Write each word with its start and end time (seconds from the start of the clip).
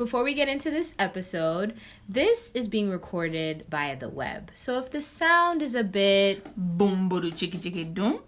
before 0.00 0.24
we 0.24 0.32
get 0.32 0.48
into 0.48 0.70
this 0.70 0.94
episode, 0.98 1.74
this 2.08 2.50
is 2.52 2.68
being 2.68 2.88
recorded 2.88 3.66
via 3.68 3.94
the 3.94 4.08
web. 4.08 4.50
So 4.54 4.78
if 4.78 4.90
the 4.90 5.02
sound 5.02 5.60
is 5.60 5.74
a 5.74 5.84
bit 5.84 6.56
boom 6.56 7.10
boom 7.10 7.30
chicky 7.32 7.58
chicky 7.58 7.84
doom, 7.84 8.20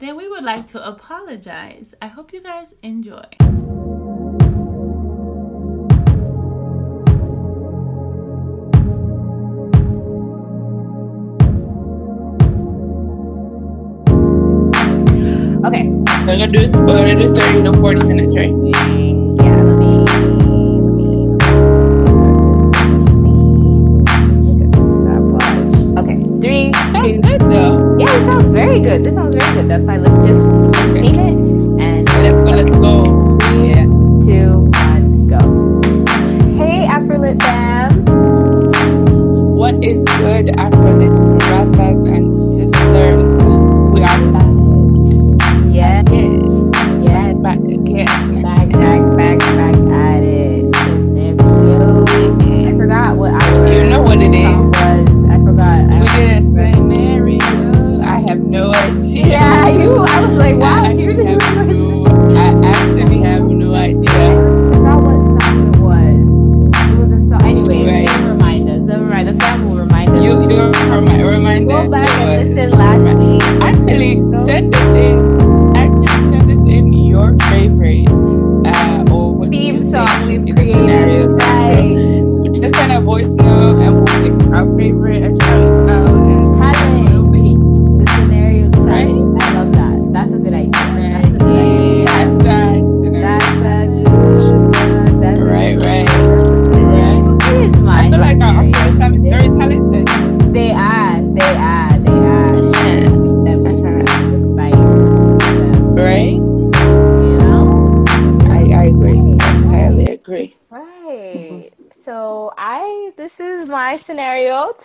then 0.00 0.16
we 0.16 0.28
would 0.28 0.42
like 0.42 0.66
to 0.74 0.84
apologize. 0.84 1.94
I 2.02 2.08
hope 2.08 2.32
you 2.32 2.42
guys 2.42 2.74
enjoy. 2.82 3.22
Okay. 15.62 15.84
We're 16.26 16.38
gonna 16.38 16.50
do 16.50 16.70
we're 16.82 17.06
gonna 17.06 17.20
do 17.20 17.32
thirty 17.32 17.62
to 17.62 17.72
forty 17.78 18.02
minutes, 18.02 18.34
right? 18.34 18.50
Very 28.80 28.98
good. 28.98 29.04
This 29.04 29.14
sounds 29.14 29.34
very 29.34 29.54
good. 29.54 29.68
That's 29.68 29.84
why 29.84 29.96
let's 29.96 30.26
just 30.26 30.50
maintain 30.94 31.14
it 31.14 31.82
and 31.82 32.08
Let's 32.08 32.36
go. 32.36 32.50
Let's 32.50 32.70
go. 32.70 32.93
No 58.54 58.70
idea. 58.70 59.26
Yeah, 59.26 59.68
you. 59.68 59.98
I 59.98 60.26
was 60.26 60.38
like, 60.38 60.56
wow, 60.56 60.88
she 60.90 61.06
really 61.06 61.36
remembers. 61.36 61.93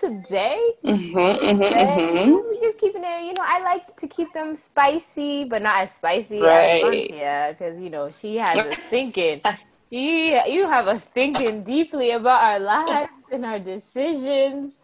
Today. 0.09 0.59
Mm-hmm, 0.83 1.17
mm-hmm, 1.17 1.75
mm-hmm. 1.77 2.49
we 2.49 2.59
just 2.59 2.79
keeping 2.79 3.03
it. 3.03 3.27
You 3.27 3.33
know, 3.33 3.43
I 3.45 3.61
like 3.63 3.83
to 3.97 4.07
keep 4.07 4.33
them 4.33 4.55
spicy, 4.55 5.45
but 5.45 5.61
not 5.61 5.81
as 5.81 5.93
spicy 5.93 6.41
Right. 6.41 7.11
as 7.13 7.51
because 7.57 7.81
you 7.81 7.89
know 7.89 8.09
she 8.11 8.37
has 8.37 8.65
us 8.65 8.77
thinking. 8.89 9.41
She, 9.91 10.29
you 10.53 10.67
have 10.69 10.87
us 10.87 11.03
thinking 11.03 11.63
deeply 11.63 12.11
about 12.11 12.43
our 12.43 12.59
lives 12.59 13.25
and 13.31 13.43
our 13.43 13.57
decisions. 13.57 14.77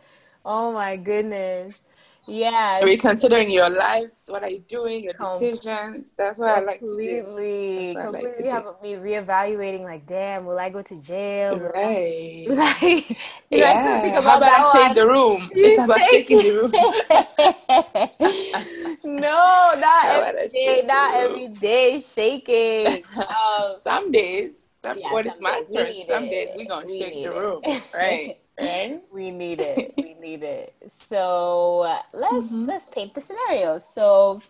Oh 0.44 0.74
my 0.74 0.98
goodness. 0.98 1.84
Yeah. 2.28 2.80
Are 2.82 2.86
we 2.86 2.98
considering 2.98 3.50
your 3.52 3.70
lives? 3.70 4.24
What 4.28 4.44
are 4.44 4.50
you 4.50 4.60
doing? 4.68 5.04
Your 5.04 5.14
Com- 5.14 5.40
decisions? 5.40 6.12
That's 6.18 6.40
what 6.40 6.50
I 6.50 6.60
like 6.62 6.84
to 6.88 7.02
do. 7.02 7.18
completely, 7.24 7.94
That's 7.94 7.96
what 7.96 8.06
I 8.06 8.10
like 8.10 8.24
completely 8.24 8.50
have 8.50 8.66
me 8.82 8.94
reevaluating. 8.96 9.84
Like, 9.84 10.06
damn, 10.08 10.46
will 10.46 10.58
I 10.60 10.70
go 10.70 10.82
to 10.82 11.02
jail? 11.02 11.58
Will 11.60 11.72
I- 11.76 11.78
Right. 11.78 12.48
Like, 12.56 13.10
you 13.52 13.60
know, 13.60 13.66
I 13.68 13.74
still 13.76 14.02
think 14.02 14.14
Yeah. 14.14 14.16
about 14.16 14.26
How 14.26 14.38
about 14.38 14.42
that 14.42 14.72
I 14.74 14.88
shake 14.88 14.96
the 14.96 15.06
room? 15.08 15.50
You 15.56 15.66
It's 15.66 15.78
about 15.78 16.06
shaking 16.06 16.44
the 16.44 16.52
room. 16.52 16.72
no, 19.04 19.74
not 19.78 20.06
every 20.06 20.50
day, 20.50 20.66
shake 20.66 20.86
not 20.88 21.14
every 21.16 21.48
day 21.50 22.00
shaking. 22.02 23.04
Um, 23.18 23.76
Some 23.76 24.12
days, 24.12 24.62
some, 24.70 24.98
Yeah, 25.00 25.14
when 25.14 25.24
some 25.24 25.32
it's 25.32 25.42
my 25.42 25.64
turn, 25.74 25.94
some 26.06 26.30
days 26.30 26.50
we 26.56 26.66
gonna 26.66 26.88
shake 26.98 27.16
need 27.16 27.24
the 27.24 27.32
room. 27.32 27.62
Right. 27.94 28.38
Right. 28.60 29.02
we 29.14 29.32
need 29.32 29.60
it. 29.62 29.94
We 30.02 30.14
need 30.16 30.44
it. 30.44 30.74
So 30.88 31.82
uh, 31.82 32.02
let's 32.14 32.52
Mhm. 32.52 32.68
let's 32.68 32.86
paint 32.86 33.14
the 33.14 33.22
scenario. 33.22 33.80
So 33.80 34.42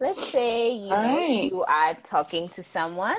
let's 0.00 0.20
say 0.20 0.72
you 0.72 0.94
Alright. 0.94 1.50
you 1.50 1.64
are 1.64 1.94
talking 2.02 2.48
to 2.50 2.62
someone. 2.62 3.18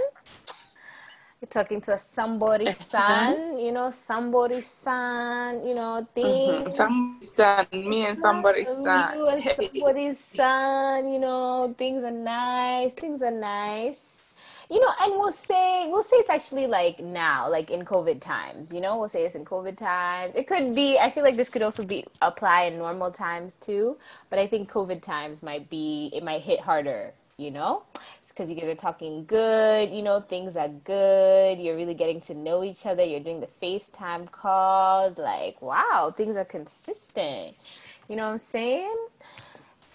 You're 1.41 1.49
talking 1.49 1.81
to 1.81 1.97
somebody's 1.97 2.77
son. 2.77 3.59
You 3.59 3.71
know 3.71 3.91
somebody's 3.91 4.67
son. 4.67 5.65
You 5.67 5.75
know 5.75 6.05
Mhm. 6.23 6.65
things. 6.65 6.75
Somebody's 6.75 7.31
son, 7.33 7.67
me 7.71 8.05
and 8.05 8.19
somebody's 8.19 8.69
son. 8.69 9.17
You 9.17 9.27
and 9.29 9.43
somebody's 9.45 10.19
son, 10.19 11.09
you 11.11 11.19
know, 11.19 11.73
things 11.77 12.03
are 12.03 12.11
nice, 12.11 12.93
things 12.93 13.21
are 13.21 13.31
nice. 13.31 14.24
You 14.69 14.79
know, 14.79 14.91
and 15.01 15.13
we'll 15.13 15.31
say 15.31 15.87
we'll 15.89 16.03
say 16.03 16.17
it's 16.17 16.29
actually 16.29 16.65
like 16.65 16.99
now, 16.99 17.49
like 17.49 17.69
in 17.69 17.85
COVID 17.85 18.19
times, 18.19 18.73
you 18.73 18.81
know, 18.81 18.97
we'll 18.97 19.07
say 19.07 19.23
it's 19.23 19.35
in 19.35 19.45
COVID 19.45 19.77
times. 19.77 20.33
It 20.35 20.47
could 20.47 20.73
be 20.73 20.97
I 20.97 21.11
feel 21.11 21.23
like 21.23 21.35
this 21.35 21.49
could 21.49 21.61
also 21.61 21.85
be 21.85 22.05
apply 22.21 22.63
in 22.63 22.77
normal 22.77 23.11
times 23.11 23.57
too, 23.57 23.97
but 24.29 24.39
I 24.39 24.47
think 24.47 24.71
COVID 24.71 25.01
times 25.01 25.43
might 25.43 25.69
be 25.69 26.09
it 26.13 26.23
might 26.23 26.41
hit 26.41 26.59
harder, 26.59 27.13
you 27.37 27.51
know? 27.51 27.83
It's 28.19 28.31
because 28.31 28.49
you 28.49 28.55
guys 28.55 28.65
are 28.67 28.75
talking 28.75 29.25
good, 29.25 29.91
you 29.91 30.01
know, 30.01 30.19
things 30.19 30.57
are 30.57 30.69
good, 30.69 31.59
you're 31.59 31.75
really 31.75 31.93
getting 31.93 32.19
to 32.21 32.33
know 32.33 32.63
each 32.63 32.87
other, 32.87 33.03
you're 33.03 33.19
doing 33.19 33.41
the 33.41 33.49
FaceTime 33.61 34.31
calls, 34.31 35.19
like 35.19 35.61
wow, 35.61 36.11
things 36.15 36.37
are 36.37 36.45
consistent. 36.45 37.55
You 38.09 38.15
know 38.15 38.25
what 38.25 38.31
I'm 38.33 38.37
saying? 38.39 38.95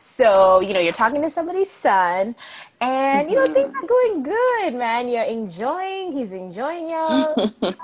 So, 0.00 0.60
you 0.62 0.72
know, 0.72 0.80
you're 0.80 0.94
talking 0.94 1.20
to 1.22 1.30
somebody's 1.30 1.70
son, 1.70 2.34
and 2.80 3.28
you 3.28 3.36
know, 3.36 3.46
things 3.52 3.74
are 3.82 3.86
going 3.86 4.22
good, 4.22 4.74
man. 4.74 5.08
You're 5.08 5.24
enjoying, 5.24 6.12
he's 6.12 6.32
enjoying 6.32 6.88
y'all. 6.88 7.36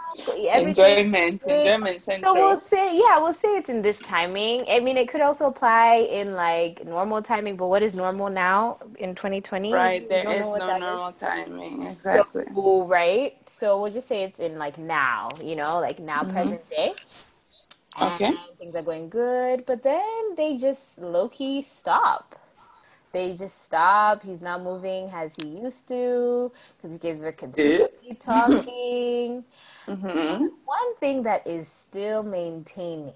Enjoyment, 0.54 1.42
enjoyment 1.46 2.04
So 2.22 2.34
we'll 2.34 2.56
say, 2.56 2.96
yeah, 2.96 3.18
we'll 3.18 3.34
say 3.34 3.56
it's 3.58 3.68
in 3.68 3.82
this 3.82 4.00
timing. 4.00 4.64
I 4.68 4.80
mean, 4.80 4.96
it 4.96 5.08
could 5.08 5.20
also 5.20 5.46
apply 5.46 6.06
in 6.10 6.32
like 6.34 6.86
normal 6.86 7.22
timing, 7.22 7.56
but 7.56 7.66
what 7.66 7.82
is 7.82 7.94
normal 7.94 8.30
now 8.30 8.78
in 8.98 9.14
2020? 9.14 9.74
right, 9.74 10.08
there 10.08 10.24
is 10.30 10.40
no 10.54 10.78
normal 10.78 11.12
timing. 11.12 11.82
Exactly. 11.82 12.44
So, 12.54 12.84
right. 12.86 13.36
So 13.46 13.80
we'll 13.82 13.92
just 13.92 14.08
say 14.08 14.22
it's 14.24 14.40
in 14.40 14.58
like 14.58 14.78
now, 14.78 15.28
you 15.44 15.56
know, 15.56 15.80
like 15.80 15.98
now, 16.00 16.22
Mhm. 16.22 16.32
present 16.32 16.70
day. 16.70 16.92
Okay. 18.00 18.26
And 18.26 18.38
things 18.58 18.74
are 18.74 18.82
going 18.82 19.08
good, 19.08 19.64
but 19.66 19.82
then 19.82 20.34
they 20.36 20.56
just 20.56 20.98
low 21.00 21.28
key 21.28 21.62
stop. 21.62 22.34
They 23.12 23.34
just 23.34 23.64
stop. 23.64 24.22
He's 24.22 24.42
not 24.42 24.62
moving 24.62 25.08
as 25.10 25.34
he 25.40 25.48
used 25.48 25.88
to 25.88 26.52
because 26.76 26.92
we 26.92 26.98
guys 26.98 27.20
were 27.20 27.32
consistently 27.32 28.14
talking. 28.14 29.44
Mm-hmm. 29.86 30.46
One 30.64 30.96
thing 30.98 31.22
that 31.22 31.46
is 31.46 31.68
still 31.68 32.24
maintaining 32.24 33.12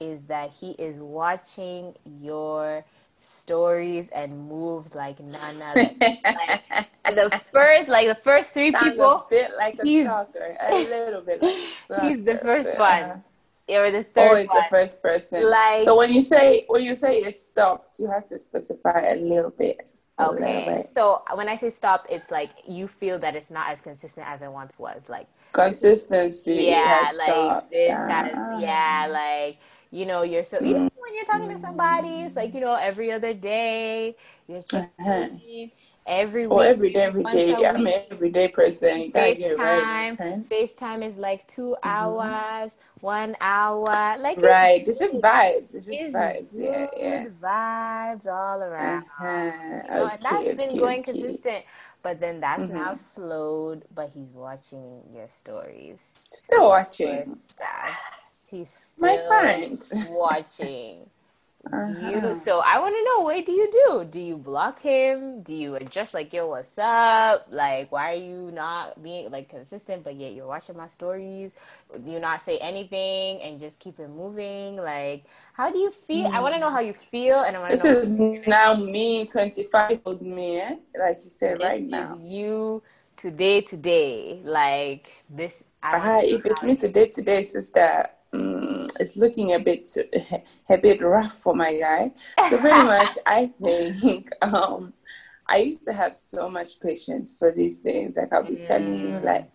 is 0.00 0.22
that 0.22 0.52
he 0.58 0.70
is 0.78 1.00
watching 1.00 1.94
your 2.18 2.82
stories 3.20 4.08
and 4.08 4.48
moves 4.48 4.94
like 4.94 5.20
Nana. 5.20 5.72
Like, 5.76 6.00
like 7.04 7.14
the 7.14 7.42
first, 7.52 7.88
like 7.90 8.08
the 8.08 8.14
first 8.14 8.52
three 8.54 8.72
Sounds 8.72 8.86
a 8.86 8.90
people, 8.92 9.26
bit 9.28 9.50
like 9.58 9.78
a 9.78 9.84
he's- 9.84 10.06
stalker, 10.06 10.56
a 10.58 10.72
little 10.88 11.20
bit. 11.20 11.42
Like 11.42 12.00
a 12.00 12.00
he's 12.08 12.24
the 12.24 12.38
first 12.38 12.78
but, 12.78 13.02
uh, 13.02 13.08
one 13.08 13.24
or 13.70 13.90
the 13.90 14.02
third 14.02 14.28
Always 14.28 14.46
one. 14.48 14.56
the 14.56 14.64
first 14.70 15.02
person. 15.02 15.48
Like- 15.50 15.82
so 15.82 15.96
when 15.96 16.12
you 16.12 16.22
say 16.22 16.64
when 16.68 16.82
you 16.84 16.94
say 16.94 17.18
it 17.20 17.34
stopped, 17.36 17.96
you 17.98 18.10
have 18.10 18.26
to 18.28 18.38
specify 18.38 19.00
a 19.00 19.16
little 19.16 19.50
bit. 19.50 19.90
A 20.18 20.30
little 20.30 20.46
Okay, 20.46 20.64
bit. 20.66 20.86
so 20.86 21.22
when 21.34 21.48
I 21.48 21.56
say 21.56 21.70
stop, 21.70 22.06
it's 22.10 22.30
like 22.30 22.50
you 22.66 22.88
feel 22.88 23.18
that 23.20 23.36
it's 23.36 23.50
not 23.50 23.70
as 23.70 23.80
consistent 23.80 24.26
as 24.26 24.42
it 24.42 24.50
once 24.50 24.78
was. 24.78 25.08
Like, 25.08 25.26
Consistency 25.52 26.54
yeah, 26.66 27.04
has 27.06 27.18
like 27.18 27.28
stopped. 27.28 27.70
this 27.70 27.96
Ah. 27.96 28.08
has, 28.08 28.62
yeah, 28.62 29.06
like 29.10 29.58
you 29.90 30.04
know, 30.06 30.22
you're 30.22 30.44
so 30.44 30.58
know 30.60 30.88
when 30.96 31.14
you're 31.14 31.24
talking 31.24 31.48
to 31.50 31.58
somebody, 31.58 32.22
it's 32.22 32.36
like 32.36 32.52
you 32.54 32.60
know 32.60 32.74
every 32.74 33.12
other 33.12 33.32
day 33.34 34.16
you're 34.48 34.62
checking 34.62 34.90
Uh-huh. 35.00 35.28
Every 36.08 36.46
week. 36.48 36.60
every 36.66 36.92
day, 36.92 37.00
every 37.02 37.24
day. 37.24 37.54
I'm 37.64 37.86
an 37.86 37.94
everyday 38.10 38.48
person. 38.48 39.00
You 39.00 39.12
gotta 39.12 39.34
get 39.34 39.58
right. 39.58 39.82
FaceTime. 39.86 40.12
okay? 40.14 40.42
FaceTime 40.50 41.04
is 41.04 41.18
like 41.18 41.46
2 41.46 41.76
hours, 41.82 42.76
one 43.00 43.36
hour. 43.40 44.16
Like 44.18 44.38
Right. 44.38 44.82
It's 44.86 44.98
just 44.98 45.20
vibes. 45.22 45.74
It's 45.74 45.86
just 45.86 46.00
it's 46.00 46.14
vibes. 46.14 46.50
Yeah, 46.52 46.86
yeah. 46.96 47.26
vibes 47.42 48.26
all 48.26 48.62
around. 48.62 49.04
Uh-huh. 49.20 49.82
You 49.84 49.90
know, 49.90 50.06
and 50.06 50.22
that's 50.22 50.42
Okay, 50.42 50.54
been 50.54 50.68
okay, 50.70 50.78
going 50.78 51.00
okay. 51.00 51.12
consistent. 51.12 51.64
But 52.02 52.20
then 52.20 52.40
that's 52.40 52.70
now 52.70 52.92
Mhm. 52.92 52.96
slowed. 52.96 53.84
But 53.94 54.10
he's 54.14 54.32
watching 54.32 55.02
your 55.14 55.28
stories. 55.28 56.00
Still 56.04 56.68
watching. 56.68 57.24
He's 58.50 58.70
still 58.72 59.06
My 59.06 59.16
friend. 59.16 59.84
watching 60.10 61.10
Uh-huh. 61.66 61.88
you. 61.88 62.34
So 62.34 62.60
I 62.60 62.78
want 62.80 62.94
to 62.94 63.04
know 63.04 63.24
what 63.24 63.46
do 63.46 63.52
you 63.52 63.70
do? 63.70 64.04
Do 64.10 64.20
you 64.20 64.36
block 64.36 64.80
him? 64.80 65.42
Do 65.42 65.54
you 65.54 65.76
adjust 65.76 66.14
like 66.14 66.32
yo, 66.32 66.48
what's 66.48 66.78
up? 66.78 67.46
Like 67.50 67.92
why 67.92 68.12
are 68.12 68.16
you 68.16 68.50
not 68.52 69.02
being 69.02 69.30
like 69.30 69.48
consistent, 69.48 70.04
but 70.04 70.16
yet 70.16 70.34
you're 70.34 70.46
watching 70.46 70.76
my 70.76 70.86
stories? 70.88 71.50
Do 72.04 72.12
you 72.12 72.20
not 72.20 72.42
say 72.42 72.58
anything 72.58 73.40
and 73.42 73.58
just 73.58 73.80
keep 73.80 73.98
it 74.00 74.08
moving? 74.10 74.76
Like 74.76 75.24
how 75.54 75.70
do 75.70 75.78
you 75.78 75.90
feel? 75.90 76.28
I 76.32 76.40
want 76.40 76.54
to 76.54 76.60
know 76.60 76.70
how 76.70 76.80
you 76.80 76.94
feel, 76.94 77.40
and 77.40 77.56
I 77.56 77.60
want 77.60 77.72
to 77.72 77.76
This 77.76 77.84
know. 77.84 78.00
is 78.02 78.10
now 78.46 78.74
me, 78.74 79.26
25 79.26 80.00
old 80.06 80.22
me, 80.22 80.60
eh? 80.60 80.76
like 80.98 81.16
you 81.24 81.30
said 81.30 81.58
this 81.58 81.62
right 81.62 81.80
is 81.80 81.90
now. 81.90 82.18
you 82.18 82.82
today, 83.16 83.60
today. 83.62 84.40
Like 84.44 85.24
this. 85.30 85.64
I 85.82 85.98
Hi, 85.98 86.24
if 86.24 86.46
it's 86.46 86.62
me 86.62 86.76
today, 86.76 87.06
today, 87.08 87.42
sister, 87.42 88.06
mm, 88.58 88.88
it's 89.00 89.16
looking 89.16 89.54
a 89.54 89.58
bit 89.60 89.88
a 90.70 90.78
bit 90.78 91.00
rough 91.00 91.32
for 91.32 91.54
my 91.54 91.72
guy. 91.78 92.12
So 92.48 92.58
pretty 92.58 92.82
much, 92.94 93.10
I 93.26 93.46
think 93.46 94.30
um, 94.42 94.92
I 95.48 95.58
used 95.58 95.84
to 95.84 95.92
have 95.92 96.14
so 96.14 96.48
much 96.50 96.80
patience 96.80 97.38
for 97.38 97.52
these 97.52 97.78
things. 97.78 98.16
Like 98.16 98.32
I'll 98.32 98.44
be 98.44 98.56
telling 98.56 98.94
you, 99.04 99.20
Mm. 99.20 99.24
like, 99.24 99.50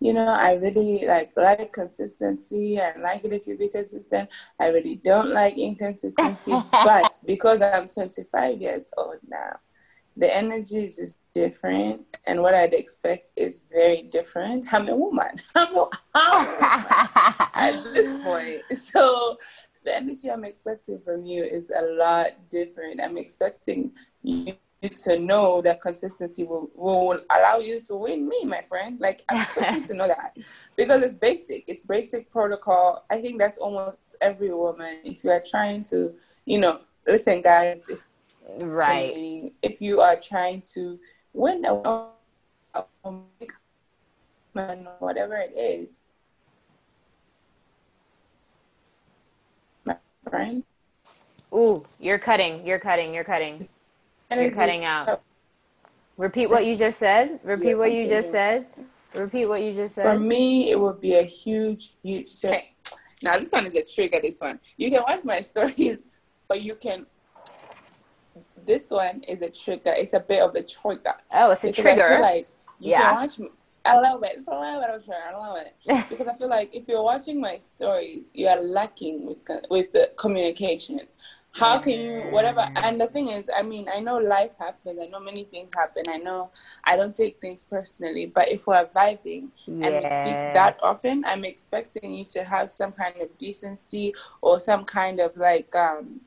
you 0.00 0.12
know, 0.12 0.26
I 0.28 0.54
really 0.54 1.06
like 1.06 1.32
like 1.36 1.72
consistency. 1.72 2.78
I 2.80 2.92
like 3.00 3.24
it 3.24 3.32
if 3.32 3.46
you 3.46 3.56
be 3.56 3.68
consistent. 3.68 4.28
I 4.60 4.68
really 4.68 4.96
don't 4.96 5.32
like 5.32 5.56
inconsistency. 5.58 6.64
but 6.82 7.18
because 7.26 7.62
I'm 7.62 7.88
25 7.88 8.60
years 8.60 8.90
old 8.96 9.18
now, 9.28 9.56
the 10.18 10.36
energy 10.36 10.78
is 10.78 10.96
just 10.96 11.16
different, 11.32 12.02
and 12.26 12.42
what 12.42 12.54
I'd 12.54 12.74
expect 12.74 13.32
is 13.36 13.66
very 13.72 14.02
different. 14.02 14.72
I'm 14.72 14.88
a 14.88 14.96
woman. 14.96 15.30
I'm 15.54 15.76
a, 15.76 15.88
I'm 16.14 16.34
a 16.34 16.50
woman 16.50 17.34
at 17.54 17.84
this 17.94 18.16
point. 18.22 18.62
So 18.72 19.38
the 19.84 19.96
energy 19.96 20.30
I'm 20.30 20.44
expecting 20.44 21.00
from 21.04 21.24
you 21.24 21.44
is 21.44 21.70
a 21.70 21.84
lot 21.84 22.32
different. 22.50 23.00
I'm 23.02 23.16
expecting 23.16 23.92
you 24.22 24.54
to 25.04 25.18
know 25.18 25.60
that 25.62 25.80
consistency 25.80 26.44
will, 26.44 26.70
will 26.74 27.20
allow 27.36 27.58
you 27.58 27.80
to 27.82 27.94
win 27.94 28.28
me, 28.28 28.44
my 28.44 28.62
friend. 28.62 28.98
Like 29.00 29.22
I'm 29.28 29.42
expecting 29.42 29.84
to 29.84 29.94
know 29.94 30.08
that 30.08 30.36
because 30.76 31.02
it's 31.02 31.14
basic. 31.14 31.64
It's 31.68 31.82
basic 31.82 32.30
protocol. 32.30 33.04
I 33.10 33.20
think 33.20 33.38
that's 33.38 33.58
almost 33.58 33.96
every 34.20 34.52
woman. 34.52 34.98
If 35.04 35.22
you 35.22 35.30
are 35.30 35.42
trying 35.48 35.84
to, 35.84 36.14
you 36.44 36.58
know, 36.58 36.80
listen, 37.06 37.40
guys. 37.40 37.82
If 37.88 38.04
right. 38.56 39.52
if 39.62 39.80
you 39.80 40.00
are 40.00 40.16
trying 40.16 40.62
to 40.74 40.98
win 41.32 41.64
a 41.64 42.08
woman, 43.04 43.26
whatever 44.98 45.34
it 45.34 45.52
is, 45.56 46.00
my 49.84 49.96
friend. 50.28 50.64
Ooh, 51.52 51.84
you're 51.98 52.18
cutting. 52.18 52.66
You're 52.66 52.78
cutting. 52.78 53.14
You're 53.14 53.24
cutting. 53.24 53.66
You're 54.30 54.50
cutting 54.50 54.84
out. 54.84 55.22
Repeat 56.16 56.50
what 56.50 56.66
you 56.66 56.76
just 56.76 56.98
said. 56.98 57.40
Repeat 57.42 57.76
what 57.76 57.92
you 57.92 58.08
just 58.08 58.30
said. 58.30 58.66
Repeat 59.14 59.46
what 59.46 59.62
you 59.62 59.72
just 59.72 59.94
said. 59.94 60.04
For 60.04 60.18
me, 60.18 60.70
it 60.70 60.78
would 60.78 61.00
be 61.00 61.14
a 61.14 61.22
huge, 61.22 61.94
huge 62.02 62.40
trigger. 62.40 62.58
Now, 63.22 63.38
this 63.38 63.52
one 63.52 63.66
is 63.66 63.76
a 63.76 63.84
trigger. 63.84 64.20
This 64.22 64.40
one, 64.40 64.60
you 64.76 64.90
can 64.90 65.02
watch 65.02 65.24
my 65.24 65.40
stories, 65.40 66.02
but 66.48 66.62
you 66.62 66.74
can. 66.74 67.06
This 68.68 68.90
one 68.90 69.22
is 69.26 69.40
a 69.40 69.48
trigger. 69.48 69.92
It's 69.96 70.12
a 70.12 70.20
bit 70.20 70.42
of 70.42 70.54
a 70.54 70.62
trigger. 70.62 71.14
Oh, 71.32 71.50
it's 71.52 71.64
a 71.64 71.68
Because 71.68 71.86
I 71.86 71.88
feel 71.88 72.04
trigger. 72.04 72.20
like 72.20 72.48
you 72.78 72.90
Yeah. 72.90 73.06
can 73.06 73.14
watch 73.14 73.38
me. 73.38 73.48
I 73.86 73.98
love 73.98 74.22
it. 74.24 74.32
It's 74.36 74.46
a 74.46 74.50
little 74.50 74.80
bit 74.82 74.90
of 74.90 75.02
trigger. 75.06 75.20
I 75.26 75.32
love 75.34 75.56
it 75.56 75.74
because 76.10 76.28
I 76.28 76.34
feel 76.34 76.50
like 76.50 76.68
if 76.76 76.86
you're 76.86 77.02
watching 77.02 77.40
my 77.40 77.56
stories, 77.56 78.30
you 78.34 78.46
are 78.46 78.60
lacking 78.60 79.26
with 79.26 79.40
with 79.70 79.90
the 79.92 80.10
communication. 80.18 81.00
How 81.52 81.78
can 81.78 81.94
you 81.94 82.24
whatever? 82.28 82.68
And 82.76 83.00
the 83.00 83.06
thing 83.06 83.28
is, 83.28 83.48
I 83.56 83.62
mean, 83.62 83.88
I 83.92 84.00
know 84.00 84.18
life 84.18 84.54
happens. 84.58 85.00
I 85.02 85.06
know 85.06 85.18
many 85.18 85.44
things 85.44 85.72
happen. 85.74 86.02
I 86.06 86.18
know 86.18 86.50
I 86.84 86.94
don't 86.94 87.16
take 87.16 87.40
things 87.40 87.64
personally. 87.64 88.26
But 88.26 88.52
if 88.52 88.66
we're 88.66 88.84
vibing 88.94 89.48
and 89.66 89.96
we 89.96 90.06
speak 90.06 90.52
that 90.52 90.78
often, 90.82 91.24
I'm 91.24 91.44
expecting 91.46 92.12
you 92.14 92.26
to 92.26 92.44
have 92.44 92.68
some 92.68 92.92
kind 92.92 93.16
of 93.22 93.36
decency 93.38 94.12
or 94.42 94.60
some 94.60 94.84
kind 94.84 95.20
of 95.20 95.34
like 95.38 95.74
um 95.74 96.20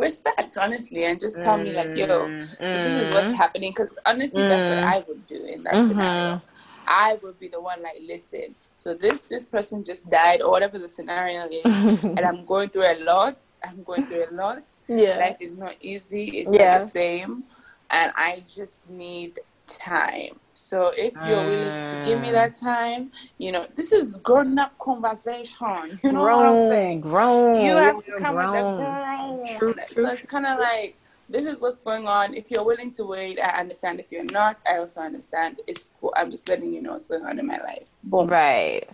respect, 0.00 0.56
honestly, 0.58 1.04
and 1.04 1.20
just 1.20 1.42
tell 1.42 1.58
me 1.58 1.74
like, 1.74 1.92
yo, 1.94 2.32
so 2.64 2.78
this 2.78 2.96
is 2.96 3.10
what's 3.10 3.32
Mm. 3.32 3.36
happening. 3.36 3.70
Because 3.70 3.98
honestly, 4.06 4.44
that's 4.44 4.68
what 4.68 4.78
Mm. 4.78 4.84
I 4.84 5.04
would 5.08 5.26
do 5.26 5.44
in 5.44 5.62
that 5.64 5.74
Mhm. 5.74 5.86
scenario. 5.86 6.40
I 6.86 7.18
would 7.22 7.38
be 7.38 7.48
the 7.48 7.60
one 7.60 7.82
like, 7.82 7.98
listen. 8.06 8.56
So 8.78 8.94
this 8.94 9.20
this 9.30 9.44
person 9.46 9.84
just 9.84 10.10
died, 10.10 10.42
or 10.42 10.50
whatever 10.50 10.78
the 10.78 10.88
scenario 10.88 11.48
is, 11.50 12.00
and 12.16 12.26
I'm 12.26 12.44
going 12.44 12.70
through 12.70 12.84
a 12.86 12.98
lot. 13.04 13.38
I'm 13.64 13.82
going 13.84 14.06
through 14.06 14.26
a 14.30 14.34
lot. 14.34 14.64
yeah. 14.88 15.16
Life 15.18 15.36
is 15.40 15.56
not 15.56 15.76
easy. 15.80 16.26
It's 16.40 16.52
Yeah. 16.52 16.58
not 16.58 16.72
the 16.72 16.80
same, 16.82 17.44
and 17.90 18.12
I 18.16 18.44
just 18.46 18.90
need 18.90 19.40
time. 19.68 20.40
So 20.72 20.90
if 20.96 21.22
you're 21.22 21.44
willing 21.44 21.74
to 21.90 21.96
give 22.02 22.18
me 22.18 22.30
Mm. 22.30 22.32
that 22.32 22.56
time, 22.56 23.12
you 23.36 23.52
know, 23.52 23.66
this 23.76 23.92
is 23.92 24.16
grown 24.16 24.58
up 24.58 24.72
conversation. 24.78 26.00
You 26.02 26.12
know 26.12 26.22
what 26.22 26.46
I'm 26.46 26.58
saying? 26.60 27.02
grown. 27.02 27.60
You 27.60 27.76
have 27.76 28.02
to 28.04 28.12
come 28.12 28.36
with 28.36 28.46
the 28.46 28.62
grown. 28.62 29.58
grown. 29.58 29.74
So 29.92 30.08
it's 30.08 30.24
kind 30.24 30.46
of 30.46 30.58
like 30.58 30.96
this 31.28 31.42
is 31.42 31.60
what's 31.60 31.82
going 31.82 32.06
on. 32.08 32.32
If 32.32 32.50
you're 32.50 32.64
willing 32.64 32.90
to 32.92 33.04
wait, 33.04 33.38
I 33.38 33.60
understand. 33.60 34.00
If 34.00 34.10
you're 34.10 34.32
not, 34.40 34.62
I 34.66 34.78
also 34.78 35.00
understand. 35.02 35.60
It's 35.66 35.90
cool. 36.00 36.14
I'm 36.16 36.30
just 36.30 36.48
letting 36.48 36.72
you 36.72 36.80
know 36.80 36.92
what's 36.94 37.06
going 37.06 37.26
on 37.26 37.38
in 37.38 37.46
my 37.46 37.58
life. 37.58 37.88
Boom. 38.02 38.28
Right. 38.28 38.88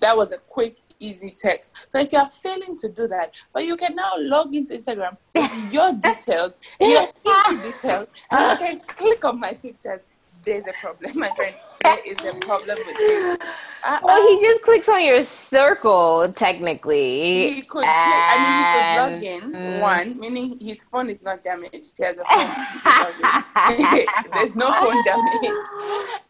That 0.00 0.16
was 0.16 0.32
a 0.32 0.38
quick, 0.38 0.74
easy 1.00 1.30
text. 1.36 1.86
So 1.90 1.98
if 1.98 2.12
you 2.12 2.18
are 2.18 2.30
failing 2.30 2.76
to 2.78 2.88
do 2.88 3.06
that, 3.08 3.32
but 3.52 3.64
you 3.64 3.76
can 3.76 3.94
now 3.94 4.12
log 4.18 4.54
into 4.54 4.74
Instagram 4.74 5.16
with 5.34 5.72
your 5.72 5.92
details, 6.08 6.58
your 6.80 7.06
skin 7.06 7.60
details, 7.62 8.08
and 8.30 8.40
you 8.60 8.66
can 8.66 8.80
click 8.86 9.24
on 9.24 9.38
my 9.40 9.52
pictures. 9.52 10.04
There's 10.44 10.66
a 10.66 10.72
problem, 10.80 11.18
my 11.18 11.34
friend. 11.34 11.54
There 11.82 11.98
is 12.06 12.16
a 12.24 12.34
problem 12.40 12.78
with 12.86 12.98
you. 12.98 13.36
Uh-uh. 13.86 14.00
Well, 14.02 14.28
he 14.28 14.36
um, 14.36 14.42
just 14.42 14.62
clicks 14.62 14.88
on 14.88 15.04
your 15.04 15.22
circle, 15.22 16.32
technically. 16.34 17.50
he 17.52 17.60
could 17.60 17.68
click, 17.68 17.86
I 17.86 18.38
mean, 18.40 18.56
he 18.56 18.64
could 18.72 19.36
log 19.36 19.44
And- 19.44 19.54
in. 19.54 19.60
Mm. 19.60 19.80
One, 19.82 20.18
meaning 20.18 20.58
his 20.58 20.80
phone 20.82 21.10
is 21.10 21.20
not 21.20 21.42
damaged. 21.42 21.92
He 21.98 22.02
has 22.02 22.16
a 22.16 22.24
phone. 22.24 23.76
He 23.76 23.82
log 23.84 23.98
in. 23.98 24.06
There's 24.32 24.56
no 24.56 24.72
phone 24.72 25.04
damage. 25.04 25.50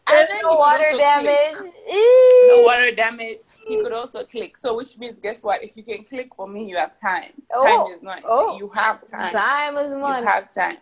There's 0.05 0.27
then 0.29 0.41
no 0.43 0.55
water 0.57 0.91
damage. 0.97 1.55
click. 1.55 1.73
No 1.87 2.63
water 2.65 2.91
damage. 2.93 3.37
He 3.65 3.81
could 3.81 3.93
also 3.93 4.25
click. 4.25 4.57
So, 4.57 4.75
which 4.75 4.97
means, 4.97 5.19
guess 5.19 5.41
what? 5.45 5.63
If 5.63 5.77
you 5.77 5.83
can 5.83 6.03
click 6.03 6.35
for 6.35 6.49
me, 6.49 6.67
you 6.69 6.75
have 6.75 6.93
time. 6.99 7.31
Oh, 7.55 7.85
Time 7.87 7.95
is 7.95 8.03
not. 8.03 8.21
oh. 8.25 8.57
You 8.57 8.67
have 8.75 9.05
time. 9.07 9.31
Time 9.31 9.77
is 9.77 9.93
You 9.93 9.99
money. 9.99 10.25
have 10.27 10.51
time. 10.51 10.75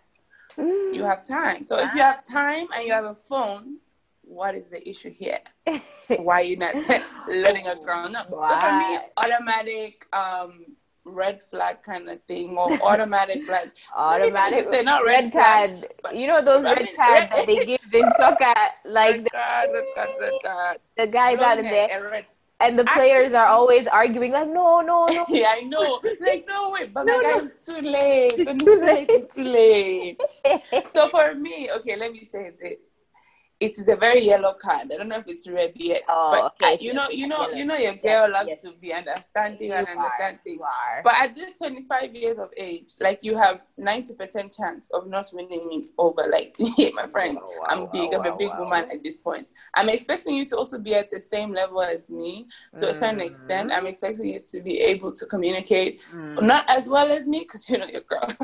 You 0.57 1.03
have 1.03 1.25
time. 1.25 1.63
So, 1.63 1.77
if 1.79 1.93
you 1.95 2.01
have 2.01 2.23
time 2.25 2.67
and 2.75 2.85
you 2.85 2.93
have 2.93 3.05
a 3.05 3.15
phone, 3.15 3.77
what 4.21 4.55
is 4.55 4.69
the 4.69 4.87
issue 4.87 5.11
here? 5.11 5.39
Why 6.07 6.41
are 6.41 6.43
you 6.43 6.57
not 6.57 6.75
letting 7.27 7.67
a 7.67 7.75
girl 7.75 8.09
know? 8.09 8.23
So 8.29 8.59
for 8.59 8.71
me, 8.77 8.97
automatic 9.17 10.05
um 10.13 10.65
red 11.05 11.41
flag 11.41 11.81
kind 11.81 12.07
of 12.09 12.21
thing 12.23 12.57
or 12.57 12.71
automatic 12.89 13.41
like 13.49 13.71
Automatic 13.93 14.63
say 14.69 14.83
not 14.83 15.03
red, 15.03 15.23
red 15.25 15.31
flag, 15.33 15.69
card. 15.81 15.93
but- 16.01 16.15
You 16.15 16.27
know 16.27 16.41
those 16.41 16.63
I 16.65 16.73
red 16.75 16.85
mean, 16.85 16.95
cards 16.95 17.19
red- 17.19 17.31
that 17.31 17.47
they 17.47 17.65
give 17.65 17.93
in 17.93 18.11
soccer, 18.13 18.53
like 18.85 19.15
red 19.15 19.25
the, 19.25 19.29
card, 19.31 19.69
red 19.73 20.31
card, 20.45 20.77
the 20.97 21.07
guys 21.07 21.39
out 21.41 21.57
there, 21.61 21.87
a- 21.91 21.99
a 22.07 22.09
red- 22.09 22.25
and 22.63 22.79
the 22.79 22.85
players 22.85 23.33
are 23.33 23.47
always 23.47 23.87
arguing 23.87 24.31
like, 24.31 24.49
no, 24.49 24.81
no, 24.81 25.05
no. 25.07 25.25
Yeah, 25.29 25.53
I 25.55 25.61
know. 25.61 25.99
Like 26.21 26.45
no 26.47 26.69
way, 26.71 26.85
but 26.87 27.05
No, 27.05 27.17
my 27.17 27.23
guy 27.23 27.37
no. 27.37 27.43
is 27.43 27.65
too 27.65 27.81
late. 27.81 28.45
When 28.45 28.57
Too 28.57 28.81
late, 28.85 29.07
it's 29.09 29.35
too 29.35 29.43
late. 29.43 30.21
So 30.87 31.09
for 31.09 31.35
me, 31.35 31.69
okay, 31.77 31.95
let 31.97 32.11
me 32.11 32.23
say 32.23 32.51
this. 32.61 32.95
It 33.59 33.77
is 33.77 33.87
a 33.87 33.95
very 33.95 34.21
yellow 34.21 34.53
card. 34.53 34.91
I 34.93 34.97
don't 34.97 35.07
know 35.07 35.17
if 35.19 35.27
it's 35.27 35.47
red 35.49 35.71
yet, 35.75 36.01
Oh, 36.09 36.31
but 36.59 36.67
okay, 36.67 36.77
you 36.83 36.93
know, 36.93 37.07
you 37.09 37.27
know, 37.27 37.49
you 37.49 37.65
know, 37.65 37.75
your 37.77 37.93
girl 37.95 38.27
Yes, 38.27 38.31
loves 38.31 38.49
yes. 38.49 38.61
to 38.63 38.71
be 38.79 38.93
understanding 38.93 39.67
You 39.69 39.73
and 39.73 39.87
are, 39.87 39.95
understand 39.97 40.39
things. 40.43 40.61
But 41.03 41.13
at 41.15 41.35
this 41.35 41.57
25 41.59 42.13
years 42.15 42.37
of 42.37 42.49
age, 42.57 42.93
like 42.99 43.19
you 43.23 43.37
have 43.37 43.61
90% 43.79 44.55
chance 44.55 44.89
of 44.91 45.07
not 45.07 45.29
winning 45.33 45.67
me 45.67 45.85
over. 45.97 46.27
Like, 46.31 46.55
yeah, 46.77 46.89
my 46.93 47.07
friend, 47.07 47.35
Wow, 47.37 47.47
wow, 47.59 47.65
I'm 47.69 47.91
big. 47.91 48.11
wow, 48.11 48.19
I'm 48.19 48.33
a 48.33 48.37
big 48.37 48.49
wow. 48.49 48.59
woman 48.63 48.85
at 48.91 49.03
this 49.03 49.17
point. 49.19 49.49
I'm 49.75 49.87
expecting 49.89 50.35
you 50.35 50.45
to 50.47 50.57
also 50.57 50.77
be 50.79 50.93
at 50.95 51.09
the 51.11 51.21
same 51.21 51.53
level 51.53 51.81
as 51.81 52.09
me 52.09 52.47
to 52.77 52.89
a 52.89 52.93
certain 52.93 53.19
Mm. 53.19 53.25
extent. 53.27 53.71
I'm 53.71 53.85
expecting 53.87 54.25
you 54.25 54.39
to 54.39 54.61
be 54.61 54.79
able 54.81 55.11
to 55.11 55.25
communicate, 55.27 56.01
Mm. 56.13 56.41
not 56.41 56.65
as 56.69 56.89
well 56.89 57.11
as 57.11 57.27
me, 57.27 57.39
because 57.41 57.69
you 57.69 57.77
know 57.77 57.85
your 57.87 58.01
girl, 58.01 58.27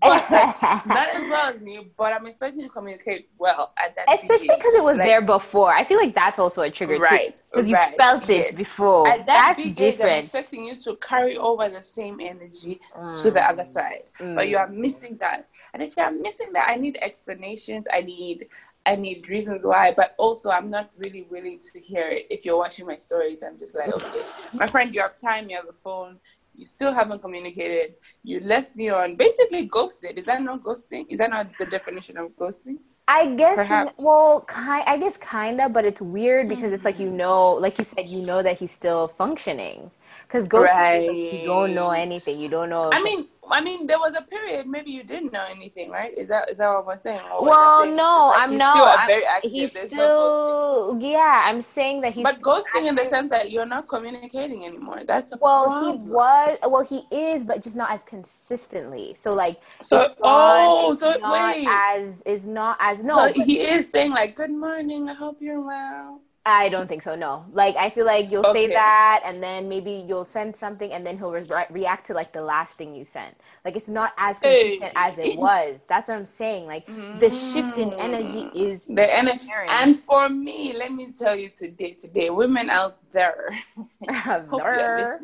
but 0.00 0.30
like, 0.30 0.62
not 0.86 1.08
as 1.08 1.28
well 1.28 1.48
as 1.50 1.60
me. 1.60 1.88
But 1.96 2.12
I'm 2.12 2.26
expecting 2.26 2.60
you 2.60 2.66
to 2.66 2.72
communicate 2.72 3.28
well 3.38 3.72
at 3.82 3.94
that. 3.96 4.06
Especially 4.14 4.54
because 4.56 4.74
it 4.74 4.82
was 4.84 4.96
Like- 4.98 5.06
there 5.06 5.22
before. 5.22 5.70
I 5.72 5.84
feel 5.84 5.98
like 5.98 6.14
that's 6.14 6.38
also 6.38 6.62
a 6.62 6.70
trigger. 6.70 6.98
Right, 6.98 7.40
Because 7.50 7.68
you 7.68 7.74
right, 7.76 7.94
felt 7.96 8.28
it 8.30 8.56
before. 8.56 9.06
At 9.08 9.26
that 9.26 9.56
that's 9.56 9.58
big 9.58 9.66
age, 9.66 9.78
I'm 9.78 9.84
different. 9.98 10.18
expecting 10.24 10.64
you 10.64 10.76
to 10.76 10.96
carry 10.96 11.36
over 11.36 11.68
the 11.68 11.82
same 11.82 12.20
energy 12.20 12.80
to 13.22 13.30
the 13.30 13.42
other 13.48 13.64
side, 13.64 14.04
but 14.36 14.48
you 14.48 14.56
Mm. 14.56 14.60
are 14.60 14.68
missing 14.68 15.16
that. 15.18 15.48
And 15.72 15.82
if 15.82 15.96
you 15.96 16.02
are 16.02 16.12
missing 16.12 16.52
that, 16.54 16.68
I 16.68 16.76
need 16.76 16.98
explanations. 17.02 17.86
I 17.92 18.00
need, 18.02 18.48
I 18.86 18.96
need 18.96 19.28
reasons 19.28 19.64
why. 19.66 19.92
But 19.92 20.14
also, 20.18 20.50
I'm 20.50 20.70
not 20.70 20.90
really 20.96 21.22
willing 21.30 21.60
to 21.72 21.80
hear 21.80 22.08
it. 22.08 22.26
If 22.30 22.44
you're 22.44 22.56
watching 22.58 22.86
my 22.86 22.96
stories, 22.96 23.42
I'm 23.42 23.58
just 23.58 23.74
like, 23.74 23.88
okay, 23.94 24.22
my 24.54 24.66
friend, 24.72 24.94
you 24.94 25.00
have 25.02 25.14
time, 25.14 25.48
you 25.50 25.56
have 25.56 25.68
a 25.68 25.72
phone. 25.72 26.18
You 26.54 26.64
still 26.64 26.92
haven't 26.92 27.20
communicated. 27.22 27.94
You 28.24 28.40
left 28.40 28.74
me 28.74 28.88
on 28.90 29.14
basically 29.14 29.66
ghosted. 29.66 30.18
Is 30.18 30.24
that 30.24 30.42
not 30.42 30.60
ghosting? 30.62 31.06
Is 31.08 31.18
that 31.18 31.30
not 31.30 31.46
the 31.56 31.66
definition 31.66 32.16
of 32.18 32.32
ghosting? 32.32 32.78
I 33.08 33.34
guess 33.36 33.56
Perhaps. 33.56 33.94
well, 33.98 34.42
ki- 34.42 34.84
I 34.86 34.98
guess 34.98 35.18
kinda, 35.18 35.70
but 35.70 35.84
it's 35.86 36.02
weird 36.02 36.48
because 36.48 36.72
it's 36.72 36.86
like 36.86 37.00
you 37.00 37.10
mm. 37.10 37.12
know, 37.12 37.52
like 37.54 37.78
you 37.78 37.84
said, 37.86 38.06
you 38.06 38.22
know 38.22 38.42
that 38.42 38.58
he's 38.60 38.72
still 38.72 39.08
functioning. 39.08 39.92
Because 40.28 40.46
ghosting, 40.46 41.00
is 41.00 41.08
like 41.08 41.40
you 41.40 41.46
don't 41.46 41.74
know 41.74 41.88
anything. 41.90 42.38
You 42.38 42.50
don't 42.50 42.68
know. 42.68 42.90
I 42.92 43.02
mean, 43.02 43.28
I 43.50 43.62
mean, 43.62 43.86
there 43.86 43.98
was 43.98 44.14
a 44.14 44.20
period 44.20 44.66
maybe 44.66 44.90
you 44.90 45.02
didn't 45.02 45.32
know 45.32 45.42
anything, 45.50 45.90
right? 45.90 46.12
Is 46.18 46.28
that 46.28 46.50
is 46.50 46.58
that 46.58 46.68
what 46.68 46.92
I'm 46.92 46.98
saying? 46.98 47.22
Or 47.32 47.46
well, 47.46 47.78
just 47.78 47.84
saying 47.86 47.96
no, 47.96 48.28
like 48.34 48.42
I'm 48.42 48.50
he's 48.50 48.58
not. 48.58 48.74
Still 48.76 48.84
a 48.84 48.90
I'm- 48.98 49.08
very 49.08 49.24
active. 49.24 49.50
he's 49.50 49.72
There's 49.72 49.92
no 49.92 50.96
still, 50.98 51.10
yeah. 51.10 51.44
I'm 51.46 51.62
saying 51.62 52.02
that 52.02 52.12
he's. 52.12 52.24
But 52.24 52.34
still 52.40 52.52
ghosting 52.62 52.86
in 52.88 52.94
the 52.94 53.06
sense 53.06 53.30
that 53.30 53.50
you're 53.50 53.64
not 53.64 53.88
communicating 53.88 54.66
anymore. 54.66 55.00
That's 55.06 55.32
a 55.32 55.38
Well, 55.40 55.64
problem. 55.64 56.00
he 56.02 56.10
was. 56.12 56.58
Well, 56.68 56.84
he 56.84 57.00
is, 57.10 57.46
but 57.46 57.62
just 57.62 57.76
not 57.76 57.90
as 57.90 58.04
consistently. 58.04 59.14
So 59.14 59.32
like, 59.32 59.62
So 59.80 60.14
oh, 60.22 60.92
so 60.92 61.14
not 61.22 61.32
wait. 61.56 61.66
as 61.70 62.20
is 62.26 62.46
not 62.46 62.76
as 62.80 63.02
no. 63.02 63.28
so 63.28 63.32
he 63.32 63.60
is 63.60 63.90
saying 63.90 64.10
like, 64.10 64.36
"Good 64.36 64.50
morning. 64.52 65.08
I 65.08 65.14
hope 65.14 65.38
you're 65.40 65.62
well." 65.62 66.20
I 66.48 66.68
don't 66.70 66.88
think 66.88 67.02
so. 67.02 67.14
No, 67.14 67.44
like 67.52 67.76
I 67.76 67.90
feel 67.90 68.06
like 68.06 68.30
you'll 68.30 68.52
say 68.52 68.68
that, 68.68 69.20
and 69.24 69.42
then 69.42 69.68
maybe 69.68 70.04
you'll 70.08 70.24
send 70.24 70.56
something, 70.56 70.90
and 70.92 71.04
then 71.06 71.18
he'll 71.18 71.32
re- 71.32 71.66
react 71.70 72.06
to 72.06 72.14
like 72.14 72.32
the 72.32 72.40
last 72.42 72.76
thing 72.78 72.94
you 72.94 73.04
sent. 73.04 73.34
Like 73.64 73.76
it's 73.76 73.88
not 73.88 74.12
as 74.16 74.38
consistent 74.38 74.92
Hey. 74.96 75.08
as 75.08 75.18
it 75.18 75.38
was. 75.38 75.80
That's 75.88 76.08
what 76.08 76.16
I'm 76.16 76.24
saying. 76.24 76.66
Like 76.66 76.86
the 77.20 77.30
shift 77.30 77.76
in 77.78 77.92
energy 77.94 78.48
is 78.54 78.86
The 78.86 79.06
energy. 79.22 79.48
And 79.68 79.98
for 79.98 80.28
me, 80.28 80.72
let 80.76 80.92
me 80.92 81.12
tell 81.12 81.36
you 81.38 81.50
today, 81.50 81.92
today, 81.92 82.30
women 82.30 82.70
out 82.70 82.96
there, 83.12 83.50
you're 84.00 84.76
there. 84.76 85.20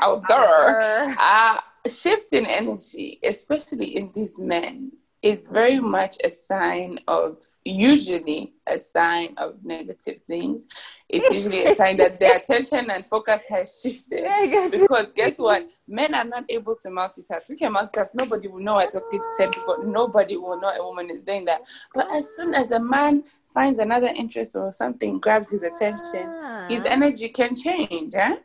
Out 0.00 0.22
there, 0.28 1.16
uh, 1.18 1.58
shift 1.88 2.32
in 2.32 2.44
energy, 2.46 3.18
especially 3.24 3.96
in 3.96 4.08
these 4.14 4.38
men, 4.38 4.92
is 5.24 5.48
very 5.48 5.80
much 5.80 6.18
a 6.22 6.30
sign 6.30 7.00
of 7.08 7.42
usually 7.64 8.52
a 8.66 8.78
sign 8.78 9.32
of 9.38 9.64
negative 9.64 10.20
things. 10.20 10.68
It's 11.08 11.34
usually 11.34 11.64
a 11.64 11.74
sign 11.74 11.96
that 11.96 12.20
their 12.20 12.36
attention 12.36 12.90
and 12.90 13.06
focus 13.06 13.46
has 13.48 13.80
shifted. 13.82 14.26
I. 14.28 14.68
Because 14.68 15.12
guess 15.12 15.38
what? 15.38 15.66
Men 15.88 16.14
are 16.14 16.26
not 16.26 16.44
able 16.50 16.74
to 16.76 16.88
multitask. 16.88 17.48
We 17.48 17.56
can 17.56 17.72
multitask. 17.72 18.08
Nobody 18.12 18.48
will 18.48 18.60
know 18.60 18.78
I'm 18.78 18.88
talking 18.88 19.18
to 19.18 19.28
10 19.38 19.52
people. 19.52 19.78
Nobody 19.86 20.36
will 20.36 20.60
know 20.60 20.68
a 20.68 20.84
woman 20.84 21.08
is 21.08 21.22
doing 21.22 21.46
that. 21.46 21.62
But 21.94 22.12
as 22.12 22.28
soon 22.36 22.52
as 22.52 22.72
a 22.72 22.78
man 22.78 23.24
finds 23.46 23.78
another 23.78 24.12
interest 24.14 24.54
or 24.56 24.70
something 24.72 25.20
grabs 25.20 25.50
his 25.50 25.62
attention, 25.62 26.68
his 26.68 26.84
energy 26.84 27.30
can 27.30 27.56
change. 27.56 28.14
Eh? 28.14 28.36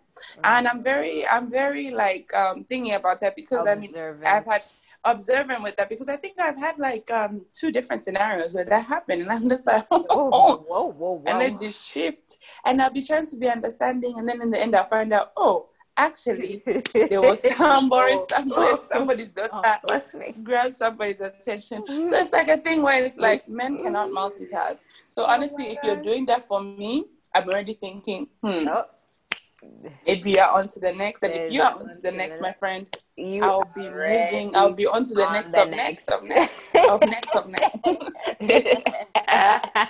And 0.46 0.66
I'm 0.66 0.82
very, 0.82 1.28
I'm 1.28 1.50
very 1.50 1.92
like 1.92 2.34
um, 2.34 2.64
thinking 2.64 2.94
about 2.94 3.20
that 3.20 3.36
because 3.36 3.68
I 3.68 3.76
mean, 3.76 3.94
I've 4.26 4.46
had 4.46 4.62
observant 5.04 5.64
with 5.64 5.76
that 5.78 5.90
because 5.90 6.10
I 6.10 6.18
think 6.18 6.40
I've 6.40 6.58
had 6.58 6.80
like 6.80 7.10
um, 7.12 7.44
two 7.54 7.72
different 7.72 8.04
scenarios 8.04 8.54
where 8.54 8.66
that 8.66 8.86
happened, 8.86 9.22
and 9.22 9.32
I'm 9.32 9.50
just 9.50 9.66
like, 9.66 9.86
Oh, 9.92 10.06
oh, 10.10 10.58
whoa, 10.68 10.92
whoa, 10.92 11.12
whoa! 11.14 11.24
energy 11.26 11.72
shift, 11.72 12.36
and 12.66 12.82
I'll 12.82 12.90
be 12.92 13.02
trying 13.02 13.26
to 13.28 13.36
be 13.38 13.48
understanding, 13.48 14.16
and 14.18 14.28
then 14.28 14.42
in 14.42 14.52
the 14.52 14.60
end, 14.60 14.76
I'll 14.76 14.88
find 14.88 15.12
out, 15.14 15.32
oh, 15.38 15.70
actually, 15.98 16.64
there 16.94 17.22
was 17.22 17.42
somebody, 17.58 18.14
Oh. 18.14 18.26
somebody, 18.30 18.84
somebody's 18.84 19.34
daughter 19.34 20.04
grab 20.44 20.74
somebody's 20.74 21.22
attention. 21.22 21.84
So 21.88 22.16
it's 22.18 22.32
like 22.32 22.48
a 22.48 22.58
thing 22.58 22.82
where 22.82 23.04
it's 23.04 23.18
like 23.18 23.48
men 23.50 23.78
cannot 23.78 24.10
multitask. 24.12 24.80
So 25.08 25.26
honestly, 25.26 25.68
if 25.72 25.80
you're 25.84 26.02
doing 26.02 26.26
that 26.28 26.48
for 26.48 26.62
me, 26.62 27.06
I'm 27.36 27.48
already 27.50 27.74
thinking, 27.74 28.28
hmm, 28.42 28.68
Oh, 28.68 28.86
maybe 30.06 30.32
you're 30.32 30.50
on 30.50 30.68
to 30.68 30.80
the 30.80 30.94
next. 30.94 31.24
And 31.24 31.34
if 31.34 31.52
you're 31.52 31.66
on 31.66 31.82
on 31.82 31.90
to 31.90 32.02
the 32.02 32.12
next, 32.12 32.36
next. 32.36 32.42
my 32.42 32.54
friend, 32.54 32.88
you 33.18 33.44
I'll 33.44 33.70
be 33.76 33.90
moving. 33.90 34.56
I'll 34.56 34.74
be 34.74 34.88
on 34.88 35.04
to 35.06 35.14
the 35.14 35.30
next 35.32 35.52
the 35.52 35.64
of 35.64 35.70
next 35.70 36.10
of 36.10 36.24
next 36.24 36.76
of 36.76 37.02
next 37.02 37.36
of 37.36 37.48
next. 37.48 37.80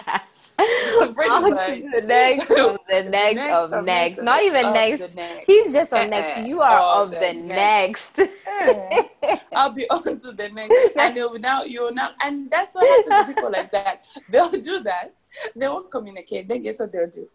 Pretty 0.59 1.29
on 1.31 1.43
to 1.51 1.89
the 1.91 2.01
next 2.05 2.49
of 2.51 2.77
the 2.89 3.03
next, 3.03 3.35
Next 3.35 3.53
of 3.53 3.73
of 3.73 3.85
next. 3.85 4.15
next 4.17 4.23
Not 4.25 4.41
even 4.43 4.73
next. 4.73 5.15
next. 5.15 5.45
He's 5.45 5.73
just 5.73 5.93
on 5.93 6.09
next. 6.09 6.37
Uh-uh. 6.39 6.45
You 6.47 6.61
are 6.61 6.79
Of 6.79 7.07
of 7.07 7.11
the 7.11 7.19
the 7.19 7.33
next. 7.33 8.17
next. 8.17 8.31
Eh, 8.47 9.37
I'll 9.55 9.69
be 9.69 9.89
on 9.89 10.03
to 10.03 10.31
the 10.33 10.49
next. 10.49 10.91
And 10.97 11.15
they'll 11.15 11.37
now 11.39 11.63
you'll 11.63 11.93
now 11.93 12.09
and 12.21 12.49
that's 12.51 12.75
what 12.75 12.85
happens 12.87 13.27
to 13.27 13.33
people 13.33 13.51
like 13.51 13.71
that. 13.71 14.05
They'll 14.29 14.49
do 14.51 14.81
that. 14.81 15.23
They 15.55 15.67
won't 15.67 15.89
communicate. 15.91 16.47
Then 16.47 16.61
guess 16.63 16.79
what 16.79 16.91
they'll 16.91 17.09
do? 17.09 17.27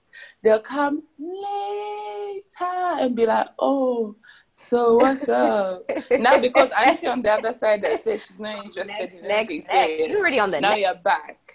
They'll 0.42 0.60
come 0.60 1.02
later 1.18 2.64
and 3.00 3.14
be 3.16 3.26
like, 3.26 3.48
oh, 3.58 4.14
so 4.52 4.96
what's 4.96 5.28
up? 5.28 5.82
now 6.10 6.38
because 6.40 6.70
auntie 6.86 7.06
on 7.08 7.22
the 7.22 7.32
other 7.32 7.52
side 7.52 7.82
that 7.82 8.02
says 8.02 8.24
she's 8.26 8.38
not 8.38 8.64
interested 8.64 8.92
next, 8.98 9.14
in 9.16 9.22
next, 9.28 9.50
anything 9.50 9.58
next. 9.58 9.70
serious, 9.70 10.08
You're 10.10 10.18
already 10.18 10.38
on 10.40 10.50
the 10.50 10.60
now 10.60 10.70
next. 10.70 10.82
you're 10.82 10.94
back. 10.96 11.53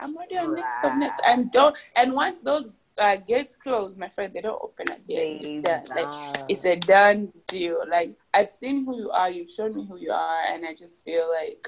I'm 0.00 0.16
already 0.16 0.38
on 0.38 0.54
next 0.54 0.84
of 0.84 0.96
next. 0.96 1.22
And 1.26 1.50
don't 1.50 1.76
and 1.96 2.12
once 2.12 2.40
those 2.40 2.70
uh, 2.98 3.16
gates 3.16 3.56
close, 3.56 3.96
my 3.96 4.08
friend, 4.08 4.32
they 4.32 4.40
don't 4.40 4.60
open 4.62 4.88
again. 4.88 5.40
It's 5.42 5.66
done. 5.66 5.84
Like 5.94 6.08
it's 6.48 6.64
a 6.64 6.76
done 6.76 7.32
deal. 7.48 7.78
Like 7.88 8.14
I've 8.34 8.50
seen 8.50 8.84
who 8.84 8.96
you 8.98 9.10
are, 9.10 9.30
you've 9.30 9.50
shown 9.50 9.76
me 9.76 9.86
who 9.86 9.98
you 9.98 10.12
are, 10.12 10.44
and 10.48 10.66
I 10.66 10.74
just 10.74 11.04
feel 11.04 11.30
like 11.30 11.66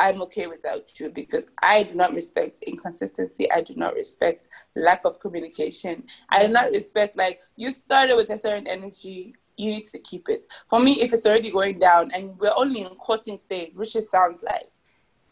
I'm 0.00 0.20
okay 0.22 0.48
without 0.48 0.98
you 0.98 1.10
because 1.10 1.46
I 1.62 1.84
do 1.84 1.94
not 1.94 2.12
respect 2.12 2.62
inconsistency. 2.66 3.50
I 3.52 3.60
do 3.60 3.74
not 3.76 3.94
respect 3.94 4.48
lack 4.74 5.04
of 5.04 5.20
communication. 5.20 6.04
I 6.28 6.46
do 6.46 6.52
not 6.52 6.70
respect 6.70 7.16
like 7.16 7.40
you 7.56 7.70
started 7.70 8.16
with 8.16 8.30
a 8.30 8.38
certain 8.38 8.66
energy. 8.66 9.36
You 9.56 9.70
need 9.70 9.84
to 9.84 9.98
keep 10.00 10.28
it. 10.28 10.44
For 10.68 10.80
me, 10.80 11.00
if 11.00 11.12
it's 11.12 11.26
already 11.26 11.50
going 11.50 11.78
down 11.78 12.10
and 12.12 12.36
we're 12.38 12.52
only 12.56 12.80
in 12.80 12.88
courting 12.96 13.38
stage, 13.38 13.76
which 13.76 13.94
it 13.94 14.04
sounds 14.04 14.42
like, 14.42 14.72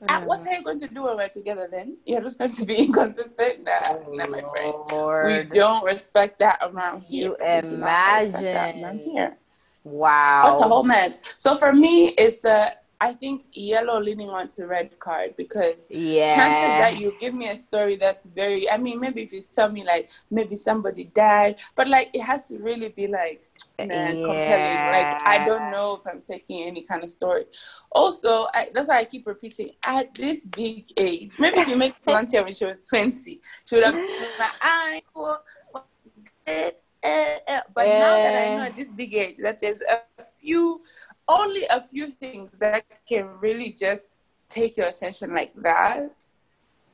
ah, 0.08 0.22
what 0.24 0.46
are 0.46 0.52
you 0.54 0.62
going 0.62 0.78
to 0.78 0.86
do 0.88 1.02
when 1.04 1.16
we're 1.16 1.28
together 1.28 1.68
then? 1.70 1.96
You're 2.04 2.20
just 2.22 2.38
going 2.38 2.52
to 2.52 2.64
be 2.64 2.76
inconsistent? 2.76 3.64
Nah, 3.64 3.98
nah, 4.12 4.26
my 4.28 4.42
friend. 4.42 4.74
We 5.26 5.42
don't 5.50 5.84
respect 5.84 6.38
that 6.40 6.58
around 6.62 7.02
here. 7.02 7.30
You 7.30 7.36
We 7.40 7.60
do 7.62 7.76
not 7.76 8.20
respect 8.20 8.42
imagine. 8.42 8.84
around 8.84 8.98
here. 9.00 9.36
Wow. 9.84 10.42
That's 10.46 10.60
a 10.60 10.68
whole 10.68 10.84
mess. 10.84 11.34
So 11.38 11.56
for 11.56 11.72
me, 11.72 12.08
it's 12.18 12.44
a 12.44 12.72
I 13.02 13.14
think 13.14 13.44
yellow 13.52 13.98
leaning 13.98 14.28
onto 14.28 14.66
red 14.66 14.98
card 14.98 15.34
because 15.36 15.86
yeah. 15.90 16.36
chances 16.36 16.60
that 16.60 17.00
you 17.00 17.14
give 17.18 17.32
me 17.32 17.48
a 17.48 17.56
story 17.56 17.96
that's 17.96 18.26
very 18.26 18.70
I 18.70 18.76
mean 18.76 19.00
maybe 19.00 19.22
if 19.22 19.32
you 19.32 19.40
tell 19.40 19.70
me 19.70 19.84
like 19.84 20.10
maybe 20.30 20.54
somebody 20.54 21.04
died 21.04 21.60
but 21.76 21.88
like 21.88 22.10
it 22.12 22.20
has 22.20 22.48
to 22.48 22.58
really 22.58 22.88
be 22.88 23.06
like 23.06 23.44
man 23.78 24.16
compelling 24.16 24.92
like 24.92 25.26
I 25.26 25.44
don't 25.46 25.70
know 25.70 25.98
if 25.98 26.06
I'm 26.06 26.20
taking 26.20 26.64
any 26.64 26.82
kind 26.82 27.02
of 27.02 27.10
story 27.10 27.46
also 27.92 28.48
I, 28.52 28.68
that's 28.74 28.88
why 28.88 28.98
I 28.98 29.04
keep 29.04 29.26
repeating 29.26 29.70
at 29.84 30.14
this 30.14 30.44
big 30.44 30.84
age 30.98 31.38
maybe 31.38 31.60
if 31.60 31.68
you 31.68 31.76
make 31.76 31.94
Valentia 32.04 32.44
when 32.44 32.52
she 32.52 32.66
was 32.66 32.82
20 32.82 33.40
she 33.64 33.74
would 33.74 33.84
have 33.84 33.94
been 33.94 34.28
like 34.38 34.52
I 34.60 35.02
will 35.14 35.42
eh, 36.46 36.70
eh, 37.02 37.38
eh. 37.48 37.60
but 37.74 37.86
now 37.86 38.16
that 38.16 38.34
I 38.34 38.56
know 38.56 38.64
at 38.64 38.76
this 38.76 38.92
big 38.92 39.14
age 39.14 39.36
that 39.38 39.62
there's 39.62 39.80
a 39.80 40.02
few 40.38 40.82
only 41.30 41.64
a 41.70 41.80
few 41.80 42.08
things 42.10 42.58
that 42.58 42.84
can 43.08 43.26
really 43.40 43.70
just 43.70 44.18
take 44.48 44.76
your 44.76 44.88
attention 44.88 45.34
like 45.34 45.52
that, 45.56 46.26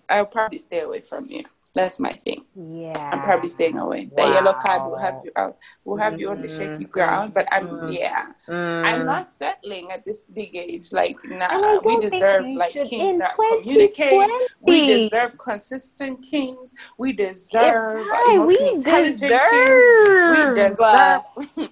I'll 0.09 0.27
probably 0.27 0.59
stay 0.59 0.81
away 0.81 1.01
from 1.01 1.27
you. 1.27 1.45
That's 1.77 2.01
my 2.01 2.13
thing. 2.13 2.45
Yeah. 2.57 3.11
I'm 3.13 3.21
probably 3.21 3.49
staying 3.49 3.77
away. 3.79 4.11
That 4.17 4.29
yellow 4.35 4.55
card 4.55 4.91
will 4.91 4.99
have 4.99 5.21
you 5.25 5.31
out, 5.37 5.57
will 5.85 5.99
have 5.99 6.19
you 6.19 6.31
on 6.31 6.41
the 6.41 6.49
shaky 6.49 6.85
Mm, 6.87 6.91
ground. 6.91 7.35
But 7.35 7.47
I'm 7.53 7.69
mm, 7.69 7.93
yeah, 7.93 8.33
Mm. 8.49 8.85
I'm 8.87 9.05
not 9.07 9.31
settling 9.31 9.91
at 9.93 10.05
this 10.05 10.27
big 10.27 10.57
age. 10.57 10.93
Like 10.93 11.17
nah, 11.25 11.81
we 11.85 11.97
deserve 11.99 12.45
like 12.57 12.73
kings 12.73 13.19
that 13.19 13.35
communicate. 13.37 14.31
We 14.63 14.87
deserve 14.87 15.37
consistent 15.39 16.23
kings. 16.23 16.75
We 16.99 17.13
deserve 17.13 18.07
we 18.47 18.59
intelligent 18.73 19.21
deserve. 19.21 19.51
kings. 19.51 20.31
We 20.33 20.41
deserve 20.55 21.21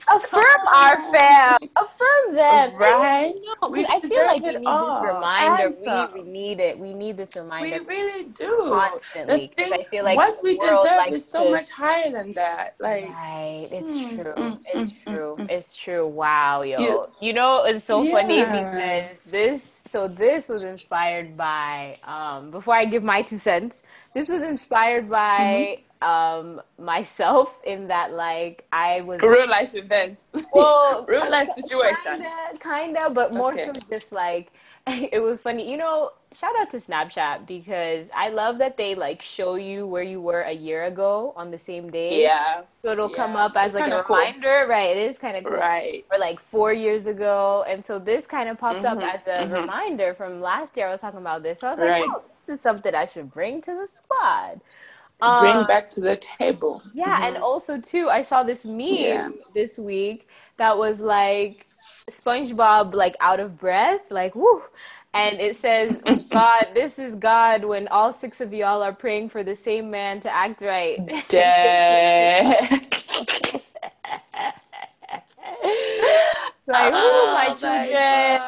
affirm 0.09 0.61
our 0.75 0.97
fam. 1.13 1.59
Affirm 1.77 2.35
them. 2.35 2.77
Right? 2.77 3.35
No, 3.63 3.69
We 3.71 3.87
I 3.87 4.01
feel 4.01 4.27
like 4.27 4.43
we 4.43 4.57
need 4.59 4.67
all, 4.67 5.01
this 5.01 5.13
reminder. 5.15 5.71
We, 6.15 6.23
we 6.25 6.31
need 6.31 6.61
it. 6.61 6.79
We 6.79 6.95
need 6.95 7.17
this 7.17 7.35
reminder. 7.37 7.81
We 7.83 7.89
really 7.89 8.25
do. 8.25 8.67
constantly. 8.69 9.37
The 9.37 9.49
'cause 9.63 9.71
thing, 9.71 9.81
I 9.81 9.87
feel 9.95 10.05
like 10.05 10.17
what 10.17 10.35
we 10.43 10.59
deserve 10.59 11.13
is 11.13 11.27
so 11.31 11.45
to- 11.45 11.51
much 11.51 11.71
higher 11.71 12.11
than 12.11 12.33
that. 12.35 12.77
Like, 12.81 13.05
Right, 13.09 13.69
it's 13.73 13.99
Mm, 13.99 14.15
true. 14.15 14.35
mm, 14.37 14.59
it's 14.75 14.91
mm, 14.91 14.93
true. 14.93 15.33
mm, 15.39 15.51
It's 15.51 15.75
true. 15.75 16.07
Wow, 16.07 16.63
yo. 16.63 16.81
You- 16.81 17.09
You 17.21 17.33
know, 17.33 17.65
it's 17.65 17.85
so 17.85 18.05
funny 18.05 18.45
because 18.45 19.19
this 19.27 19.65
so 19.87 20.09
this 20.09 20.49
was 20.49 20.63
inspired 20.65 21.37
by 21.37 21.99
um 22.05 22.51
before 22.51 22.75
I 22.75 22.85
give 22.87 23.05
my 23.05 23.23
two 23.23 23.39
cents, 23.39 23.83
this 24.15 24.29
was 24.29 24.43
inspired 24.43 25.09
by 25.11 25.43
Mm-hmm. 25.43 26.09
um 26.15 26.61
myself 26.79 27.61
in 27.65 27.89
that 27.89 28.13
like 28.13 28.67
I 28.73 29.03
was 29.03 29.21
real 29.23 29.49
life 29.49 29.75
events. 29.75 30.31
well 30.53 31.05
real 31.09 31.31
life 31.31 31.51
situation. 31.51 32.19
kinda, 32.21 32.59
kinda, 32.61 33.11
but 33.11 33.33
more 33.33 33.53
Okay. 33.53 33.65
so 33.67 33.73
just 33.89 34.13
like 34.13 34.53
it 35.13 35.23
was 35.23 35.41
funny. 35.41 35.71
You 35.71 35.77
know, 35.77 36.11
shout 36.33 36.53
out 36.61 36.71
to 36.71 36.77
Snapchat 36.79 37.47
because 37.47 38.09
I 38.15 38.29
love 38.29 38.59
that 38.59 38.77
they 38.77 38.95
like 38.95 39.23
show 39.23 39.55
you 39.55 39.87
where 39.87 40.03
you 40.03 40.21
were 40.21 40.43
a 40.43 40.53
year 40.53 40.85
ago 40.85 41.33
on 41.37 41.51
the 41.51 41.59
same 41.59 41.91
day. 41.91 42.23
Yeah. 42.23 42.63
So 42.85 42.93
it'll 42.93 43.09
come 43.09 43.35
up 43.37 43.57
as 43.57 43.73
it's 43.73 43.75
like 43.75 43.87
a 43.87 44.03
cool. 44.03 44.17
reminder, 44.17 44.67
right? 44.69 44.97
It 44.97 44.99
is 44.99 45.19
kind 45.19 45.37
of 45.37 45.45
cool. 45.45 45.61
Right. 45.61 46.05
Or 46.13 46.19
like 46.19 46.39
four 46.39 46.73
years 46.73 47.07
ago, 47.07 47.65
and 47.67 47.85
so 47.85 47.99
this 47.99 48.27
kind 48.27 48.49
of 48.49 48.59
popped 48.59 48.85
up 48.85 48.99
Mhm, 48.99 49.09
as 49.15 49.27
a 49.27 49.47
mhm. 49.47 49.53
reminder 49.53 50.13
from 50.15 50.41
last 50.43 50.77
year. 50.77 50.89
I 50.89 50.91
was 50.93 51.01
talking 51.01 51.21
about 51.21 51.43
this, 51.43 51.61
so 51.61 51.69
I 51.69 51.71
was 51.71 51.81
Right. 51.81 52.05
like, 52.05 52.05
"Oh, 52.15 52.25
this 52.47 52.57
is 52.59 52.63
something 52.63 52.95
I 52.95 53.07
should 53.07 53.31
bring 53.31 53.63
to 53.63 53.75
the 53.75 53.87
squad." 53.87 54.61
Bring 55.39 55.65
Um, 55.65 55.67
back 55.67 55.89
to 55.91 56.01
the 56.01 56.17
table. 56.17 56.83
yeah, 56.93 57.21
and 57.23 57.37
also 57.37 57.81
too, 57.81 58.09
I 58.11 58.23
saw 58.23 58.43
this 58.43 58.65
meme 58.65 58.87
Yeah. 58.99 59.29
this 59.55 59.79
week 59.79 60.29
that 60.59 60.79
was 60.79 61.01
like 61.01 61.67
SpongeBob 62.11 62.95
like 62.95 63.17
out 63.21 63.41
of 63.41 63.59
breath, 63.59 64.11
like 64.11 64.35
whoo. 64.35 64.63
And 65.15 65.41
it 65.41 65.57
says, 65.57 65.97
God, 66.31 66.67
this 66.75 66.99
is 66.99 67.15
God 67.15 67.65
when 67.65 67.87
all 67.89 68.13
six 68.13 68.41
of 68.41 68.53
y'all 68.53 68.83
are 68.83 68.93
praying 68.93 69.29
for 69.29 69.45
the 69.45 69.55
same 69.55 69.91
man 69.91 70.21
to 70.21 70.35
act 70.35 70.61
right. 70.61 70.99
Dead. 71.29 72.87
like, 76.67 76.93
oh, 76.95 77.33
my 77.35 77.55
children. 77.55 78.41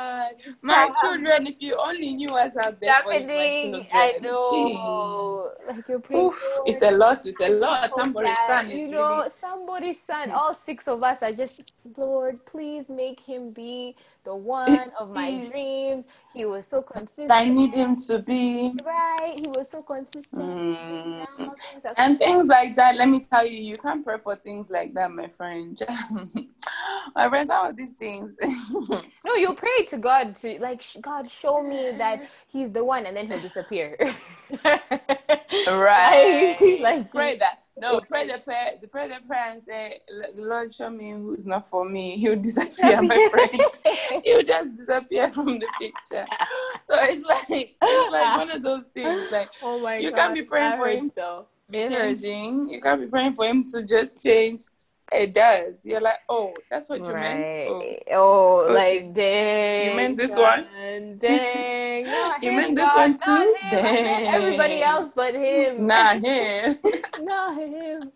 My 0.62 0.90
Stop. 0.92 1.00
children, 1.00 1.46
if 1.46 1.56
you 1.61 1.76
only 1.78 2.12
knew 2.14 2.28
what's 2.28 2.56
out 2.56 2.80
there 2.80 2.94
for 3.04 3.12
Happening, 3.12 3.73
children. 3.73 3.87
I 3.92 4.14
Jeez. 4.20 4.23
know. 4.23 5.50
Like 5.66 5.88
you're 5.88 5.99
praying 6.00 6.26
Oof, 6.26 6.42
it's 6.66 6.82
a 6.82 6.90
lot. 6.90 7.26
It's 7.26 7.40
a 7.40 7.50
lot. 7.50 7.90
Oh, 7.92 7.99
Somebody's 7.99 8.38
son 8.46 8.70
you 8.70 8.88
know, 8.88 9.16
really. 9.18 9.28
somebody's 9.28 10.00
son. 10.00 10.30
All 10.30 10.54
six 10.54 10.88
of 10.88 11.02
us 11.02 11.23
are 11.23 11.32
just, 11.32 11.61
Lord, 11.96 12.44
please 12.46 12.90
make 12.90 13.20
him 13.20 13.50
be 13.50 13.94
the 14.25 14.35
one 14.35 14.90
of 14.99 15.11
my 15.11 15.44
dreams. 15.50 16.04
He 16.35 16.44
was 16.44 16.66
so 16.66 16.82
consistent. 16.82 17.30
I 17.30 17.46
need 17.46 17.75
him 17.75 17.96
to 18.08 18.18
be. 18.18 18.73
Right, 18.85 19.35
he 19.38 19.46
was 19.49 19.70
so 19.70 19.82
consistent. 19.82 20.42
Mm. 20.42 21.26
Things 21.37 21.85
And 21.96 22.18
things 22.18 22.46
like 22.49 22.76
that, 22.76 22.96
let 22.96 23.08
me 23.08 23.20
tell 23.20 23.46
you, 23.46 23.58
you 23.61 23.76
can't 23.76 24.04
pray 24.04 24.18
for 24.18 24.37
things 24.37 24.70
like 24.70 24.94
that, 24.94 25.11
my 25.11 25.28
friend. 25.28 25.80
my 27.14 27.28
friend, 27.28 27.49
some 27.49 27.66
of 27.66 27.76
these 27.76 27.92
things. 27.92 28.05
no, 29.25 29.34
you 29.34 29.54
pray 29.54 29.84
to 29.88 29.98
God 29.98 30.36
to 30.36 30.58
like, 30.60 30.82
sh- 30.82 30.96
God, 31.00 31.30
show 31.30 31.62
me 31.62 31.92
that 31.98 32.28
he's 32.50 32.70
the 32.70 32.84
one, 32.84 33.06
and 33.06 33.16
then 33.16 33.26
he'll 33.26 33.40
disappear. 33.40 33.96
right. 35.66 36.56
Like- 36.60 36.80
like- 36.80 37.10
pray 37.10 37.36
that. 37.38 37.60
No, 37.78 38.00
pray 38.00 38.26
the 38.26 38.38
prayer, 38.38 38.72
the 38.80 38.88
pray 38.88 39.06
the 39.06 39.16
prayer 39.26 39.50
and 39.52 39.60
say, 39.62 40.00
Lord, 40.34 40.72
show 40.72 40.88
me 40.88 41.10
who's 41.10 41.46
not 41.46 41.68
for 41.68 41.84
me. 41.86 42.16
He'll 42.22 42.36
disappear, 42.40 43.02
my 43.02 43.28
friend. 43.30 44.22
He'll 44.25 44.42
just 44.42 44.76
disappear 44.78 45.28
from 45.28 45.58
the 45.58 45.66
picture. 45.78 46.25
So 46.84 46.94
it's 47.00 47.22
like 47.26 47.44
it's 47.50 48.12
like 48.12 48.38
one 48.38 48.50
of 48.50 48.62
those 48.62 48.84
things. 48.94 49.30
Like 49.30 49.50
oh 49.62 49.78
my 49.82 49.98
You 49.98 50.08
God, 50.10 50.16
can't 50.16 50.34
be 50.34 50.40
praying 50.42 50.76
for 50.78 50.88
him. 50.88 51.12
though. 51.14 51.48
be 51.68 51.82
changing. 51.82 52.66
You 52.70 52.80
can't 52.80 52.98
be 53.02 53.08
praying 53.08 53.34
for 53.34 53.44
him 53.44 53.62
to 53.72 53.82
just 53.82 54.22
change. 54.22 54.62
It 55.12 55.34
does. 55.34 55.84
You're 55.84 56.00
like, 56.00 56.18
oh, 56.28 56.54
that's 56.70 56.88
what 56.88 57.06
you 57.06 57.14
meant. 57.14 57.68
Oh. 57.68 57.82
Oh, 58.12 58.60
Okay. 58.64 58.75
like 58.75 59.14
dang. 59.14 59.90
You 59.90 59.96
meant 59.96 60.16
this 60.16 60.34
God, 60.34 60.66
Dang. 61.20 62.06
Not 62.10 62.42
You 62.42 62.52
meant 62.52 62.76
this 62.76 62.94
one 62.94 63.16
too? 63.16 63.54
Dang. 63.70 64.26
Everybody 64.34 64.82
else 64.82 65.10
but 65.14 65.34
him. 65.34 65.86
Not 65.86 66.20
him. 66.25 66.76
not 67.20 67.56
him. 67.56 68.12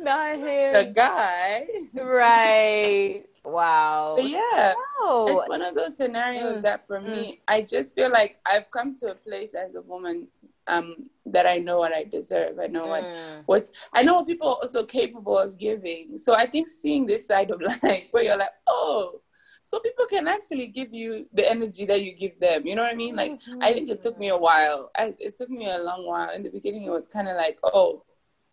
Not 0.00 0.36
him. 0.36 0.72
the 0.72 0.92
guy. 0.94 1.66
Right. 1.94 3.24
Wow. 3.44 4.14
But 4.16 4.28
yeah. 4.28 4.74
Oh. 5.00 5.26
It's 5.30 5.48
one 5.48 5.62
of 5.62 5.74
those 5.74 5.96
scenarios 5.96 6.56
Mm, 6.58 6.62
that 6.62 6.86
for 6.86 7.00
me, 7.00 7.40
I 7.48 7.62
just 7.62 7.94
feel 7.94 8.10
like 8.10 8.38
I've 8.46 8.70
come 8.70 8.94
to 8.96 9.12
a 9.12 9.14
place 9.14 9.54
as 9.54 9.74
a 9.74 9.80
woman 9.82 10.28
um, 10.66 10.96
that 11.26 11.46
I 11.46 11.58
know 11.58 11.78
what 11.78 11.92
I 11.92 12.04
deserve. 12.04 12.58
I 12.58 12.66
know 12.66 12.86
what 12.86 13.04
Mm. 13.04 13.42
what's 13.46 13.70
I 13.92 14.02
know 14.02 14.14
what 14.16 14.26
people 14.26 14.48
are 14.48 14.60
also 14.62 14.84
capable 14.84 15.38
of 15.38 15.58
giving. 15.58 16.18
So 16.18 16.34
I 16.34 16.46
think 16.46 16.68
seeing 16.68 17.06
this 17.06 17.26
side 17.26 17.50
of 17.50 17.60
life 17.82 18.04
where 18.10 18.24
you're 18.24 18.36
like, 18.36 18.54
oh, 18.66 19.20
so 19.62 19.78
people 19.80 20.06
can 20.06 20.26
actually 20.26 20.66
give 20.68 20.92
you 20.92 21.26
the 21.32 21.48
energy 21.48 21.84
that 21.86 22.02
you 22.02 22.14
give 22.14 22.38
them. 22.40 22.66
You 22.66 22.74
know 22.76 22.82
what 22.82 22.92
I 22.92 22.96
mean? 22.96 23.14
Like 23.16 23.32
I 23.60 23.72
think 23.72 23.88
it 23.88 24.00
took 24.00 24.18
me 24.18 24.28
a 24.30 24.36
while. 24.36 24.90
I, 24.96 25.14
it 25.18 25.36
took 25.36 25.50
me 25.50 25.70
a 25.70 25.78
long 25.78 26.06
while. 26.06 26.30
In 26.30 26.42
the 26.42 26.50
beginning, 26.50 26.84
it 26.84 26.90
was 26.90 27.06
kind 27.06 27.28
of 27.28 27.36
like, 27.36 27.58
oh, 27.62 28.02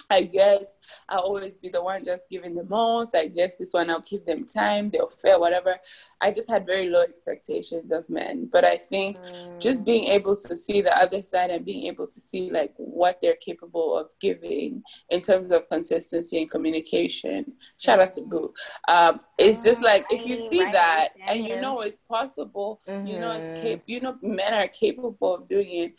I 0.09 0.21
guess 0.23 0.77
I'll 1.09 1.19
always 1.19 1.57
be 1.57 1.69
the 1.69 1.83
one 1.83 2.05
just 2.05 2.29
giving 2.29 2.55
the 2.55 2.63
most. 2.63 3.13
I 3.15 3.27
guess 3.27 3.57
this 3.57 3.73
one 3.73 3.89
I'll 3.89 3.99
give 3.99 4.25
them 4.25 4.45
time, 4.45 4.87
they'll 4.87 5.09
fail, 5.09 5.39
whatever. 5.39 5.77
I 6.21 6.31
just 6.31 6.49
had 6.49 6.65
very 6.65 6.87
low 6.87 7.01
expectations 7.01 7.91
of 7.91 8.07
men. 8.09 8.49
But 8.51 8.63
I 8.63 8.77
think 8.77 9.17
just 9.59 9.83
being 9.83 10.05
able 10.05 10.35
to 10.35 10.55
see 10.55 10.81
the 10.81 10.95
other 10.97 11.21
side 11.21 11.49
and 11.49 11.65
being 11.65 11.87
able 11.87 12.07
to 12.07 12.21
see 12.21 12.49
like 12.51 12.73
what 12.77 13.19
they're 13.21 13.35
capable 13.35 13.97
of 13.97 14.11
giving 14.21 14.81
in 15.09 15.21
terms 15.21 15.51
of 15.51 15.67
consistency 15.67 16.41
and 16.41 16.49
communication. 16.49 17.53
Shout 17.77 17.99
out 17.99 18.11
to 18.13 18.21
Boo. 18.21 18.53
Um, 18.87 19.19
it's 19.37 19.61
just 19.63 19.81
like 19.81 20.05
if 20.09 20.25
you 20.25 20.37
see 20.37 20.61
right, 20.61 20.71
that 20.73 21.09
and 21.27 21.43
you 21.43 21.59
know 21.59 21.81
it's 21.81 21.99
possible, 22.09 22.81
you 23.05 23.19
know 23.19 23.33
it's 23.33 23.49
Mhm. 23.49 23.61
cap- 23.61 23.83
you 23.87 23.99
know 23.99 24.15
men 24.21 24.53
are 24.53 24.67
capable 24.69 25.35
of 25.35 25.49
doing 25.49 25.69
it 25.69 25.93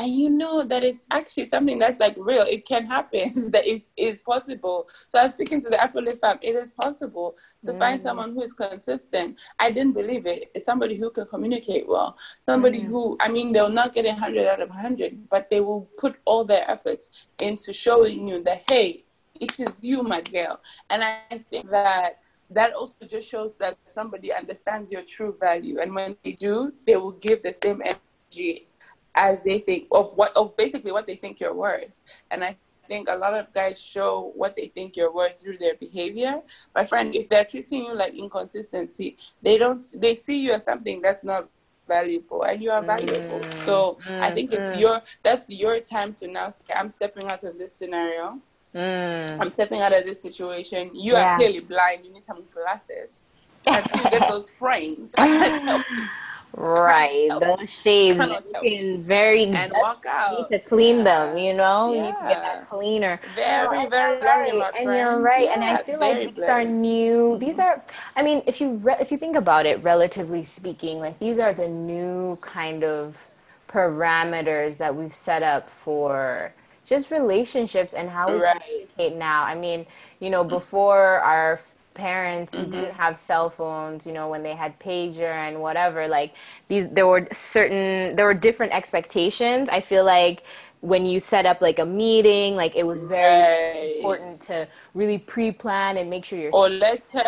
and 0.00 0.10
you 0.20 0.30
know 0.30 0.62
that 0.62 0.82
it's 0.82 1.04
actually 1.10 1.44
something 1.44 1.78
that's 1.78 2.00
like 2.00 2.14
real. 2.16 2.42
It 2.42 2.66
can 2.66 2.86
happen. 2.86 3.30
that 3.54 3.66
is 3.66 3.82
is 3.96 4.22
possible. 4.22 4.88
So 5.08 5.18
I 5.18 5.24
was 5.24 5.34
speaking 5.34 5.60
to 5.60 5.68
the 5.68 5.78
Afro 5.80 6.00
Lift 6.00 6.22
Fam. 6.22 6.38
It 6.40 6.54
is 6.54 6.70
possible 6.70 7.36
to 7.66 7.74
find 7.74 8.00
Mm. 8.00 8.02
someone 8.02 8.30
who 8.34 8.40
is 8.42 8.54
consistent. 8.54 9.36
I 9.58 9.70
didn't 9.70 9.92
believe 9.92 10.24
it. 10.26 10.50
It's 10.54 10.64
somebody 10.64 10.96
who 10.96 11.10
can 11.10 11.26
communicate 11.26 11.86
well. 11.86 12.16
Somebody 12.40 12.80
Mm. 12.80 12.86
who 12.92 13.02
I 13.20 13.28
mean 13.28 13.52
they'll 13.52 13.76
not 13.82 13.92
get 13.92 14.06
a 14.06 14.14
hundred 14.14 14.46
out 14.46 14.62
of 14.62 14.70
hundred, 14.70 15.28
but 15.28 15.50
they 15.50 15.60
will 15.60 15.82
put 16.02 16.14
all 16.24 16.44
their 16.44 16.64
efforts 16.70 17.26
into 17.48 17.72
showing 17.74 18.26
you 18.28 18.42
that 18.44 18.60
hey, 18.70 19.04
it 19.44 19.52
is 19.60 19.74
you, 19.82 20.02
my 20.02 20.22
girl. 20.22 20.54
And 20.88 21.04
I 21.04 21.38
think 21.50 21.68
that 21.70 22.20
that 22.58 22.72
also 22.72 23.04
just 23.06 23.28
shows 23.28 23.56
that 23.58 23.76
somebody 23.88 24.32
understands 24.32 24.90
your 24.90 25.02
true 25.02 25.36
value. 25.38 25.76
And 25.82 25.94
when 25.94 26.16
they 26.24 26.32
do, 26.32 26.72
they 26.86 26.96
will 26.96 27.12
give 27.26 27.42
the 27.42 27.52
same 27.52 27.80
energy 27.84 28.66
as 29.14 29.42
they 29.42 29.58
think 29.58 29.88
of 29.90 30.12
what 30.14 30.36
of 30.36 30.56
basically 30.56 30.92
what 30.92 31.06
they 31.06 31.16
think 31.16 31.40
you're 31.40 31.54
worth. 31.54 31.90
And 32.30 32.44
I 32.44 32.56
think 32.88 33.08
a 33.08 33.16
lot 33.16 33.34
of 33.34 33.52
guys 33.52 33.80
show 33.80 34.32
what 34.34 34.56
they 34.56 34.66
think 34.68 34.96
you're 34.96 35.12
worth 35.12 35.40
through 35.40 35.58
their 35.58 35.74
behavior. 35.74 36.40
My 36.74 36.84
friend, 36.84 37.14
if 37.14 37.28
they're 37.28 37.44
treating 37.44 37.84
you 37.84 37.94
like 37.94 38.14
inconsistency, 38.14 39.16
they 39.42 39.58
don't 39.58 39.80
they 39.96 40.14
see 40.14 40.38
you 40.40 40.52
as 40.52 40.64
something 40.64 41.00
that's 41.00 41.24
not 41.24 41.48
valuable 41.88 42.42
and 42.44 42.62
you 42.62 42.70
are 42.70 42.82
valuable. 42.82 43.40
Mm, 43.40 43.52
So 43.52 43.98
I 44.20 44.30
mm, 44.30 44.34
think 44.34 44.52
it's 44.52 44.72
mm. 44.72 44.80
your 44.80 45.02
that's 45.22 45.50
your 45.50 45.80
time 45.80 46.12
to 46.14 46.28
now 46.28 46.50
say 46.50 46.64
I'm 46.74 46.90
stepping 46.90 47.26
out 47.30 47.42
of 47.44 47.58
this 47.58 47.74
scenario. 47.74 48.38
Mm. 48.74 49.40
I'm 49.40 49.50
stepping 49.50 49.80
out 49.80 49.96
of 49.96 50.04
this 50.04 50.22
situation. 50.22 50.90
You 50.94 51.14
Yeah. 51.14 51.32
are 51.32 51.34
clearly 51.36 51.60
blind. 51.60 52.04
You 52.04 52.12
need 52.12 52.22
some 52.22 52.44
glasses. 52.54 53.26
Until 53.66 54.04
you 54.04 54.10
get 54.10 54.28
those 54.34 54.48
frames. 54.50 55.14
I 55.18 55.26
can 55.38 55.66
help 55.68 55.86
you. 55.90 56.06
Right, 56.56 57.28
those 57.28 57.84
help. 58.16 58.44
looking 58.54 59.02
very 59.02 59.44
And 59.44 59.72
walk 59.72 60.04
You 60.04 60.10
out. 60.10 60.50
need 60.50 60.58
to 60.58 60.64
clean 60.64 61.04
them, 61.04 61.38
you 61.38 61.54
know. 61.54 61.92
You 61.94 62.02
need 62.02 62.16
to 62.16 62.22
get 62.22 62.30
Yeah. 62.30 62.40
that 62.40 62.68
cleaner. 62.68 63.20
Very, 63.34 63.84
No, 63.84 63.88
very 63.88 64.48
you're 64.48 64.58
right, 64.60 64.74
and 64.76 64.84
you're 64.84 65.18
right. 65.20 65.48
and 65.48 65.64
I 65.64 65.76
feel 65.78 66.00
like 66.00 66.34
these 66.34 66.44
are 66.48 66.64
new. 66.64 67.38
These 67.38 67.58
are, 67.60 67.82
I 68.16 68.22
mean, 68.22 68.42
if 68.46 68.60
you 68.60 68.72
re- 68.82 68.96
if 69.00 69.10
you 69.12 69.16
think 69.18 69.36
about 69.36 69.64
it, 69.66 69.82
relatively 69.84 70.42
speaking, 70.44 70.98
like 71.00 71.18
these 71.18 71.38
are 71.38 71.52
the 71.52 71.68
new 71.68 72.36
kind 72.40 72.84
of 72.84 73.28
parameters 73.68 74.78
that 74.78 74.94
we've 74.94 75.14
set 75.14 75.42
up 75.42 75.70
for 75.70 76.52
just 76.84 77.10
relationships 77.12 77.94
and 77.94 78.10
how 78.10 78.26
we 78.32 78.40
Right. 78.40 78.60
communicate 78.60 79.14
now. 79.16 79.44
I 79.44 79.54
mean, 79.54 79.86
you 80.18 80.30
know, 80.30 80.44
mm. 80.44 80.48
before 80.48 81.20
our 81.20 81.60
parents 81.94 82.54
who 82.54 82.64
didn't 82.64 82.90
mm-hmm. 82.90 82.96
have 82.96 83.18
cell 83.18 83.50
phones, 83.50 84.06
you 84.06 84.12
know, 84.12 84.28
when 84.28 84.42
they 84.42 84.54
had 84.54 84.78
pager 84.80 85.32
and 85.32 85.60
whatever, 85.60 86.08
like 86.08 86.34
these, 86.68 86.88
there 86.90 87.06
were 87.06 87.26
certain, 87.32 88.16
there 88.16 88.26
were 88.26 88.34
different 88.34 88.72
expectations. 88.72 89.68
I 89.68 89.80
feel 89.80 90.04
like 90.04 90.44
when 90.80 91.04
you 91.04 91.20
set 91.20 91.44
up 91.44 91.60
like 91.60 91.78
a 91.78 91.84
meeting, 91.84 92.56
like 92.56 92.74
it 92.74 92.86
was 92.86 93.02
very 93.02 93.78
Right. 93.78 93.96
important 93.96 94.40
to 94.42 94.66
really 94.94 95.18
pre-plan 95.18 95.98
and 95.98 96.08
make 96.08 96.24
sure 96.24 96.38
you're 96.38 96.54
Or 96.54 96.68
letter. 96.70 97.20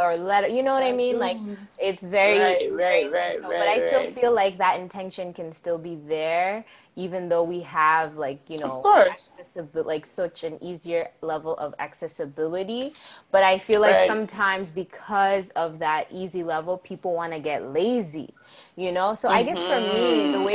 or 0.00 0.16
letter. 0.16 0.48
You 0.48 0.62
know 0.62 0.72
what 0.72 0.82
I 0.82 0.92
mean? 0.92 1.18
Like 1.18 1.36
mm-hmm. 1.36 1.54
it's 1.78 2.06
very, 2.06 2.38
Right, 2.38 2.72
right, 2.72 3.12
right, 3.12 3.34
intentional, 3.36 3.50
But 3.50 3.68
I 3.68 3.86
still 3.86 4.00
right. 4.00 4.14
feel 4.14 4.34
like 4.34 4.58
that 4.58 4.80
intention 4.80 5.34
can 5.34 5.52
still 5.52 5.78
be 5.78 5.98
there, 6.08 6.64
even 6.96 7.28
though 7.28 7.42
we 7.44 7.60
have 7.60 8.16
like 8.16 8.40
you 8.48 8.58
know, 8.58 8.72
Of 8.78 8.82
course. 8.82 9.30
accessibil- 9.38 9.84
like 9.84 10.06
such 10.06 10.42
an 10.44 10.58
easier 10.62 11.08
level 11.22 11.54
of 11.58 11.74
accessibility. 11.78 12.92
But 13.30 13.42
I 13.44 13.58
feel 13.58 13.80
like 13.80 13.94
Right. 13.96 14.06
sometimes 14.06 14.70
because 14.70 15.50
of 15.50 15.78
that 15.80 16.08
easy 16.10 16.42
level, 16.42 16.78
people 16.78 17.12
want 17.14 17.32
to 17.32 17.38
get 17.38 17.62
lazy. 17.62 18.34
You 18.76 18.92
know, 18.92 19.14
so 19.14 19.28
I 19.28 19.42
guess 19.42 19.62
for 19.62 19.80
me, 19.80 19.86
mm-hmm. 19.86 20.32
the 20.32 20.42
way 20.42 20.54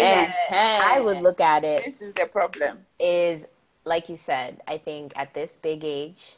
that. 0.50 0.90
I 0.92 1.00
would 1.00 1.20
look 1.22 1.40
at 1.40 1.64
it 1.64 1.86
This 1.86 2.02
is 2.02 2.14
the 2.14 2.26
problem. 2.28 2.86
is 3.00 3.46
like 3.84 4.10
you 4.10 4.16
said 4.16 4.62
i 4.68 4.78
think 4.78 5.12
at 5.16 5.34
this 5.34 5.58
big 5.60 5.84
age 5.84 6.38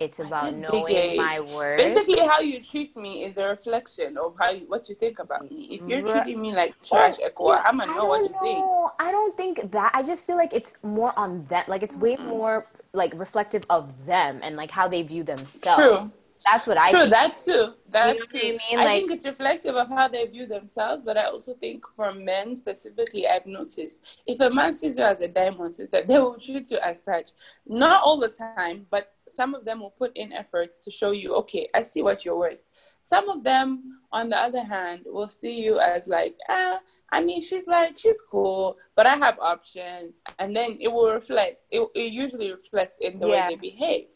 it's 0.00 0.18
about 0.18 0.54
knowing 0.54 1.16
my 1.16 1.40
worth 1.40 1.78
Basically, 1.78 2.18
how 2.18 2.40
you 2.40 2.60
treat 2.60 2.96
me 2.96 3.24
is 3.24 3.36
a 3.38 3.44
reflection 3.46 4.18
of 4.18 4.34
how 4.38 4.50
you, 4.50 4.66
what 4.66 4.88
you 4.88 4.94
think 4.94 5.18
about 5.18 5.50
me. 5.50 5.68
If 5.70 5.88
you're 5.88 6.02
Right. 6.02 6.24
treating 6.24 6.42
me 6.42 6.54
like 6.54 6.74
oh, 6.82 6.88
trash, 6.88 7.18
Ekwa, 7.18 7.62
I'm 7.64 7.78
gonna 7.78 7.94
know 7.94 8.06
what 8.06 8.18
don't 8.22 8.42
think. 8.42 8.58
know. 8.58 8.92
I 8.98 9.12
don't 9.12 9.36
think 9.36 9.70
that. 9.70 9.92
I 9.94 10.02
just 10.02 10.26
feel 10.26 10.36
like 10.36 10.52
it's 10.52 10.76
more 10.82 11.12
on 11.16 11.44
them. 11.44 11.64
Like 11.68 11.82
it's 11.82 11.96
way 11.96 12.16
more 12.16 12.66
like 12.92 13.12
reflective 13.18 13.64
of 13.70 14.06
them 14.06 14.40
and 14.42 14.56
like 14.56 14.70
how 14.70 14.88
they 14.88 15.02
view 15.02 15.22
themselves. 15.22 16.10
True. 16.12 16.23
That's 16.44 16.66
what 16.66 16.76
I 16.76 16.90
True, 16.90 17.00
think. 17.00 17.12
that 17.12 17.40
too. 17.40 17.72
That 17.88 18.06
know 18.08 18.14
what 18.20 18.28
too. 18.28 18.38
I 18.38 18.42
mean? 18.42 18.78
I 18.80 18.84
Like- 18.84 18.98
think 18.98 19.10
it's 19.12 19.24
reflective 19.24 19.76
of 19.76 19.88
how 19.88 20.08
they 20.08 20.26
view 20.26 20.44
themselves, 20.46 21.02
but 21.02 21.16
I 21.16 21.24
also 21.24 21.54
think 21.54 21.84
for 21.96 22.12
men 22.12 22.54
specifically, 22.54 23.26
I've 23.26 23.46
noticed 23.46 24.20
if 24.26 24.40
a 24.40 24.50
man 24.50 24.72
sees 24.74 24.98
you 24.98 25.04
as 25.04 25.20
a 25.20 25.28
diamond 25.28 25.74
sister, 25.74 26.02
they 26.02 26.18
will 26.18 26.38
treat 26.38 26.70
you 26.70 26.78
as 26.78 27.02
such. 27.02 27.30
Not 27.66 28.02
all 28.02 28.18
the 28.18 28.28
time, 28.28 28.86
but 28.90 29.10
some 29.26 29.54
of 29.54 29.64
them 29.64 29.80
will 29.80 29.90
put 29.90 30.12
in 30.16 30.32
efforts 30.34 30.78
to 30.80 30.90
show 30.90 31.12
you, 31.12 31.34
okay, 31.36 31.66
I 31.74 31.82
see 31.82 32.02
what 32.02 32.24
you're 32.26 32.36
worth. 32.38 32.58
Some 33.00 33.28
of 33.30 33.42
them, 33.42 34.00
on 34.12 34.28
the 34.28 34.36
other 34.38 34.64
hand, 34.64 35.02
will 35.06 35.28
see 35.28 35.62
you 35.62 35.78
as 35.80 36.08
like, 36.08 36.36
ah, 36.50 36.78
I 37.10 37.22
mean, 37.24 37.40
she's 37.40 37.66
like, 37.66 37.96
she's 37.98 38.20
cool, 38.20 38.76
but 38.96 39.06
I 39.06 39.14
have 39.16 39.38
options. 39.40 40.20
And 40.38 40.54
then 40.54 40.76
it 40.78 40.88
will 40.92 41.12
reflect, 41.12 41.62
it, 41.70 41.88
it 41.94 42.12
usually 42.12 42.52
reflects 42.52 42.98
in 42.98 43.18
the 43.18 43.28
Yeah. 43.28 43.48
way 43.48 43.54
they 43.54 43.60
behave 43.70 44.08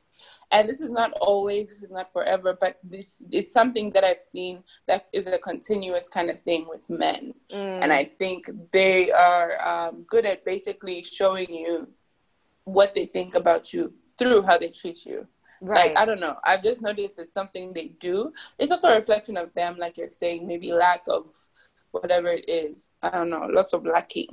and 0.51 0.69
this 0.69 0.81
is 0.81 0.91
not 0.91 1.13
always 1.21 1.69
this 1.69 1.83
is 1.83 1.91
not 1.91 2.13
forever 2.13 2.57
but 2.59 2.79
this 2.83 3.23
it's 3.31 3.53
something 3.53 3.91
that 3.91 4.05
i've 4.05 4.21
seen 4.21 4.63
that 4.87 5.07
is 5.13 5.27
a 5.27 5.39
continuous 5.39 6.09
kind 6.09 6.31
of 6.31 6.41
thing 6.43 6.67
with 6.69 6.89
men 6.91 7.35
Mm. 7.51 7.83
and 7.83 7.93
i 7.93 8.05
think 8.05 8.49
they 8.73 9.11
are 9.11 9.51
um, 9.67 10.03
good 10.07 10.27
at 10.27 10.45
basically 10.45 11.03
showing 11.03 11.53
you 11.55 11.89
what 12.65 12.95
they 12.95 13.07
think 13.07 13.35
about 13.35 13.73
you 13.73 13.93
through 14.19 14.43
how 14.43 14.59
they 14.59 14.69
treat 14.69 15.07
you 15.07 15.27
right. 15.61 15.89
like 15.89 15.99
i 15.99 16.05
don't 16.05 16.21
know 16.21 16.37
i've 16.45 16.63
just 16.63 16.83
noticed 16.83 17.19
it's 17.19 17.33
something 17.35 17.73
they 17.73 17.89
do 18.01 18.33
it's 18.59 18.71
also 18.71 18.89
a 18.89 18.97
reflection 18.97 19.37
of 19.37 19.53
them 19.55 19.77
like 19.79 19.97
you're 19.97 20.11
saying 20.11 20.47
maybe 20.47 20.73
lack 20.73 21.03
of 21.09 21.25
whatever 21.93 22.29
it 22.29 22.49
is 22.49 22.89
i 23.03 23.11
don't 23.11 23.31
know 23.31 23.47
lots 23.53 23.73
of 23.73 23.85
lacking 23.85 24.29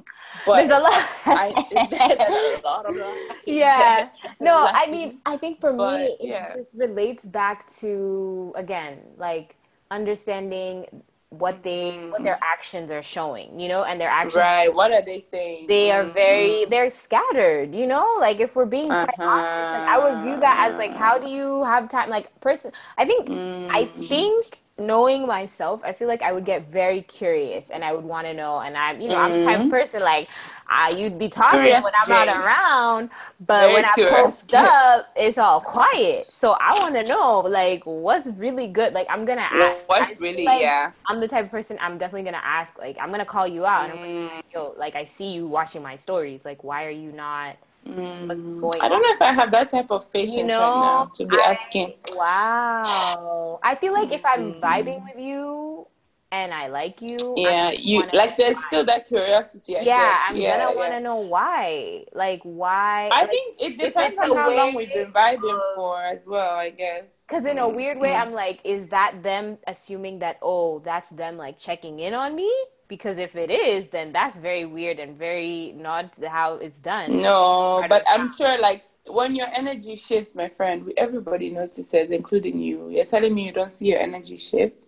but 0.46 0.56
There's 0.58 0.70
a 0.70 0.80
lot. 0.80 0.94
I, 1.26 1.66
there's 1.90 2.60
a 2.60 2.66
lot 2.66 2.86
of 2.86 2.96
lacking. 2.96 3.56
yeah. 3.56 4.10
No, 4.40 4.68
I 4.70 4.88
mean, 4.88 5.20
I 5.26 5.38
think 5.38 5.60
for 5.62 5.74
But, 5.74 6.00
me, 6.00 6.06
it 6.06 6.18
yeah. 6.20 6.54
just 6.56 6.70
relates 6.76 7.26
back 7.26 7.72
to 7.80 8.54
again, 8.56 9.00
like 9.18 9.56
understanding 9.90 10.86
what 11.30 11.64
they 11.64 11.98
what 12.10 12.24
their 12.24 12.36
mm-hmm. 12.36 12.54
actions 12.54 12.92
are 12.92 13.02
showing, 13.02 13.60
you 13.60 13.68
know, 13.68 13.84
and 13.84 14.00
their 14.00 14.10
actions 14.10 14.36
Right. 14.36 14.74
What 14.74 14.92
are 14.92 15.02
they 15.02 15.20
saying? 15.20 15.68
they 15.68 15.92
are 15.92 16.04
very 16.04 16.50
mm-hmm. 16.50 16.70
they're 16.70 16.90
scattered 16.90 17.74
you 17.74 17.88
know 17.88 18.18
like 18.20 18.40
if 18.40 18.56
we're 18.56 18.66
being 18.66 18.88
quite 18.88 19.10
honest 19.20 19.88
i 19.90 19.98
would 19.98 20.24
view 20.24 20.40
that 20.40 20.70
as 20.70 20.78
like 20.78 20.96
how 20.96 21.16
uh-huh. 21.16 21.26
do 21.26 21.30
you 21.30 21.64
have 21.64 21.90
time 21.90 22.10
like 22.10 22.28
person 22.40 22.72
i 22.98 23.06
think 23.06 23.28
i 23.30 23.84
mm-hmm. 23.84 24.02
think 24.02 24.62
knowing 24.78 25.26
myself 25.26 25.82
i 25.86 25.92
feel 25.92 26.08
like 26.08 26.22
i 26.22 26.34
would 26.34 26.46
get 26.46 26.70
very 26.70 27.02
curious 27.04 27.70
and 27.70 27.84
i 27.84 27.94
would 27.94 28.04
want 28.04 28.28
to 28.28 28.34
know 28.34 28.60
and 28.60 28.76
i'm 28.76 29.00
you 29.00 29.08
know 29.08 29.18
i'm 29.18 29.32
the 29.40 29.46
type 29.46 29.60
of 29.60 29.70
person 29.70 30.02
like 30.02 30.28
uh, 30.70 30.90
you'd 30.98 31.18
be 31.20 31.30
talking 31.30 31.60
Curious 31.60 31.84
when 31.84 31.94
i'm 32.02 32.28
not 32.28 32.44
around 32.44 33.10
but 33.40 33.62
Very 33.62 33.74
when 33.74 33.86
i 33.86 33.92
curious 33.94 34.16
post 34.16 34.50
Jane. 34.50 34.66
up 34.70 35.10
it's 35.16 35.38
all 35.38 35.62
quiet 35.62 36.30
so 36.30 36.58
i 36.60 36.78
want 36.80 36.96
to 36.96 37.04
know 37.04 37.40
like 37.40 37.84
what's 37.86 38.30
really 38.32 38.68
good 38.68 38.94
like 38.94 39.08
i'm 39.10 39.24
gonna 39.24 39.42
ask 39.42 39.88
what's 39.88 40.20
really 40.20 40.44
like 40.44 40.62
yeah. 40.62 40.92
I'm 41.08 41.20
the 41.20 41.28
type 41.28 41.46
of 41.46 41.52
person 41.52 41.78
I'm 41.80 41.98
definitely 41.98 42.24
gonna 42.24 42.42
ask. 42.44 42.78
Like, 42.78 42.98
I'm 43.00 43.12
gonna 43.12 43.26
call 43.26 43.48
you 43.48 43.66
out, 43.66 43.90
and 43.90 44.00
I'm 44.00 44.36
like, 44.36 44.46
yo, 44.54 44.76
like, 44.78 44.96
I 44.96 45.06
see 45.06 45.34
you 45.34 45.48
watching 45.48 45.82
my 45.82 45.96
stories. 45.96 46.44
Like, 46.44 46.64
why 46.64 46.86
are 46.86 46.92
you 46.92 47.12
not? 47.12 47.58
Mm, 47.88 48.60
going 48.60 48.82
I 48.82 48.90
don't 48.90 49.02
know 49.02 49.14
if 49.14 49.22
I 49.22 49.32
have 49.32 49.52
that 49.52 49.70
type 49.70 49.92
of 49.92 50.12
patience 50.12 50.34
You 50.34 50.42
right 50.42 50.48
know, 50.48 50.82
now 50.82 51.12
to 51.16 51.26
be 51.26 51.38
I- 51.40 51.52
asking. 51.52 51.94
Wow. 52.14 53.60
I 53.64 53.76
feel 53.76 53.94
like 53.94 54.12
if 54.12 54.26
I'm 54.26 54.56
vibing 54.56 54.98
mm-hmm. 54.98 55.06
with 55.06 55.20
you 55.20 55.88
and 56.32 56.52
I 56.54 56.68
like 56.68 57.02
you, 57.02 57.18
Yeah, 57.38 57.72
you 57.72 58.04
like 58.12 58.38
there's 58.38 58.58
why. 58.58 58.64
still 58.68 58.86
that 58.86 59.08
curiosity. 59.08 59.78
I 59.78 59.82
yeah, 59.82 59.98
guess. 59.98 60.22
I'm 60.30 60.36
yeah, 60.36 60.58
gonna 60.58 60.72
yeah. 60.72 60.76
want 60.76 60.92
to 60.94 61.00
know 61.00 61.16
why. 61.18 62.06
Like, 62.14 62.42
why? 62.44 63.10
I 63.12 63.22
like, 63.22 63.30
think 63.30 63.56
it 63.60 63.78
depends 63.78 64.18
on 64.20 64.36
how 64.36 64.56
long 64.56 64.74
we've 64.76 64.92
been 64.92 65.14
vibing 65.14 65.60
for 65.76 66.02
as 66.02 66.26
well. 66.26 66.58
I 66.58 66.72
guess. 66.72 67.24
Because 67.28 67.46
in 67.46 67.60
a 67.60 67.70
weird 67.70 68.00
way, 68.00 68.10
mm-hmm. 68.10 68.30
I'm 68.30 68.34
like, 68.34 68.60
is 68.64 68.88
that 68.88 69.22
them 69.22 69.60
assuming 69.68 70.20
that, 70.20 70.40
oh, 70.42 70.80
that's 70.80 71.10
them 71.10 71.38
like 71.38 71.60
checking 71.60 72.00
in 72.00 72.14
on 72.14 72.36
me? 72.36 72.52
Because 72.88 73.18
if 73.18 73.36
it 73.36 73.50
is, 73.50 73.88
then 73.88 74.12
that's 74.12 74.36
very 74.36 74.66
weird 74.66 75.00
and 75.00 75.18
very 75.18 75.74
not 75.76 76.14
how 76.24 76.56
it's 76.56 76.78
done. 76.78 77.12
No, 77.22 77.84
but 77.90 78.04
I'm 78.08 78.30
sure 78.34 78.60
like 78.60 78.84
when 79.08 79.36
your 79.36 79.48
energy 79.54 79.96
shifts, 79.96 80.36
my 80.36 80.50
friend, 80.50 80.86
we- 80.86 80.94
everybody 80.98 81.50
notices, 81.50 82.08
including 82.10 82.60
you. 82.60 82.90
You're 82.90 83.06
telling 83.06 83.34
me 83.34 83.46
you 83.46 83.52
don't 83.52 83.74
see 83.74 83.88
your 83.88 84.00
energy 84.00 84.38
shift. 84.38 84.86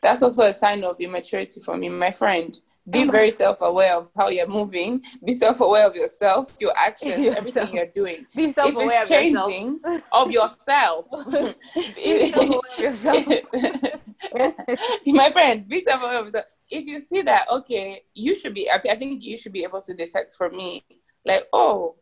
That's 0.00 0.22
also 0.22 0.44
a 0.46 0.54
sign 0.54 0.84
of 0.84 1.00
immaturity 1.00 1.60
for 1.60 1.76
me, 1.76 1.88
my 1.88 2.10
friend. 2.10 2.58
Be 2.88 3.04
very 3.04 3.30
self-aware 3.30 3.94
of 3.96 4.10
how 4.16 4.28
you're 4.30 4.46
moving. 4.48 5.02
Be 5.24 5.32
self-aware 5.32 5.86
of 5.86 5.94
yourself, 5.94 6.54
your 6.60 6.72
actions, 6.76 7.18
Yourself. 7.18 7.36
everything 7.38 7.74
you're 7.76 7.86
doing. 7.86 8.26
Be 8.34 8.50
self-aware 8.50 9.02
it's 9.02 9.10
of 9.10 9.22
yourself. 9.22 9.48
changing 9.50 9.80
of 10.12 10.30
yourself, 10.30 11.06
of 11.12 12.78
yourself. 12.78 13.26
my 15.06 15.30
friend, 15.30 15.68
be 15.68 15.84
self-aware 15.84 16.18
of 16.18 16.26
yourself. 16.26 16.46
If 16.70 16.86
you 16.86 17.00
see 17.00 17.22
that, 17.22 17.46
okay, 17.50 18.02
you 18.14 18.34
should 18.34 18.54
be. 18.54 18.70
I 18.70 18.78
think 18.96 19.22
you 19.24 19.36
should 19.36 19.52
be 19.52 19.62
able 19.64 19.82
to 19.82 19.94
detect 19.94 20.34
for 20.34 20.50
me, 20.50 20.82
like, 21.24 21.44
oh, 21.52 21.96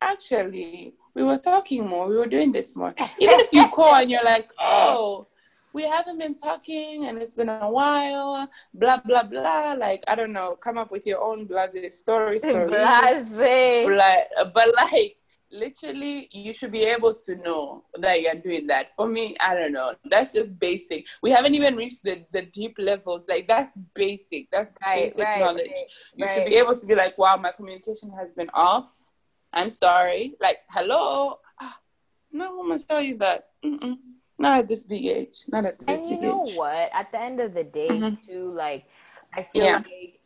actually, 0.00 0.94
we 1.14 1.22
were 1.22 1.38
talking 1.38 1.86
more. 1.86 2.08
We 2.08 2.16
were 2.16 2.26
doing 2.26 2.52
this 2.52 2.74
more. 2.76 2.94
Even 3.18 3.40
if 3.40 3.52
you 3.52 3.68
call 3.68 3.94
and 3.94 4.10
you're 4.10 4.24
like, 4.24 4.50
oh, 4.60 5.28
we 5.72 5.82
haven't 5.84 6.18
been 6.18 6.34
talking 6.34 7.06
and 7.06 7.18
it's 7.18 7.34
been 7.34 7.48
a 7.48 7.70
while, 7.70 8.48
blah 8.74 8.98
blah 8.98 9.22
blah. 9.22 9.74
Like 9.78 10.02
I 10.08 10.14
don't 10.14 10.32
know, 10.32 10.56
come 10.56 10.78
up 10.78 10.90
with 10.90 11.06
your 11.06 11.20
own 11.22 11.44
blase 11.46 11.76
story 11.98 12.38
story. 12.48 12.68
Blase. 12.68 13.28
But, 13.86 14.52
but 14.54 14.74
like 14.74 15.16
literally 15.50 16.28
you 16.32 16.52
should 16.52 16.72
be 16.72 16.82
able 16.82 17.14
to 17.14 17.36
know 17.36 17.84
that 17.98 18.20
you're 18.20 18.34
doing 18.34 18.66
that. 18.66 18.94
For 18.96 19.06
me 19.06 19.36
i 19.40 19.54
don't 19.54 19.72
know. 19.72 19.94
That's 20.10 20.32
just 20.32 20.58
basic. 20.58 21.06
We 21.22 21.30
haven't 21.30 21.54
even 21.54 21.76
reached 21.76 22.02
the, 22.02 22.24
the 22.32 22.42
deep 22.42 22.76
levels. 22.78 23.26
Like 23.28 23.46
that's 23.48 23.70
basic. 23.94 24.48
That's 24.50 24.74
Right, 24.84 25.10
basic 25.10 25.24
right, 25.24 25.40
knowledge. 25.40 25.70
right, 25.70 25.86
you 26.16 26.28
should 26.28 26.46
be 26.46 26.56
able 26.56 26.74
to 26.74 26.86
be 26.86 26.94
like 26.94 27.16
wow 27.18 27.36
my 27.36 27.52
communication 27.52 28.10
has 28.18 28.32
been 28.32 28.50
off. 28.54 29.08
I'm 29.52 29.70
sorry. 29.70 30.34
Like 30.40 30.58
hello? 30.70 31.38
Ah, 31.60 31.78
no 32.32 32.62
i 32.62 32.66
must 32.66 32.88
tell 32.88 33.02
you 33.02 33.16
that. 33.18 33.48
Mm-mm. 33.64 33.96
Not 34.38 34.58
at 34.58 34.68
this 34.68 34.84
big 34.84 35.06
age 35.06 35.44
not 35.48 35.64
at 35.66 35.78
this 35.86 35.88
And 35.88 36.08
you 36.08 36.20
know 36.20 36.38
age 36.38 36.42
what? 36.42 36.90
At 36.92 37.12
the 37.12 37.20
end 37.20 37.40
of 37.40 37.54
the 37.54 37.64
day, 37.64 38.06
Mhm. 38.06 38.18
too, 38.26 38.52
like 38.52 38.86
I 39.36 39.42
feel 39.42 39.66
Yeah. 39.66 39.82
like 39.88 40.20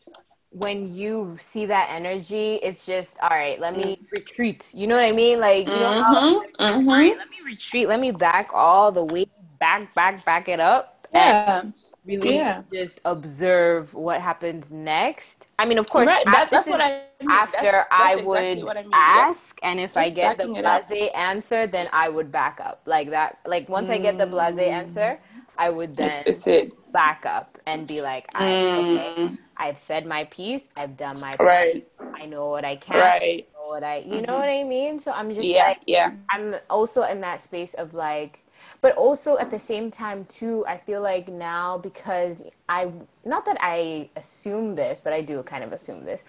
when 0.50 0.94
you 0.94 1.36
see 1.40 1.66
that 1.66 1.88
energy, 1.90 2.54
it's 2.62 2.86
just 2.86 3.18
all 3.22 3.30
right. 3.30 3.60
Let 3.60 3.74
me 3.76 3.98
retreat. 4.10 4.72
You 4.74 4.86
know 4.86 4.96
what 4.96 5.04
I 5.04 5.12
mean? 5.12 5.40
Like 5.40 5.68
you 5.68 5.80
know, 5.80 5.92
how, 5.92 6.20
Mhm, 6.20 6.42
mhm. 6.58 6.88
all 6.88 6.98
right, 6.98 7.16
let 7.16 7.28
me 7.30 7.36
retreat. 7.44 7.88
Let 7.88 8.00
me 8.00 8.10
back 8.12 8.50
all 8.54 8.92
the 8.92 9.04
way 9.04 9.26
back, 9.60 9.94
back, 9.94 10.24
back 10.24 10.48
it 10.48 10.60
up. 10.60 11.06
and 11.14 11.36
yeah 11.42 11.62
really 12.04 12.42
Yeah. 12.42 12.62
just 12.72 13.00
observe 13.04 13.94
what 13.94 14.20
happens 14.20 14.70
next. 14.70 15.46
I 15.58 15.66
mean, 15.66 15.78
of 15.78 15.88
course, 15.88 16.12
right 16.12 16.24
that, 16.30 16.50
that's 16.50 16.68
what 16.68 16.80
i 16.80 17.04
mean 17.20 17.30
after 17.30 17.84
that's 17.96 18.14
I 18.14 18.16
exactly 18.16 18.62
would 18.62 18.64
what 18.64 18.76
I 18.76 18.84
mean. 18.84 18.92
Ask, 18.92 19.60
and 19.62 19.78
if 19.78 19.96
I 19.96 20.10
get 20.10 20.36
the 20.36 20.46
backing 20.46 20.56
it 20.56 20.64
up. 20.64 20.88
blase 20.88 21.10
answer, 21.14 21.66
then 21.66 21.88
I 21.92 22.08
would 22.08 22.32
back 22.32 22.58
up 22.60 22.82
like 22.86 23.10
that. 23.10 23.38
Like 23.46 23.68
once 23.68 23.88
I 23.90 23.98
get 23.98 24.18
the 24.18 24.26
blase 24.26 24.58
answer, 24.58 25.20
I 25.56 25.70
would 25.70 25.96
then 25.96 26.08
Mm. 26.08 26.22
It's, 26.26 26.46
it's 26.46 26.46
it. 26.46 26.72
back 26.92 27.24
up 27.26 27.58
and 27.66 27.86
be 27.86 28.02
like, 28.02 28.28
I, 28.34 28.66
okay, 28.74 29.06
Mm, 29.08 29.38
I've 29.56 29.78
said 29.78 30.06
my 30.06 30.24
piece, 30.24 30.70
I've 30.76 30.96
done 30.96 31.20
my 31.20 31.36
part. 31.36 31.68
right, 31.68 31.86
I 32.20 32.26
know 32.26 32.48
what 32.50 32.64
I 32.64 32.76
can, 32.76 33.14
right. 33.20 33.46
I 33.54 33.58
know 33.58 33.68
what 33.68 33.84
I, 33.84 33.98
you 33.98 34.22
know 34.22 34.36
what 34.38 34.48
I 34.48 34.64
mean? 34.64 34.98
So 34.98 35.12
I'm 35.12 35.32
just 35.34 35.54
Yeah, 35.54 35.56
like, 35.56 35.78
yeah. 35.86 36.12
I'm 36.30 36.56
also 36.70 37.02
in 37.04 37.20
that 37.22 37.40
space 37.40 37.74
of 37.74 37.94
like, 37.94 38.44
but 38.80 38.94
also 38.96 39.38
at 39.38 39.50
the 39.50 39.58
same 39.58 39.90
time 39.90 40.24
too, 40.26 40.64
I 40.66 40.78
feel 40.78 41.02
like 41.02 41.28
now 41.28 41.78
because 41.78 42.46
I, 42.68 42.92
not 43.24 43.44
that 43.46 43.58
I 43.60 44.10
assume 44.16 44.74
this, 44.76 45.00
but 45.00 45.12
I 45.12 45.20
do 45.22 45.42
kind 45.42 45.64
of 45.64 45.72
assume 45.72 46.04
this. 46.04 46.24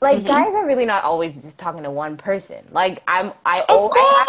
Like 0.00 0.18
Mm-hmm. 0.18 0.26
guys 0.26 0.54
are 0.54 0.66
really 0.66 0.86
not 0.86 1.04
always 1.04 1.42
just 1.42 1.58
talking 1.58 1.82
to 1.84 1.90
one 1.90 2.16
person. 2.16 2.66
Like 2.72 3.02
I'm, 3.08 3.32
I, 3.46 3.64
Of 3.68 3.88
have 3.90 4.28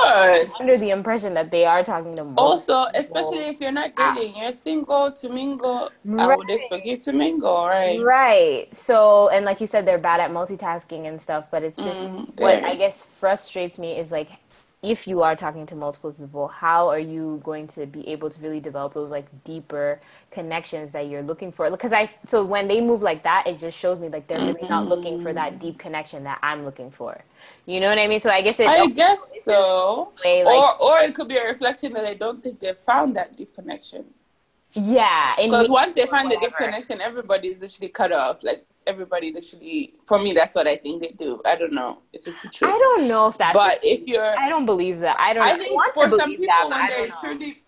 under 0.61 0.77
the 0.77 0.89
impression 0.91 1.33
that 1.35 1.51
they 1.51 1.65
are 1.65 1.83
talking 1.83 2.15
to 2.17 2.23
Also, 2.37 2.87
especially 2.95 3.39
if 3.47 3.61
you're 3.61 3.71
not 3.71 3.95
Ah. 3.97 4.13
dating, 4.15 4.35
you're 4.37 4.53
single 4.53 5.11
to 5.11 5.29
mingle. 5.29 5.91
I 6.17 6.27
would 6.29 6.49
Right. 6.49 6.49
expect 6.49 6.85
you 6.85 6.97
to 6.97 7.13
mingle, 7.13 7.67
right? 7.67 8.05
Right. 8.05 8.73
So, 8.75 9.29
and 9.29 9.45
like 9.45 9.61
you 9.61 9.67
said, 9.67 9.85
they're 9.85 9.97
bad 9.97 10.19
at 10.19 10.31
multitasking 10.31 11.07
and 11.07 11.21
stuff, 11.21 11.49
but 11.51 11.63
it's 11.63 11.83
just 11.83 12.03
Mm, 12.03 12.35
what. 12.37 12.61
I 12.65 12.75
guess 12.75 13.03
frustrates 13.03 13.79
me 13.79 13.97
is 13.97 14.11
like 14.11 14.29
if 14.85 15.07
you 15.07 15.23
are 15.23 15.35
talking 15.35 15.65
to 15.65 15.75
multiple 15.75 16.11
people, 16.13 16.47
how 16.47 16.87
are 16.89 16.99
you 16.99 17.41
going 17.43 17.67
to 17.67 17.85
be 17.85 18.07
able 18.07 18.29
to 18.29 18.41
really 18.41 18.59
develop 18.59 18.93
those 18.93 19.11
like 19.11 19.27
deeper 19.43 19.99
connections 20.31 20.91
that 20.91 21.07
you're 21.07 21.23
looking 21.23 21.51
for? 21.51 21.69
Because 21.71 21.91
I, 21.91 22.09
so 22.25 22.45
when 22.45 22.67
they 22.67 22.81
move 22.81 23.01
like 23.01 23.23
that, 23.23 23.47
it 23.47 23.59
just 23.59 23.77
shows 23.77 23.99
me 23.99 24.09
like 24.09 24.27
they're 24.27 24.39
really 24.39 24.67
not 24.69 24.87
looking 24.87 25.21
for 25.21 25.33
that 25.33 25.59
deep 25.59 25.73
mm-hmm. 25.73 25.79
connection 25.79 26.23
that 26.25 26.39
I'm 26.43 26.63
looking 26.63 26.91
for. 26.91 27.23
You 27.65 27.79
know 27.79 27.89
what 27.89 27.97
I 27.97 28.07
mean? 28.07 28.19
So 28.19 28.29
I 28.29 28.41
guess 28.41 28.59
it, 28.59 28.67
I 28.67 28.87
guess 28.87 29.43
so. 29.43 30.11
way, 30.23 30.43
like- 30.43 30.55
or, 30.55 30.81
or 30.81 30.99
it 30.99 31.15
could 31.15 31.27
be 31.27 31.37
a 31.37 31.45
reflection 31.45 31.93
that 31.93 32.05
they 32.05 32.15
don't 32.15 32.41
think 32.43 32.59
they've 32.59 32.77
found 32.77 33.15
that 33.15 33.35
deep 33.35 33.55
connection. 33.55 34.05
yeah. 34.73 35.35
Because 35.37 35.69
once 35.69 35.93
they 35.93 36.05
find 36.05 36.29
the 36.29 36.37
deep 36.37 36.55
connection, 36.55 37.01
everybody 37.01 37.49
is 37.49 37.59
literally 37.59 37.89
cut 37.89 38.11
off. 38.11 38.43
Like 38.43 38.65
everybody 38.87 39.31
literally, 39.31 39.95
for 40.05 40.19
me, 40.19 40.33
that's 40.33 40.55
what 40.55 40.67
I 40.67 40.75
think 40.75 41.01
they 41.01 41.09
do. 41.09 41.41
I 41.45 41.55
don't 41.55 41.73
know 41.73 42.01
if 42.13 42.27
it's 42.27 42.41
the 42.41 42.49
truth. 42.49 42.71
I 42.71 42.77
don't 42.77 43.07
know 43.07 43.27
if 43.27 43.37
that's, 43.37 43.57
but 43.57 43.79
if 43.83 44.07
you're, 44.07 44.37
I 44.37 44.49
don't 44.49 44.65
believe 44.65 44.99
that. 44.99 45.17
I 45.19 45.33
don't 45.33 45.43
I 45.43 45.57
think 45.57 45.75
want 45.75 45.93
for 45.93 46.05
to 46.05 46.15
some 46.15 46.29
people, 46.29 46.45
that, 46.47 46.69
when 46.69 46.89
they're 46.89 47.15
truly, 47.19 47.63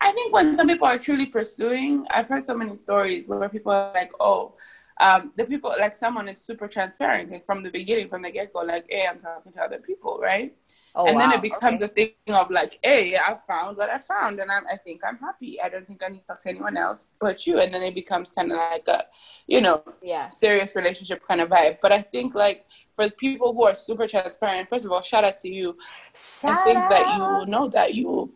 I 0.00 0.12
think 0.12 0.32
when 0.32 0.54
some 0.54 0.66
people 0.66 0.86
are 0.86 0.98
truly 0.98 1.26
pursuing, 1.26 2.06
I've 2.10 2.26
heard 2.26 2.44
so 2.44 2.54
many 2.54 2.74
stories 2.76 3.28
where 3.28 3.48
people 3.48 3.72
are 3.72 3.92
like, 3.92 4.12
oh, 4.20 4.54
um, 5.00 5.32
the 5.36 5.44
people, 5.44 5.72
like 5.80 5.94
someone 5.94 6.28
is 6.28 6.40
super 6.40 6.68
transparent 6.68 7.30
like, 7.30 7.46
from 7.46 7.62
the 7.62 7.70
beginning, 7.70 8.08
from 8.08 8.22
the 8.22 8.30
get 8.30 8.52
go, 8.52 8.60
like, 8.60 8.84
hey, 8.88 9.06
I'm 9.10 9.18
talking 9.18 9.50
to 9.52 9.62
other 9.62 9.78
people, 9.78 10.18
right? 10.20 10.54
Oh, 10.94 11.06
and 11.06 11.20
then 11.20 11.32
it 11.32 11.40
becomes 11.40 11.82
Okay. 11.82 11.90
a 12.04 12.12
thing 12.26 12.34
of 12.34 12.50
like, 12.50 12.78
hey, 12.82 13.16
I 13.16 13.34
found 13.46 13.76
what 13.76 13.88
I 13.90 13.98
found, 13.98 14.40
and 14.40 14.50
I'm, 14.50 14.64
I 14.70 14.76
think 14.76 15.02
I'm 15.06 15.18
happy. 15.18 15.60
I 15.62 15.68
don't 15.68 15.86
think 15.86 16.02
I 16.04 16.08
need 16.08 16.20
to 16.20 16.26
talk 16.26 16.42
to 16.42 16.48
anyone 16.48 16.76
else 16.76 17.06
but 17.20 17.46
you. 17.46 17.60
And 17.60 17.72
then 17.72 17.82
it 17.82 17.94
becomes 17.94 18.30
kind 18.32 18.50
of 18.52 18.58
like 18.58 18.86
a, 18.88 19.04
you 19.46 19.60
know, 19.60 19.82
yeah. 20.02 20.26
serious 20.26 20.74
relationship 20.74 21.22
kind 21.26 21.40
of 21.40 21.48
vibe. 21.48 21.78
But 21.80 21.92
I 21.92 22.02
think 22.02 22.34
like 22.34 22.66
for 22.94 23.06
the 23.06 23.12
people 23.12 23.54
who 23.54 23.64
are 23.64 23.74
super 23.74 24.06
transparent, 24.06 24.68
first 24.68 24.84
of 24.84 24.92
all, 24.92 25.02
shout 25.02 25.24
out 25.24 25.36
to 25.38 25.48
you. 25.48 25.78
Shout 26.14 26.58
I 26.60 26.64
think 26.64 26.78
that 26.90 27.06
you 27.16 27.50
know 27.50 27.68
that 27.68 27.94
you 27.94 28.32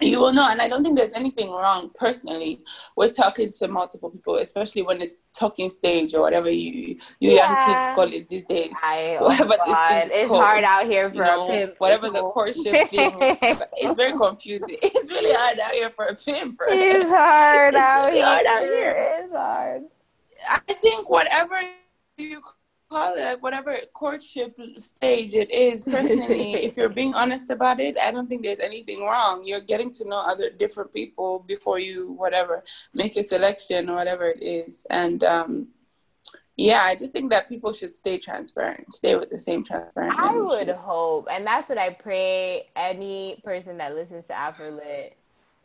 you 0.00 0.20
will 0.20 0.32
know 0.32 0.48
and 0.48 0.60
i 0.60 0.68
don't 0.68 0.82
think 0.82 0.96
there's 0.96 1.12
anything 1.12 1.50
wrong 1.50 1.90
personally 1.94 2.60
with 2.96 3.16
talking 3.16 3.50
to 3.50 3.68
multiple 3.68 4.10
people 4.10 4.36
especially 4.36 4.82
when 4.82 5.00
it's 5.00 5.26
talking 5.36 5.68
stage 5.70 6.14
or 6.14 6.20
whatever 6.22 6.50
you 6.50 6.96
you 7.20 7.32
young 7.32 7.56
kids 7.56 7.84
call 7.94 8.12
it 8.12 8.28
these 8.28 8.44
days 8.44 8.72
I, 8.82 9.16
oh 9.20 9.24
Whatever 9.26 9.54
this 9.66 9.78
thing 9.88 9.98
is 10.06 10.10
it's 10.12 10.28
called, 10.28 10.42
hard 10.42 10.64
out 10.64 10.86
here 10.86 11.04
you 11.04 11.10
for 11.10 11.24
know, 11.24 11.48
a 11.48 11.50
pimp. 11.66 11.74
whatever 11.78 12.10
the 12.10 12.20
courtship 12.20 12.88
thing 12.88 13.12
it's 13.76 13.96
very 13.96 14.12
confusing 14.12 14.76
it's 14.82 15.10
really 15.10 15.32
hard 15.34 15.58
out 15.58 15.72
here 15.72 15.90
for 15.90 16.06
a 16.06 16.14
pimp 16.14 16.60
right? 16.60 16.68
It's 16.72 17.10
hard 17.10 17.74
It's 17.74 17.82
out 17.82 18.04
really 18.06 18.16
here. 18.18 18.24
hard 18.26 18.46
out 18.46 18.62
here. 18.62 18.94
It's 19.22 19.32
hard. 19.32 19.82
I 20.50 20.58
think 20.74 21.08
whatever 21.10 21.60
you 22.16 22.40
call 22.88 23.14
it, 23.14 23.20
like 23.20 23.42
whatever 23.42 23.78
courtship 23.92 24.58
stage 24.78 25.34
it 25.34 25.50
is, 25.50 25.84
personally, 25.84 26.52
if 26.66 26.76
you're 26.76 26.88
being 26.88 27.14
honest 27.14 27.50
about 27.50 27.80
it, 27.80 27.98
I 27.98 28.10
don't 28.10 28.28
think 28.28 28.42
there's 28.42 28.60
anything 28.60 29.02
wrong. 29.02 29.42
You're 29.44 29.60
getting 29.60 29.90
to 29.92 30.08
know 30.08 30.20
other 30.20 30.50
different 30.50 30.92
people 30.92 31.40
before 31.46 31.78
you, 31.78 32.12
whatever, 32.12 32.64
make 32.94 33.14
your 33.14 33.24
selection 33.24 33.88
or 33.88 33.96
whatever 33.96 34.28
it 34.28 34.42
is. 34.42 34.86
And 34.90 35.22
um, 35.24 35.68
yeah, 36.56 36.82
I 36.82 36.94
just 36.94 37.12
think 37.12 37.30
that 37.30 37.48
people 37.48 37.72
should 37.72 37.94
stay 37.94 38.18
transparent, 38.18 38.92
stay 38.92 39.14
with 39.16 39.30
the 39.30 39.38
same 39.38 39.64
transparent. 39.64 40.18
I 40.18 40.30
energy. 40.30 40.40
would 40.40 40.68
hope, 40.70 41.28
and 41.30 41.46
that's 41.46 41.68
what 41.68 41.78
I 41.78 41.90
pray 41.90 42.68
any 42.74 43.40
person 43.44 43.78
that 43.78 43.94
listens 43.94 44.26
to 44.26 44.32
Afrolit 44.32 45.12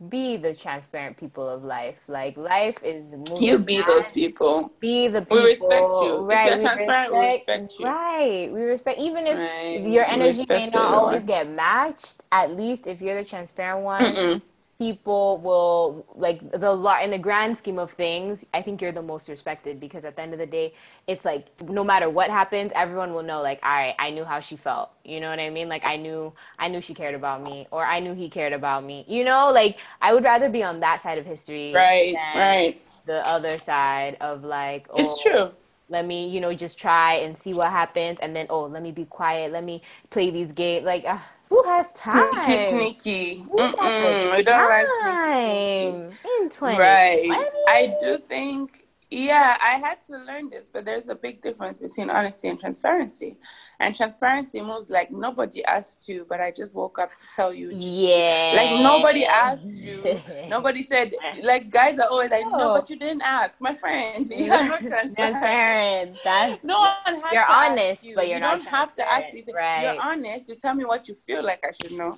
be 0.10 0.38
the 0.38 0.54
transparent 0.54 1.18
people 1.18 1.48
of 1.48 1.64
life. 1.64 2.10
Like 2.10 2.36
life 2.36 2.84
is 2.84 3.16
moving. 3.16 3.42
You 3.42 3.60
be 3.60 3.82
those 3.82 4.12
people. 4.12 4.72
Be 4.80 5.08
the 5.08 5.22
people. 5.22 5.38
We 5.38 5.46
respect 5.46 5.92
you. 5.92 6.18
Right. 6.20 6.50
you're 6.50 6.60
transparent, 6.60 7.14
we 7.14 7.20
respect 7.28 7.74
you. 7.80 7.86
Right. 7.86 8.50
We 8.52 8.62
respect 8.62 9.00
even 9.00 9.28
if 9.28 9.38
Right. 9.38 9.82
your 9.86 10.06
energy 10.06 10.46
may 10.50 10.68
not 10.68 10.94
always 10.94 11.24
get 11.24 11.50
matched. 11.50 12.26
At 12.32 12.56
least 12.56 12.88
if 12.88 13.02
you're 13.02 13.22
the 13.22 13.28
transparent 13.28 13.84
one, 13.84 14.02
Mm-mm. 14.02 14.42
People 14.84 15.38
will 15.38 16.06
like 16.16 16.40
the 16.52 16.74
in 17.02 17.12
the 17.12 17.18
grand 17.18 17.58
scheme 17.58 17.80
of 17.80 17.90
things. 17.92 18.46
I 18.54 18.62
think 18.62 18.82
you're 18.82 18.92
the 18.92 19.02
most 19.02 19.30
respected 19.30 19.80
because 19.80 20.04
at 20.04 20.18
the 20.18 20.22
end 20.22 20.34
of 20.34 20.40
the 20.40 20.46
day, 20.46 20.74
it's 21.08 21.24
like 21.24 21.46
no 21.62 21.84
matter 21.86 22.10
what 22.10 22.30
happens, 22.30 22.74
everyone 22.76 23.14
will 23.14 23.24
know. 23.24 23.42
Like, 23.42 23.60
all 23.64 23.72
right, 23.72 23.96
I 23.98 24.10
knew 24.10 24.26
how 24.26 24.42
she 24.42 24.58
felt. 24.58 24.92
You 25.06 25.22
know 25.22 25.30
what 25.30 25.40
I 25.40 25.50
mean? 25.50 25.70
Like, 25.70 25.86
I 25.86 25.96
knew, 25.96 26.34
I 26.60 26.68
knew 26.68 26.82
she 26.82 26.94
cared 26.94 27.16
about 27.16 27.44
me, 27.44 27.68
or 27.72 27.86
I 27.86 28.00
knew 28.02 28.14
he 28.14 28.30
cared 28.30 28.54
about 28.54 28.84
me. 28.84 29.06
You 29.08 29.24
know, 29.24 29.52
like 29.52 29.78
I 30.02 30.14
would 30.14 30.24
rather 30.26 30.50
be 30.50 30.64
on 30.64 30.82
that 30.82 31.00
side 31.00 31.18
of 31.18 31.26
history, 31.26 31.72
Right, 31.74 32.14
than 32.14 32.38
right. 32.38 32.90
the 33.06 33.20
other 33.30 33.58
side 33.58 34.18
of 34.20 34.44
like, 34.44 34.88
oh, 34.90 35.00
It's 35.00 35.22
true. 35.22 35.52
Let 35.90 36.06
me 36.06 36.28
you 36.30 36.42
know 36.42 36.54
just 36.54 36.80
try 36.80 37.16
and 37.16 37.38
see 37.38 37.54
what 37.54 37.72
happens 37.72 38.20
and 38.22 38.36
then 38.36 38.48
oh 38.50 38.66
let 38.66 38.84
me 38.84 38.92
be 38.92 39.06
quiet 39.06 39.52
let 39.52 39.64
me 39.64 39.82
play 40.12 40.30
these 40.32 40.52
games 40.54 40.86
like 40.86 41.06
uh, 41.06 41.18
who 41.50 41.64
has 41.68 41.92
time 41.94 42.22
Sneaky, 42.22 42.58
sneaky. 42.58 43.50
Who 43.50 43.60
Mm-mm, 43.60 44.32
we 44.36 44.44
don't 44.44 44.68
like 44.70 44.92
sneaky, 44.92 45.40
sneaky. 45.72 46.04
in 46.42 46.50
20 46.50 47.00
Right. 47.18 47.50
I 47.68 47.88
do 47.88 48.18
think, 48.20 48.84
yeah, 49.14 49.58
I 49.62 49.76
had 49.76 50.02
to 50.08 50.18
learn 50.18 50.50
this, 50.50 50.70
but 50.70 50.86
there's 50.86 51.08
a 51.10 51.16
big 51.16 51.42
difference 51.42 51.78
between 51.78 52.10
honesty 52.10 52.48
and 52.48 52.60
transparency. 52.60 53.38
And 53.80 53.96
transparency 53.96 54.60
moves 54.62 54.90
like 54.90 55.12
nobody 55.12 55.64
asked 55.66 56.10
you, 56.10 56.26
but 56.28 56.42
I 56.42 56.52
just 56.52 56.74
woke 56.76 56.98
up 57.00 57.10
to 57.16 57.24
tell 57.36 57.54
you. 57.54 57.70
yeah 57.74 58.54
Like 58.56 58.82
nobody 58.82 59.26
asked 59.26 59.74
you. 59.88 60.20
Nobody 60.48 60.84
said, 60.84 61.14
like 61.44 61.70
guys 61.70 62.00
are 62.00 62.08
always 62.10 62.32
like, 62.32 62.46
no, 62.50 62.76
but 62.80 62.90
you 62.90 62.98
didn't 62.98 63.22
ask, 63.22 63.60
my 63.62 63.74
friend. 63.76 64.28
You 64.36 64.52
are 64.52 64.68
not 64.68 64.80
transparent. 64.94 65.16
transparent 65.16 66.18
that's 66.24 66.64
No 66.64 66.80
one 66.80 67.16
has 67.22 67.32
You're 67.34 67.50
honest, 67.50 68.04
you. 68.04 68.16
but 68.16 68.28
you're 68.28 68.38
you 68.38 68.42
not 68.42 68.60
don't 68.60 68.68
have 68.68 68.94
to 68.96 69.14
ask 69.14 69.28
these 69.34 69.46
things. 69.46 69.56
Right. 69.56 69.84
You're 69.94 70.02
honest. 70.02 70.50
You 70.50 70.56
tell 70.56 70.74
me 70.74 70.86
what 70.86 71.08
you 71.08 71.16
feel 71.16 71.44
like 71.44 71.64
I 71.64 71.72
should 71.82 71.98
know. 71.98 72.18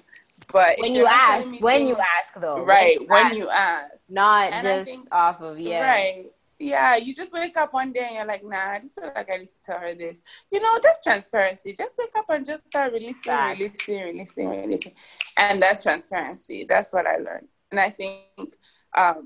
But 0.52 0.76
when 0.80 0.94
you're 0.94 1.06
you 1.06 1.08
ask 1.12 1.60
when 1.62 1.88
you 1.88 1.96
ask 1.96 2.34
though 2.40 2.58
When 2.58 2.66
right 2.68 2.98
you 3.00 3.08
when 3.08 3.26
ask, 3.28 3.38
you 3.38 3.50
ask 3.50 4.12
not 4.12 4.52
And 4.52 4.64
just 4.68 4.86
think- 4.86 5.08
off 5.12 5.42
of 5.42 5.58
yeah 5.58 5.80
right 5.82 6.26
yeah 6.60 6.96
you 6.96 7.14
just 7.14 7.34
wake 7.34 7.58
up 7.58 7.74
one 7.74 7.92
day 7.92 8.06
and 8.08 8.16
you're 8.16 8.26
like 8.26 8.44
nah 8.44 8.72
i 8.72 8.80
just 8.80 8.96
feel 8.96 9.12
like 9.16 9.30
i 9.32 9.38
need 9.38 9.50
to 9.50 9.62
tell 9.62 9.80
her 9.80 9.94
this. 9.94 10.24
You 10.52 10.62
know 10.62 10.80
that's 10.82 11.04
transparency. 11.04 11.74
Just 11.78 11.98
wake 11.98 12.16
up 12.18 12.26
and 12.30 12.46
just 12.46 12.66
start 12.68 12.94
releasing 12.94 13.34
releasing 13.34 14.02
releasing 14.02 14.50
releasing. 14.50 14.94
And 15.38 15.62
that's 15.62 15.84
transparency. 15.84 16.66
That's 16.68 16.94
what 16.94 17.06
i 17.08 17.18
learned. 17.18 17.48
And 17.72 17.80
i 17.80 17.90
think 17.90 18.54
um 18.96 19.24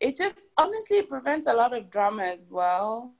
it 0.00 0.16
just 0.16 0.46
honestly 0.56 1.02
prevents 1.02 1.46
a 1.46 1.52
lot 1.52 1.76
of 1.76 1.90
drama 1.90 2.22
as 2.22 2.46
well 2.50 3.14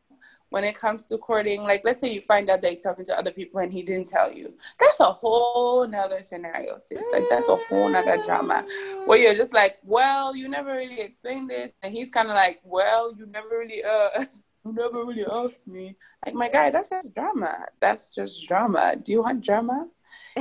when 0.51 0.65
it 0.65 0.75
comes 0.75 1.07
to 1.09 1.19
courting 1.19 1.63
like 1.63 1.83
let's 1.85 2.01
say 2.01 2.13
you 2.13 2.23
find 2.23 2.49
out 2.51 2.63
that 2.63 2.71
he's 2.71 2.83
talking 2.83 3.05
to 3.05 3.19
other 3.19 3.31
people 3.31 3.61
and 3.61 3.73
he 3.73 3.83
didn't 3.83 4.09
tell 4.09 4.33
you 4.33 4.53
that's 4.79 5.01
a 5.01 5.05
whole 5.05 5.87
nother 5.87 6.23
scenario 6.23 6.77
sis 6.79 7.07
like 7.13 7.25
that's 7.31 7.49
a 7.49 7.57
whole 7.69 7.89
nother 7.89 8.23
drama 8.25 8.65
where 9.09 9.19
you're 9.19 9.35
just 9.35 9.55
like, 9.55 9.79
well, 9.83 10.37
you 10.37 10.49
never 10.49 10.73
really 10.73 11.01
explained 11.01 11.51
this, 11.51 11.73
and 11.83 11.93
he's 11.93 12.11
kind 12.11 12.29
of 12.29 12.35
like, 12.35 12.61
well, 12.63 13.15
you 13.17 13.27
never 13.27 13.49
really 13.49 13.83
uh, 13.83 14.11
you 14.65 14.73
never 14.73 15.05
really 15.05 15.25
asked 15.31 15.67
me. 15.67 15.97
Like, 16.25 16.35
my 16.35 16.49
guy, 16.49 16.71
that's 16.71 16.91
just 16.91 17.15
drama. 17.15 17.67
That's 17.81 18.15
just 18.15 18.47
drama. 18.47 18.97
Do 19.03 19.13
you 19.13 19.23
want 19.23 19.45
drama? 19.45 19.89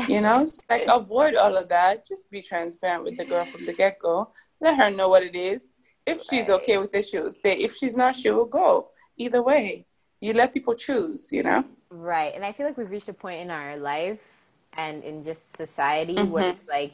You 0.07 0.21
know, 0.21 0.41
it's 0.43 0.59
like 0.69 0.83
avoid 0.87 1.35
all 1.35 1.57
of 1.57 1.69
that. 1.69 2.05
Just 2.05 2.29
be 2.29 2.41
transparent 2.41 3.03
with 3.03 3.17
the 3.17 3.25
girl 3.25 3.45
from 3.45 3.65
the 3.65 3.73
get 3.73 3.99
go. 3.99 4.31
Let 4.59 4.77
her 4.77 4.91
know 4.91 5.09
what 5.09 5.23
it 5.23 5.35
is. 5.35 5.73
If 6.05 6.21
she's 6.23 6.49
okay 6.49 6.77
with 6.77 6.93
it, 6.95 7.07
she'll 7.07 7.31
stay. 7.31 7.53
If 7.57 7.75
she's 7.75 7.95
not, 7.95 8.15
she 8.15 8.29
will 8.29 8.45
go. 8.45 8.89
Either 9.17 9.41
way, 9.41 9.86
you 10.19 10.33
let 10.33 10.53
people 10.53 10.73
choose. 10.73 11.31
You 11.31 11.43
know. 11.43 11.63
Right. 11.89 12.33
And 12.35 12.43
I 12.43 12.51
feel 12.51 12.65
like 12.65 12.77
we've 12.77 12.89
reached 12.89 13.09
a 13.09 13.13
point 13.13 13.41
in 13.41 13.49
our 13.51 13.77
life 13.77 14.47
and 14.73 15.03
in 15.03 15.23
just 15.23 15.55
society 15.55 16.15
where 16.21 16.51
Mhm. 16.51 16.55
it's 16.55 16.67
like, 16.67 16.93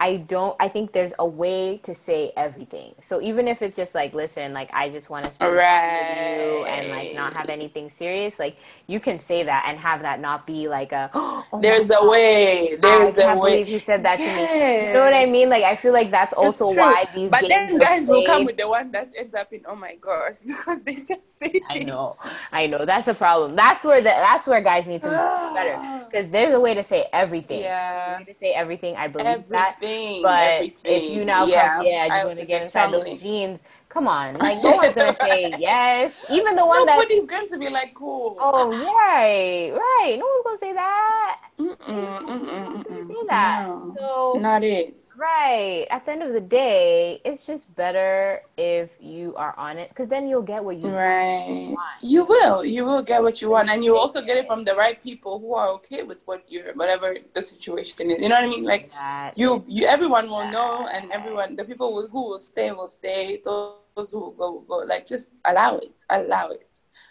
I 0.00 0.18
don't. 0.18 0.56
I 0.60 0.68
think 0.68 0.92
there's 0.92 1.14
a 1.20 1.26
way 1.26 1.78
to 1.84 1.94
say 1.94 2.32
everything. 2.36 2.94
So 3.02 3.20
even 3.22 3.48
if 3.48 3.62
it's 3.62 3.76
just 3.76 3.94
like, 3.94 4.14
listen, 4.14 4.54
like 4.54 4.70
I 4.74 4.88
just 4.90 5.10
want 5.10 5.26
to 5.26 5.32
spend 5.32 5.56
time 5.58 5.90
with 5.90 6.18
you 6.18 6.66
and 6.66 6.90
like 6.90 7.14
not 7.14 7.34
have 7.34 7.50
anything 7.50 7.90
serious, 7.90 8.38
like 8.40 8.56
you 8.88 9.00
can 9.00 9.20
say 9.20 9.44
that 9.44 9.66
and 9.68 9.78
have 9.78 10.02
that 10.02 10.20
not 10.20 10.46
be 10.46 10.68
like 10.68 10.92
a. 10.92 11.10
Oh 11.52 11.60
There's 11.62 11.90
a 11.90 11.94
God, 11.94 12.10
way. 12.10 12.76
There's 12.80 13.18
I 13.18 13.22
a 13.22 13.24
can't 13.26 13.40
way. 13.40 13.50
believe 13.50 13.68
he 13.68 13.78
said 13.78 14.02
that 14.04 14.16
to 14.18 14.22
me. 14.22 14.88
You 14.88 14.94
know 14.94 15.02
what 15.02 15.14
I 15.14 15.26
mean? 15.26 15.50
Like 15.50 15.64
I 15.64 15.76
feel 15.76 15.92
like 15.92 16.10
that's 16.10 16.34
also 16.34 16.72
true. 16.72 16.80
why 16.82 17.06
these 17.14 17.30
But 17.30 17.48
then 17.48 17.78
guys 17.78 18.08
will 18.08 18.24
come 18.24 18.44
with 18.46 18.56
the 18.58 18.68
one 18.68 18.92
that 18.92 19.10
ends 19.16 19.34
up 19.34 19.52
in 19.52 19.62
oh 19.66 19.76
my 19.76 19.96
gosh 20.00 20.38
because 20.46 20.80
they 20.82 20.96
just 20.96 21.38
say 21.38 21.60
I 21.70 21.80
know, 21.80 22.14
I 22.52 22.66
know. 22.66 22.84
That's 22.86 23.08
a 23.08 23.14
problem. 23.14 23.56
That's 23.56 23.84
where 23.84 24.00
the 24.00 24.04
that's 24.10 24.46
where 24.46 24.60
guys 24.60 24.86
need 24.86 25.02
to 25.02 25.08
be 25.08 25.54
better 25.54 26.04
because 26.10 26.30
there's 26.30 26.54
a 26.54 26.60
way 26.60 26.74
to 26.74 26.82
say 26.82 27.06
everything. 27.12 27.60
Yeah. 27.62 28.06
There's 28.06 28.20
a 28.20 28.24
way 28.24 28.32
to 28.32 28.38
say 28.38 28.52
everything. 28.52 28.96
I 28.96 29.08
believe 29.08 29.48
that. 29.50 29.76
Everything. 29.90 30.22
But 30.22 30.38
everything. 30.40 31.04
if 31.04 31.10
you 31.10 31.24
now 31.24 31.46
yeah, 31.46 31.76
come, 31.76 31.86
yeah, 31.86 32.08
I 32.10 32.24
want 32.24 32.38
to 32.38 32.44
get 32.46 32.62
inside 32.62 32.88
strongly. 32.88 33.10
those 33.12 33.22
jeans. 33.22 33.62
Come 33.88 34.08
on, 34.08 34.34
like 34.34 34.62
no 34.62 34.72
one's 34.72 34.94
gonna 34.94 35.14
say 35.26 35.54
yes. 35.58 36.24
Even 36.30 36.56
the 36.56 36.64
one 36.66 36.86
that. 36.86 36.96
Nobody's 36.96 37.26
going 37.26 37.48
to 37.48 37.58
be 37.58 37.68
like 37.68 37.94
cool. 37.94 38.36
Oh 38.38 38.70
right, 38.70 39.72
right. 39.72 40.16
No 40.18 40.26
one's 40.26 40.44
gonna 40.44 40.58
say 40.58 40.72
that. 40.74 41.40
Mm-mm, 41.58 41.76
mm-mm, 41.78 42.84
mm-mm. 42.84 43.08
say 43.08 43.14
that. 43.28 43.66
No, 43.66 43.94
So 43.98 44.38
not 44.40 44.62
it. 44.64 44.99
Right 45.40 45.86
at 45.90 46.04
the 46.04 46.12
end 46.12 46.22
of 46.22 46.32
the 46.32 46.40
day, 46.40 47.20
it's 47.24 47.46
just 47.46 47.74
better 47.76 48.42
if 48.56 48.90
you 49.00 49.34
are 49.36 49.54
on 49.56 49.78
it 49.78 49.88
because 49.90 50.08
then 50.08 50.26
you'll 50.28 50.42
get 50.54 50.64
what 50.64 50.76
you 50.82 50.90
Right. 50.92 51.66
want. 51.68 52.02
You 52.02 52.24
will. 52.24 52.64
You 52.64 52.84
will 52.84 53.02
get 53.02 53.22
what 53.22 53.40
you 53.42 53.48
want, 53.50 53.68
and 53.70 53.84
you 53.84 53.96
also 53.96 54.20
get 54.22 54.36
it 54.36 54.46
from 54.46 54.64
the 54.64 54.74
right 54.74 55.00
people 55.00 55.38
who 55.38 55.54
are 55.54 55.68
okay 55.76 56.02
with 56.02 56.20
what 56.28 56.40
you're, 56.48 56.72
whatever 56.74 57.16
the 57.34 57.42
situation 57.42 58.10
is. 58.10 58.18
You 58.22 58.28
know 58.28 58.36
what 58.36 58.44
I 58.44 58.48
mean? 58.48 58.64
Like 58.64 58.90
That 58.92 59.36
you, 59.36 59.64
you, 59.68 59.86
everyone 59.86 60.28
will 60.30 60.48
know, 60.50 60.88
and 60.94 61.10
everyone, 61.12 61.56
the 61.56 61.64
people 61.64 61.88
who, 61.94 62.08
who 62.08 62.22
will 62.30 62.40
stay 62.40 62.72
will 62.72 62.88
stay. 62.88 63.40
Those 63.44 64.10
who 64.12 64.18
will 64.20 64.36
go 64.42 64.46
will 64.52 64.60
go. 64.60 64.76
Like 64.92 65.06
just 65.06 65.34
allow 65.44 65.76
it. 65.76 65.96
Allow 66.08 66.50
it. 66.50 66.66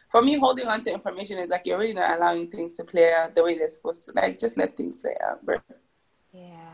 For 0.09 0.21
me, 0.21 0.37
holding 0.37 0.67
on 0.67 0.81
to 0.85 0.91
information 0.91 1.37
is 1.37 1.49
like 1.49 1.65
you're 1.65 1.77
really 1.77 1.93
not 1.93 2.17
allowing 2.17 2.49
things 2.49 2.73
to 2.77 2.83
play 2.83 3.13
out 3.13 3.35
the 3.35 3.43
way 3.43 3.57
they're 3.57 3.69
supposed 3.69 4.05
to. 4.05 4.11
Like 4.13 4.39
just 4.39 4.57
let 4.57 4.75
things 4.75 4.97
play 4.97 5.15
out, 5.27 5.45
bro. 5.45 5.57
Yeah. 6.33 6.68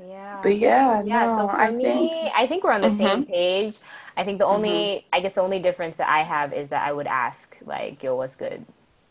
Yeah. 0.00 0.36
But 0.42 0.58
yeah, 0.58 1.02
yeah, 1.04 1.26
no, 1.26 1.28
so 1.28 1.48
for 1.48 1.58
I 1.58 1.72
me, 1.72 1.82
think 1.82 2.14
I 2.34 2.46
think 2.46 2.64
we're 2.64 2.72
on 2.72 2.82
the 2.82 2.90
same 2.90 3.22
Mhm. 3.22 3.26
page. 3.26 3.78
I 4.16 4.24
think 4.24 4.38
the 4.38 4.46
only, 4.46 5.04
Mm-hmm. 5.04 5.08
I 5.12 5.20
guess 5.20 5.34
the 5.34 5.42
only 5.42 5.60
difference 5.60 5.96
that 5.96 6.08
I 6.08 6.22
have 6.22 6.52
is 6.54 6.70
that 6.70 6.86
I 6.86 6.92
would 6.92 7.06
ask, 7.06 7.58
like, 7.66 8.02
yo, 8.02 8.16
what's 8.16 8.36
good? 8.36 8.64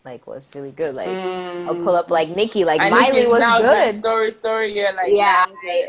Like, 0.06 0.28
what's 0.28 0.48
really 0.56 0.72
good? 0.72 0.96
Like, 0.96 1.22
I'll 1.66 1.76
pull 1.76 1.96
up, 1.96 2.10
like, 2.10 2.30
Nicki, 2.30 2.66
like, 2.66 2.82
Mm. 2.82 2.86
and 2.86 2.92
Miley 2.92 3.28
was 3.28 3.50
good. 3.52 3.94
story, 3.96 4.32
story, 4.32 4.74
you're 4.76 4.94
like, 4.94 5.12
Yeah, 5.12 5.46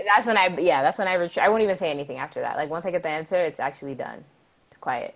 that's 0.07 0.27
when 0.27 0.37
I, 0.39 0.49
yeah, 0.59 0.83
that's 0.83 0.99
when 0.99 1.09
I, 1.09 1.15
retreat. 1.15 1.45
I 1.45 1.49
won't 1.49 1.63
even 1.63 1.77
say 1.77 1.91
anything 1.91 2.19
after 2.19 2.41
that. 2.41 2.57
Like, 2.57 2.71
once 2.71 2.87
I 2.87 2.91
get 2.91 3.03
the 3.03 3.09
answer, 3.11 3.37
it's 3.37 3.61
actually 3.61 3.95
done. 3.95 4.25
It's 4.69 4.79
quiet. 4.79 5.15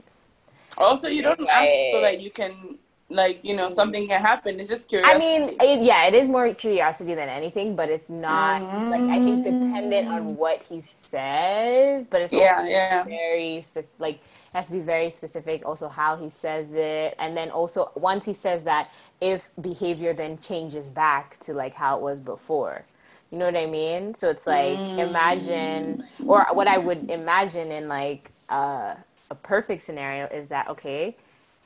Also, 0.78 1.08
you 1.08 1.22
don't 1.22 1.48
ask 1.48 1.82
so 1.82 2.00
that 2.00 2.20
you 2.20 2.30
can, 2.30 2.78
like, 3.14 3.44
you 3.44 3.55
know, 3.55 3.70
something 3.70 4.07
can 4.07 4.20
happen. 4.20 4.59
It's 4.59 4.68
just 4.68 4.88
curious. 4.88 5.09
I 5.09 5.16
mean, 5.16 5.57
it, 5.61 5.83
yeah, 5.83 6.07
it 6.07 6.14
is 6.14 6.29
more 6.29 6.53
curiosity 6.53 7.14
than 7.14 7.29
anything, 7.29 7.77
but 7.77 7.88
it's 7.88 8.11
not 8.11 8.62
like 8.90 9.03
I 9.03 9.18
think 9.20 9.44
dependent 9.44 10.09
on 10.09 10.37
what 10.37 10.62
he 10.62 10.81
says, 10.81 12.09
but 12.09 12.22
it's 12.22 12.33
also 12.33 12.44
yeah, 12.44 12.68
yeah. 12.68 13.05
very 13.05 13.62
specific. 13.62 14.00
Like 14.00 14.14
it 14.16 14.55
has 14.55 14.66
to 14.66 14.72
be 14.72 14.81
very 14.81 15.11
specific. 15.11 15.64
Also, 15.64 15.88
how 15.88 16.16
he 16.16 16.29
says 16.29 16.72
it, 16.72 17.14
and 17.18 17.37
then 17.37 17.50
also 17.50 17.92
once 17.94 18.27
he 18.27 18.35
says 18.35 18.64
that, 18.64 18.92
if 19.20 19.50
behavior 19.61 20.12
then 20.12 20.37
changes 20.37 20.88
back 20.88 21.38
to 21.40 21.55
like 21.55 21.74
how 21.74 21.96
it 21.96 22.03
was 22.03 22.20
before. 22.20 22.85
You 23.31 23.38
know 23.38 23.46
what 23.46 23.57
I 23.57 23.66
mean? 23.66 24.14
So 24.14 24.31
it's 24.31 24.46
like 24.46 24.79
imagine, 24.79 26.05
or 26.27 26.46
what 26.53 26.68
I 26.68 26.79
would 26.79 27.11
imagine 27.11 27.70
in 27.70 27.88
like 27.88 28.31
uh, 28.48 28.94
a 29.31 29.35
perfect 29.35 29.83
scenario 29.83 30.27
is 30.27 30.48
that 30.48 30.68
okay, 30.68 31.16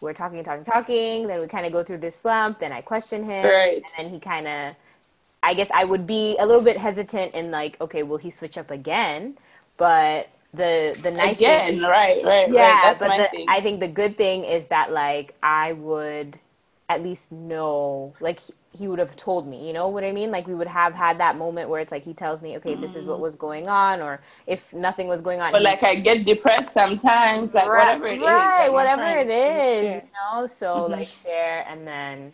we're 0.01 0.13
talking, 0.13 0.39
and 0.39 0.47
talking, 0.47 0.65
talking. 0.65 1.27
Then 1.27 1.41
we 1.41 1.47
kind 1.49 1.67
of 1.67 1.73
go 1.73 1.83
through 1.83 1.99
this 1.99 2.17
slump. 2.17 2.59
Then 2.61 2.73
I 2.73 2.81
question 2.81 3.25
him, 3.25 3.45
Right. 3.45 3.83
and 3.99 4.07
then 4.07 4.13
he 4.13 4.21
kind 4.21 4.47
of. 4.47 4.75
I 5.43 5.55
guess 5.55 5.71
I 5.71 5.85
would 5.85 6.07
be 6.07 6.37
a 6.39 6.47
little 6.47 6.63
bit 6.63 6.79
hesitant 6.79 7.35
in 7.35 7.51
like, 7.53 7.81
okay, 7.81 8.03
will 8.03 8.17
he 8.17 8.31
switch 8.31 8.59
up 8.59 8.71
again? 8.73 9.39
But 9.77 10.29
the 10.53 10.99
the 11.01 11.11
nice 11.13 11.39
thing- 11.39 11.81
right, 11.83 12.25
right, 12.25 12.51
yeah, 12.51 12.73
right. 12.73 12.83
That's 12.83 12.99
but 13.01 13.09
my 13.09 13.19
the, 13.19 13.25
thing. 13.29 13.47
I 13.49 13.61
think 13.61 13.81
the 13.81 13.89
good 13.89 14.17
thing 14.17 14.45
is 14.45 14.67
that 14.67 14.93
like 14.93 15.35
I 15.43 15.73
would 15.75 16.39
at 16.89 17.03
least 17.03 17.31
know, 17.31 18.15
like 18.21 18.41
he, 18.79 18.88
would 18.88 18.99
have 19.01 19.17
told 19.17 19.47
me, 19.49 19.67
you 19.67 19.73
know 19.75 19.88
what 19.88 20.05
I 20.05 20.12
mean? 20.12 20.31
Like 20.31 20.49
we 20.49 20.55
would 20.55 20.69
have 20.69 20.95
had 20.95 21.19
that 21.21 21.37
moment 21.38 21.69
where 21.71 21.81
it's 21.81 21.93
like 21.93 22.05
he 22.05 22.14
tells 22.14 22.43
me, 22.43 22.57
okay, 22.59 22.77
this 22.77 22.97
is 22.97 23.07
what 23.07 23.21
was 23.21 23.37
going 23.37 23.69
on, 23.69 24.03
or 24.03 24.23
if 24.47 24.75
nothing 24.75 25.09
was 25.09 25.23
going 25.23 25.41
on, 25.41 25.53
but 25.53 25.62
like, 25.62 25.83
I 25.83 25.97
get 25.97 26.25
depressed 26.27 26.73
sometimes, 26.73 27.55
like, 27.55 27.73
right, 27.73 27.75
whatever 27.75 28.07
it 28.09 28.23
is. 28.23 28.27
right, 28.27 28.69
like, 28.69 28.73
whatever 28.73 29.07
it 29.19 29.31
is, 29.31 29.97
you 29.97 30.03
know. 30.14 30.47
So 30.47 30.87
like 30.87 31.09
share 31.09 31.67
and 31.69 31.87
then 31.87 32.33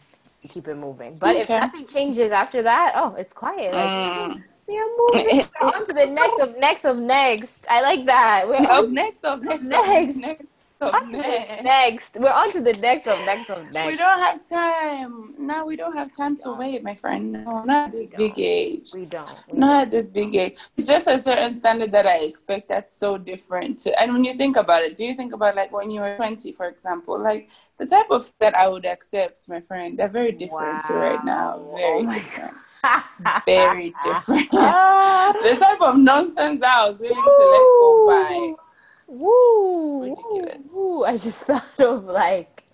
keep 0.48 0.68
it 0.68 0.76
moving. 0.76 1.16
But 1.18 1.36
if 1.36 1.54
nothing 1.54 1.86
changes 1.86 2.32
after 2.32 2.62
that, 2.62 2.94
oh, 2.96 3.14
it's 3.16 3.32
quiet. 3.32 3.74
Like 3.74 3.94
Mm. 3.96 4.42
we're 4.68 4.96
moving 4.98 5.46
on 5.62 5.86
to 5.86 5.92
the 5.94 6.06
next 6.06 6.38
of 6.40 6.56
next 6.58 6.84
of 6.84 6.98
next. 6.98 7.66
I 7.70 7.82
like 7.82 8.06
that. 8.06 8.46
We're 8.48 8.66
Up 8.68 8.88
next, 8.90 9.24
up 9.24 9.42
next, 9.42 9.70
Next. 9.70 9.84
up 9.90 10.16
next, 10.16 10.44
on 10.80 10.94
up 10.94 11.04
to 11.04 11.10
the 11.10 11.16
next. 11.16 11.62
next. 11.64 12.16
We're 12.20 12.32
on 12.32 12.52
to 12.52 12.60
the 12.60 12.72
next 12.74 13.06
of 13.06 13.18
next 13.20 13.50
of 13.50 13.72
next. 13.72 13.92
We 13.92 13.96
don't 13.96 14.20
have 14.20 14.48
time. 14.48 15.34
Now 15.38 15.66
we 15.66 15.76
don't 15.76 15.96
have 15.96 16.14
time 16.14 16.36
to 16.38 16.52
wait, 16.52 16.82
my 16.82 16.94
friend. 16.94 17.32
No, 17.32 17.64
not 17.64 17.86
at 17.86 17.92
this 17.92 18.10
big 18.10 18.38
age. 18.38 18.90
We 18.94 19.06
don't. 19.06 19.44
We 19.50 19.58
Not 19.58 19.82
at 19.82 19.90
this 19.90 20.08
big 20.08 20.34
age. 20.34 20.58
It's 20.76 20.86
just 20.86 21.06
a 21.06 21.18
certain 21.18 21.54
standard 21.54 21.92
that 21.92 22.06
I 22.06 22.24
expect 22.24 22.68
that's 22.68 22.94
so 22.94 23.18
different. 23.18 23.78
To, 23.80 24.00
and 24.00 24.12
when 24.12 24.24
you 24.24 24.34
think 24.34 24.56
about 24.56 24.82
it, 24.82 24.96
do 24.96 25.04
you 25.04 25.14
think 25.14 25.32
about 25.32 25.56
like 25.56 25.72
when 25.72 25.90
you 25.90 26.00
were 26.00 26.16
20, 26.16 26.52
for 26.52 26.66
example? 26.66 27.18
Like 27.18 27.50
the 27.78 27.86
type 27.86 28.10
of 28.10 28.30
that 28.38 28.56
I 28.56 28.68
would 28.68 28.86
accept, 28.86 29.48
my 29.48 29.60
friend, 29.60 29.98
they're 29.98 30.08
very 30.08 30.32
different 30.32 30.82
to 30.84 30.94
right 30.94 31.24
now. 31.24 31.74
Very 31.76 32.06
Oh 32.06 32.12
different. 32.12 32.54
Very 33.46 33.94
different. 34.04 34.48
Ah. 34.52 35.32
the 35.42 35.56
type 35.56 35.80
of 35.80 35.96
nonsense 35.96 36.60
that 36.60 36.78
I 36.78 36.88
was 36.88 36.98
willing 36.98 37.14
to 37.14 37.20
let 37.20 37.60
go 37.80 38.06
by. 38.06 38.63
Woo! 39.14 40.02
Ridiculous. 40.02 40.72
Woo! 40.74 40.98
woo. 40.98 41.04
I 41.04 41.12
just 41.12 41.44
thought 41.46 41.80
of 41.80 42.04
like 42.04 42.64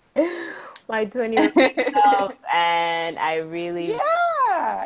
my 0.89 1.05
20 1.05 1.35
year 1.35 1.51
old 1.55 1.93
self, 1.93 2.33
and 2.53 3.19
I 3.19 3.35
really 3.37 3.91
Yeah, 3.91 3.99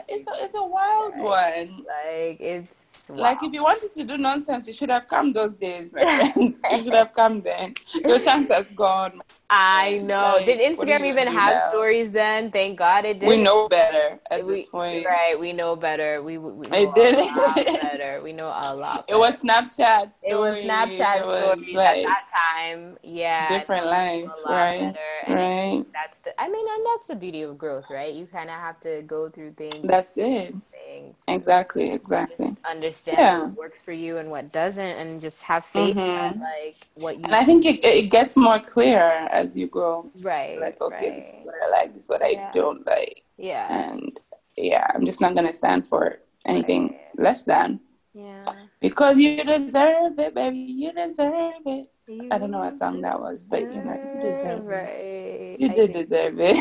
it's 0.07 0.27
a, 0.27 0.31
it's 0.43 0.53
a 0.55 0.63
wild 0.63 1.13
one. 1.17 1.85
like 1.87 2.39
it's 2.39 3.09
Like 3.09 3.41
if 3.43 3.53
you 3.53 3.63
wanted 3.63 3.93
to 3.93 4.03
do 4.03 4.17
nonsense, 4.17 4.67
you 4.67 4.73
should 4.73 4.89
have 4.89 5.07
come 5.07 5.33
those 5.33 5.53
days, 5.53 5.91
my 5.93 6.33
you 6.37 6.83
should 6.83 6.93
have 6.93 7.13
come 7.13 7.41
then. 7.41 7.75
Your 7.93 8.19
chance 8.19 8.49
has 8.49 8.69
gone. 8.71 9.21
I 9.49 9.99
know. 9.99 10.35
Like, 10.37 10.45
Did 10.47 10.77
what 10.77 10.87
are 10.87 10.91
you 10.91 11.03
Instagram 11.03 11.07
even 11.07 11.27
have 11.27 11.53
now? 11.53 11.69
stories 11.69 12.11
then? 12.11 12.51
Thank 12.51 12.79
God 12.79 13.05
it 13.05 13.19
did. 13.19 13.29
We 13.29 13.37
know 13.37 13.69
better 13.69 14.19
at 14.31 14.45
we, 14.45 14.55
this 14.55 14.65
point. 14.65 15.05
Right, 15.05 15.39
we 15.39 15.53
know 15.53 15.75
better. 15.75 16.23
We, 16.23 16.39
we 16.39 16.67
know 16.67 16.77
It 16.77 16.95
did. 16.95 17.15
a 17.15 17.23
lot 17.25 17.55
better. 17.55 18.21
We 18.23 18.33
know 18.33 18.47
a 18.47 18.73
lot. 18.75 19.05
It 19.07 19.17
was 19.17 19.35
better. 19.43 19.67
Snapchat. 19.69 20.13
It 20.23 20.35
was 20.35 20.57
Snapchat 20.57 21.19
it 21.19 21.25
was, 21.25 21.43
stories 21.43 21.75
at 21.75 22.03
that 22.03 22.23
time. 22.35 22.97
Yeah, 23.03 23.49
different 23.49 23.85
lives, 23.85 24.35
right? 24.47 24.95
Right. 25.27 25.83
That's 25.93 26.17
the. 26.23 26.41
I 26.41 26.49
mean, 26.49 26.65
and 26.67 26.85
that's 26.87 27.07
the 27.07 27.15
beauty 27.15 27.43
of 27.43 27.57
growth, 27.57 27.85
right? 27.91 28.13
You 28.13 28.25
kind 28.25 28.49
of 28.49 28.55
have 28.55 28.79
to 28.81 29.03
go 29.03 29.29
through 29.29 29.53
things. 29.53 29.64
That's 29.83 30.17
it. 30.17 30.55
things. 30.71 31.17
Exactly. 31.27 31.91
Exactly. 31.91 32.55
Understand 32.69 33.17
Yeah. 33.19 33.43
what 33.43 33.55
works 33.57 33.81
for 33.81 33.91
you 33.91 34.17
and 34.17 34.29
what 34.29 34.51
doesn't, 34.51 34.95
and 34.99 35.19
just 35.19 35.43
have 35.43 35.65
faith 35.65 35.95
that 35.95 36.35
Mhm. 36.35 36.39
like 36.41 36.75
what 36.95 37.17
you 37.17 37.23
And 37.25 37.35
I 37.35 37.43
think 37.45 37.65
it, 37.65 37.83
it 37.83 38.09
gets 38.09 38.35
more 38.37 38.59
clear 38.59 39.01
as 39.31 39.55
you 39.57 39.67
grow. 39.67 40.09
right. 40.21 40.59
Like, 40.59 40.79
okay, 40.81 41.09
right. 41.09 41.15
this 41.15 41.27
is 41.33 41.41
what 41.45 41.55
I 41.63 41.69
like. 41.69 41.93
This 41.93 42.03
is 42.03 42.09
what 42.09 42.23
I 42.23 42.49
don't 42.53 42.85
like. 42.85 43.23
yeah, 43.37 43.67
And 43.69 44.19
yeah, 44.57 44.85
I'm 44.93 45.05
just 45.05 45.21
not 45.21 45.35
gonna 45.35 45.53
stand 45.53 45.85
for 45.87 46.19
anything 46.45 46.83
Right. 46.89 46.99
less 47.17 47.43
than. 47.43 47.79
yeah. 48.13 48.41
Because 48.79 49.17
you 49.19 49.43
deserve 49.43 50.17
it, 50.19 50.33
baby. 50.33 50.57
You 50.57 50.91
deserve 50.93 51.63
it. 51.65 51.89
You 52.07 52.29
I 52.31 52.37
don't 52.37 52.51
know 52.51 52.59
what 52.59 52.77
song 52.77 53.01
that 53.01 53.19
was, 53.19 53.43
but 53.43 53.61
you 53.61 53.81
know, 53.83 53.97
you 54.13 54.21
deserve 54.21 54.59
it. 54.59 54.65
right. 54.69 55.55
You 55.59 55.69
I 55.69 55.73
did 55.73 55.91
deserve 55.91 56.35
it. 56.39 56.57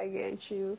I 0.00 0.06
get 0.08 0.50
you. 0.50 0.78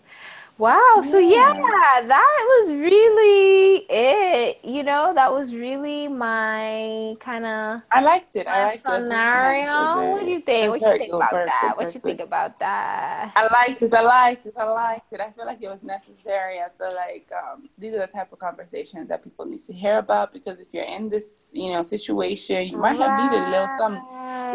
Wow. 0.58 1.02
So 1.04 1.20
yeah, 1.20 1.54
Yeah. 1.54 2.08
that 2.08 2.46
was 2.48 2.74
really 2.74 3.86
it. 3.89 4.60
You 4.63 4.84
know, 4.84 5.13
that 5.13 5.30
was 5.32 5.54
really 5.54 6.08
my 6.08 7.15
kind 7.20 7.46
of 7.46 7.82
I 7.91 8.02
liked 8.02 8.38
it. 8.38 8.48
I 8.48 8.63
liked 8.68 8.86
it. 8.86 8.89
It 8.89 8.91
was 8.91 9.08
very. 9.10 9.63
It 9.63 9.65
was 9.65 9.91
scenario. 9.91 10.12
What 10.13 10.24
do 10.26 10.32
you 10.32 10.39
think? 10.39 10.72
What 10.72 10.82
you 10.82 10.98
think 10.98 11.12
good, 11.12 11.18
about 11.18 11.32
very 11.32 11.46
that? 11.48 11.74
good, 11.76 11.86
What 11.86 11.94
you 11.94 12.00
think 12.00 12.20
about 12.22 12.58
that? 12.60 13.34
I 13.36 13.44
liked 13.68 13.82
it. 13.82 13.94
I 13.94 14.02
liked 14.02 14.46
it. 14.46 14.54
I 14.58 14.63
liked 14.63 15.12
it. 15.12 15.20
I 15.20 15.32
feel 15.32 15.46
like 15.46 15.62
it 15.62 15.68
was 15.70 15.84
necessary. 15.84 16.60
I 16.60 16.70
feel 16.78 16.96
like 16.96 17.30
um, 17.36 17.68
these 17.78 17.94
are 17.94 18.00
the 18.00 18.08
type 18.08 18.32
of 18.32 18.39
conversations 18.39 19.10
that 19.10 19.24
people 19.26 19.46
need 19.46 19.60
to 19.60 19.74
hear 19.74 19.98
about 19.98 20.32
because 20.32 20.62
if 20.62 20.74
you're 20.74 20.86
in 20.86 21.10
this, 21.10 21.52
you 21.54 21.74
know, 21.74 21.84
situation, 21.84 22.68
you 22.68 22.78
might 22.78 22.96
have 22.98 23.20
needed 23.20 23.44
a 23.46 23.50
little 23.52 23.68
some, 23.78 23.96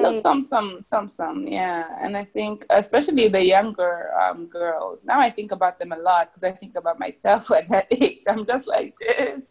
little 0.02 0.22
some, 0.22 0.40
some, 0.40 0.78
some, 0.82 1.08
some. 1.08 1.46
Yeah. 1.46 1.84
And 2.00 2.16
I 2.16 2.24
think, 2.24 2.64
especially 2.70 3.28
the 3.28 3.44
younger 3.44 4.14
um, 4.18 4.46
girls. 4.46 5.04
Now 5.04 5.20
I 5.20 5.28
think 5.28 5.52
about 5.52 5.78
them 5.78 5.89
them 5.90 5.98
a 5.98 6.02
lot 6.02 6.30
because 6.30 6.44
I 6.44 6.52
think 6.52 6.76
about 6.76 6.98
myself 6.98 7.50
at 7.56 7.68
that 7.68 7.86
age. 7.90 8.22
I'm 8.28 8.46
just 8.46 8.66
like 8.66 8.96
this. 8.98 9.50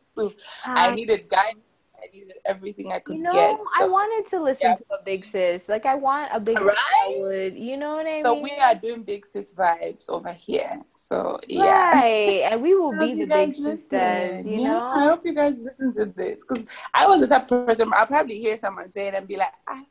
I 0.66 0.92
needed 0.92 1.30
guidance. 1.30 1.64
I 2.02 2.08
needed 2.16 2.36
everything 2.46 2.94
I 2.94 3.00
could 3.00 3.18
you 3.18 3.24
know, 3.24 3.32
get. 3.32 3.60
I 3.78 3.86
wanted 3.86 4.30
to 4.30 4.42
listen 4.42 4.70
yeah. 4.70 4.76
to 4.76 4.84
a 5.02 5.04
big 5.04 5.26
sis. 5.26 5.68
Like 5.68 5.86
I 5.86 5.96
want 5.96 6.30
a 6.34 6.40
big 6.40 6.58
sis 6.58 6.66
Right? 6.66 6.76
that 7.14 7.20
would, 7.20 7.58
you 7.58 7.76
know 7.76 7.96
what 7.96 8.08
I 8.08 8.14
mean? 8.14 8.24
so 8.24 8.40
we 8.40 8.52
are 8.52 8.74
doing 8.74 9.04
big 9.04 9.26
sis 9.26 9.54
vibes 9.54 10.10
over 10.10 10.32
here. 10.32 10.82
So 10.92 11.40
yeah. 11.46 11.90
Right. 11.90 12.44
And 12.50 12.62
we 12.62 12.74
will 12.74 12.98
be 13.06 13.16
the 13.16 13.26
big 13.26 13.54
sisters, 13.54 14.48
you 14.48 14.62
Yeah, 14.62 14.68
know? 14.70 14.80
I 14.96 15.04
hope 15.08 15.26
you 15.26 15.36
guys 15.36 15.60
listen 15.60 15.92
to 15.96 16.06
this 16.06 16.46
because 16.46 16.66
I 16.94 17.06
was 17.06 17.20
the 17.20 17.28
type 17.28 17.52
of 17.52 17.68
person 17.68 17.92
I'll 17.94 18.06
probably 18.06 18.40
hear 18.40 18.56
someone 18.56 18.88
say 18.88 19.10
it 19.10 19.16
and 19.16 19.28
be 19.28 19.36
like, 19.36 19.52
ah, 19.68 19.84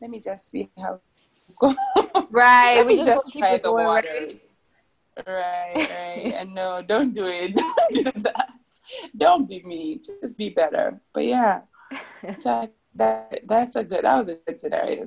let 0.00 0.10
me 0.10 0.20
just 0.20 0.50
see 0.50 0.70
how. 0.78 1.00
Right. 2.30 2.76
Let 2.76 2.86
we 2.86 2.96
just, 2.96 3.08
just 3.08 3.32
keep 3.32 3.42
try 3.42 3.56
the 3.56 3.72
waters. 3.72 4.10
right? 4.12 4.42
Right, 5.26 5.74
right. 5.74 6.34
And 6.36 6.54
no, 6.54 6.82
don't 6.82 7.12
do 7.12 7.26
it. 7.26 7.54
Don't 7.56 7.92
do 7.92 8.20
that. 8.22 8.52
Don't 9.16 9.48
be 9.48 9.62
me. 9.64 10.00
Just 10.22 10.38
be 10.38 10.50
better. 10.50 11.00
But 11.12 11.24
yeah, 11.24 11.62
that, 12.22 12.72
that 12.94 13.40
that's 13.46 13.76
a 13.76 13.84
good. 13.84 14.04
That 14.04 14.16
was 14.16 14.28
a 14.28 14.36
good 14.46 14.60
scenario. 14.60 15.06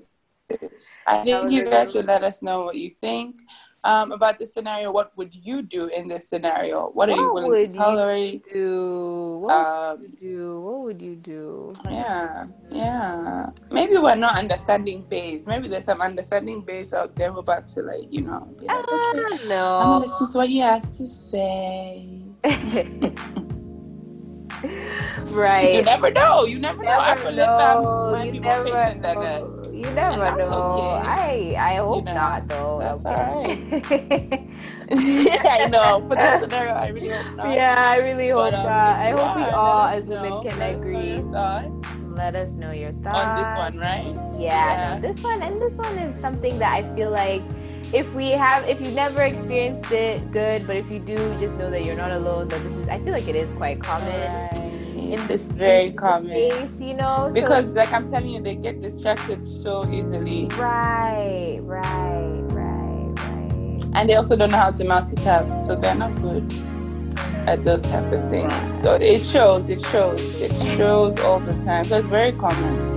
I 1.07 1.23
think 1.23 1.51
you 1.51 1.63
guys 1.63 1.93
should 1.93 2.05
let 2.05 2.23
us 2.23 2.41
know 2.41 2.65
what 2.65 2.75
you 2.75 2.91
think 2.99 3.37
um, 3.83 4.11
about 4.11 4.37
this 4.39 4.53
scenario. 4.53 4.91
What 4.91 5.11
would 5.17 5.33
you 5.33 5.61
do 5.61 5.87
in 5.87 6.07
this 6.07 6.29
scenario? 6.29 6.89
What 6.93 7.09
are 7.09 7.15
you 7.15 7.33
willing 7.33 7.51
to 7.53 7.73
you 7.73 7.79
tolerate? 7.79 8.43
do? 8.47 9.39
What 9.41 9.53
Um, 9.55 10.01
would 10.01 10.11
you 10.21 10.37
do? 10.37 10.61
What 10.61 10.79
would 10.81 11.01
you 11.01 11.15
do? 11.15 11.71
yeah, 11.89 12.45
yeah. 12.69 13.49
Maybe 13.71 13.97
we're 13.97 14.15
not 14.15 14.37
understanding 14.37 15.03
base. 15.09 15.47
Maybe 15.47 15.67
there's 15.67 15.85
some 15.85 16.01
understanding 16.01 16.61
base 16.61 16.93
out 16.93 17.15
there 17.15 17.31
who 17.31 17.39
about 17.39 17.65
to 17.67 17.81
like, 17.81 18.07
you 18.11 18.21
know, 18.21 18.45
be 18.59 18.65
like, 18.65 18.77
I 18.77 18.81
okay, 18.81 19.19
don't 19.19 19.49
know. 19.49 19.77
I'm 19.79 19.87
gonna 19.87 20.05
listen 20.05 20.27
to 20.29 20.37
what 20.37 20.47
he 20.49 20.59
has 20.59 20.97
to 20.97 21.07
say. 21.07 22.21
right. 25.31 25.73
You 25.75 25.81
never 25.83 26.11
know. 26.11 26.45
You 26.45 26.59
never 26.59 26.83
know. 26.83 26.99
I 26.99 27.15
never 27.15 27.31
I'm 27.59 27.83
know. 27.83 28.11
might 28.11 28.25
You 28.25 28.31
be 28.31 28.39
more 28.39 28.63
never 28.63 28.63
patient 28.63 29.01
than 29.03 29.21
us. 29.23 29.41
know. 29.41 29.71
You 29.71 29.91
never 29.91 30.31
know. 30.33 30.51
okay. 30.75 31.55
I 31.55 31.73
I 31.73 31.75
hope 31.77 32.05
know, 32.05 32.13
not 32.13 32.47
though. 32.47 32.79
that's 32.81 33.05
okay. 33.05 33.67
I 34.91 35.65
know. 35.67 36.01
For 36.07 36.15
this 36.15 36.39
scenario, 36.41 36.73
I 36.73 36.87
really 36.89 37.09
hope 37.09 37.31
not. 37.35 37.55
yeah, 37.55 37.75
I 37.77 37.97
really 37.97 38.29
hope 38.29 38.51
But, 38.51 38.55
um, 38.55 38.65
not. 38.65 38.95
I 38.99 39.09
you 39.09 39.17
hope 39.17 39.35
we 39.37 39.43
all 39.43 39.87
as 39.87 40.09
women 40.09 40.41
can 40.41 40.57
Let 40.59 40.75
agree. 40.75 41.23
Let 42.15 42.35
us 42.35 42.55
know 42.55 42.71
your 42.71 42.91
thoughts 43.03 43.19
on 43.19 43.35
this 43.35 43.55
one, 43.55 43.77
right? 43.79 44.15
Yeah, 44.39 44.95
no, 44.95 45.01
this 45.01 45.23
one 45.23 45.41
and 45.41 45.61
this 45.61 45.77
one 45.77 45.97
is 45.97 46.15
something 46.15 46.59
that 46.59 46.73
I 46.73 46.95
feel 46.95 47.09
like 47.11 47.41
if 47.93 48.13
we 48.13 48.31
have 48.31 48.67
if 48.67 48.81
you've 48.81 48.93
never 48.95 49.21
experienced 49.23 49.91
it, 49.91 50.31
good. 50.31 50.67
But 50.67 50.75
if 50.77 50.91
you 50.91 50.99
do, 50.99 51.15
just 51.39 51.57
know 51.57 51.69
that 51.71 51.85
you're 51.85 51.95
not 51.95 52.11
alone. 52.11 52.47
That 52.49 52.61
this 52.63 52.75
is 52.75 52.87
I 52.89 52.99
feel 52.99 53.13
like 53.13 53.27
it 53.27 53.35
is 53.35 53.51
quite 53.53 53.79
common 53.81 54.70
in 55.11 55.27
this 55.27 55.51
very 55.51 55.91
common. 55.91 56.29
space, 56.29 56.81
you 56.81 56.93
know. 56.93 57.27
So- 57.29 57.41
Because, 57.41 57.75
like 57.75 57.91
I'm 57.91 58.07
telling 58.09 58.29
you, 58.29 58.41
they 58.41 58.55
get 58.55 58.79
distracted 58.79 59.43
so 59.43 59.85
easily. 59.91 60.47
right, 60.57 61.59
right, 61.63 62.41
right, 62.49 63.13
right. 63.17 63.85
And 63.93 64.09
they 64.09 64.15
also 64.15 64.35
don't 64.35 64.51
know 64.51 64.57
how 64.57 64.71
to 64.71 64.83
multitask, 64.85 65.65
so 65.67 65.75
they're 65.75 65.95
not 65.95 66.15
good 66.21 66.51
at 67.47 67.63
those 67.63 67.81
type 67.81 68.11
of 68.11 68.29
things. 68.29 68.81
So 68.81 68.93
it 68.95 69.21
shows, 69.21 69.69
it 69.69 69.81
shows, 69.81 70.39
it 70.39 70.55
shows 70.77 71.19
all 71.19 71.39
the 71.39 71.53
time. 71.65 71.85
So 71.85 71.97
it's 71.97 72.07
very 72.07 72.31
common. 72.31 72.89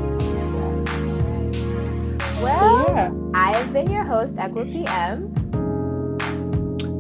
Well, 2.43 2.85
yeah. 2.89 3.11
I 3.35 3.53
have 3.53 3.73
been 3.73 3.91
your 3.91 4.05
host, 4.05 4.37
Equa 4.37 4.65
PM, 4.71 5.33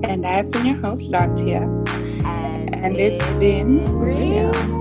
And 0.05 0.27
I've 0.27 0.51
been 0.51 0.67
your 0.67 0.77
host, 0.77 1.11
Latia. 1.11 1.63
and, 2.27 2.75
And 2.75 2.97
it's 2.97 3.31
been 3.33 3.97
real. 3.99 4.53
So 4.53 4.61
tuned. 4.61 4.74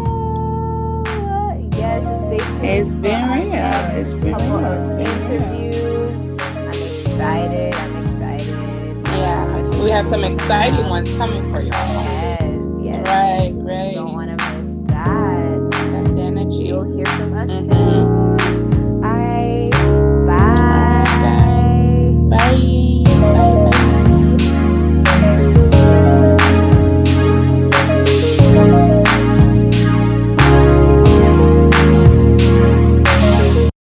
It's 2.65 2.95
been 2.95 3.29
real. 3.29 3.99
It's 3.99 4.13
been 4.13 4.31
couple 4.33 4.57
real. 4.59 4.65
of 4.67 4.79
It's 4.79 4.89
been 4.89 4.99
real. 4.99 5.41
interviews. 5.43 6.41
I'm 6.41 6.67
excited. 6.69 7.73
I'm 7.75 8.05
excited. 8.05 9.07
Yeah. 9.07 9.83
We 9.83 9.89
have 9.89 10.07
some 10.07 10.23
exciting 10.23 10.87
ones 10.89 11.13
coming 11.17 11.51
for 11.53 11.59
y'all. 11.61 11.71
Yes, 11.71 12.79
yes. 12.81 13.05
Right, 13.07 13.42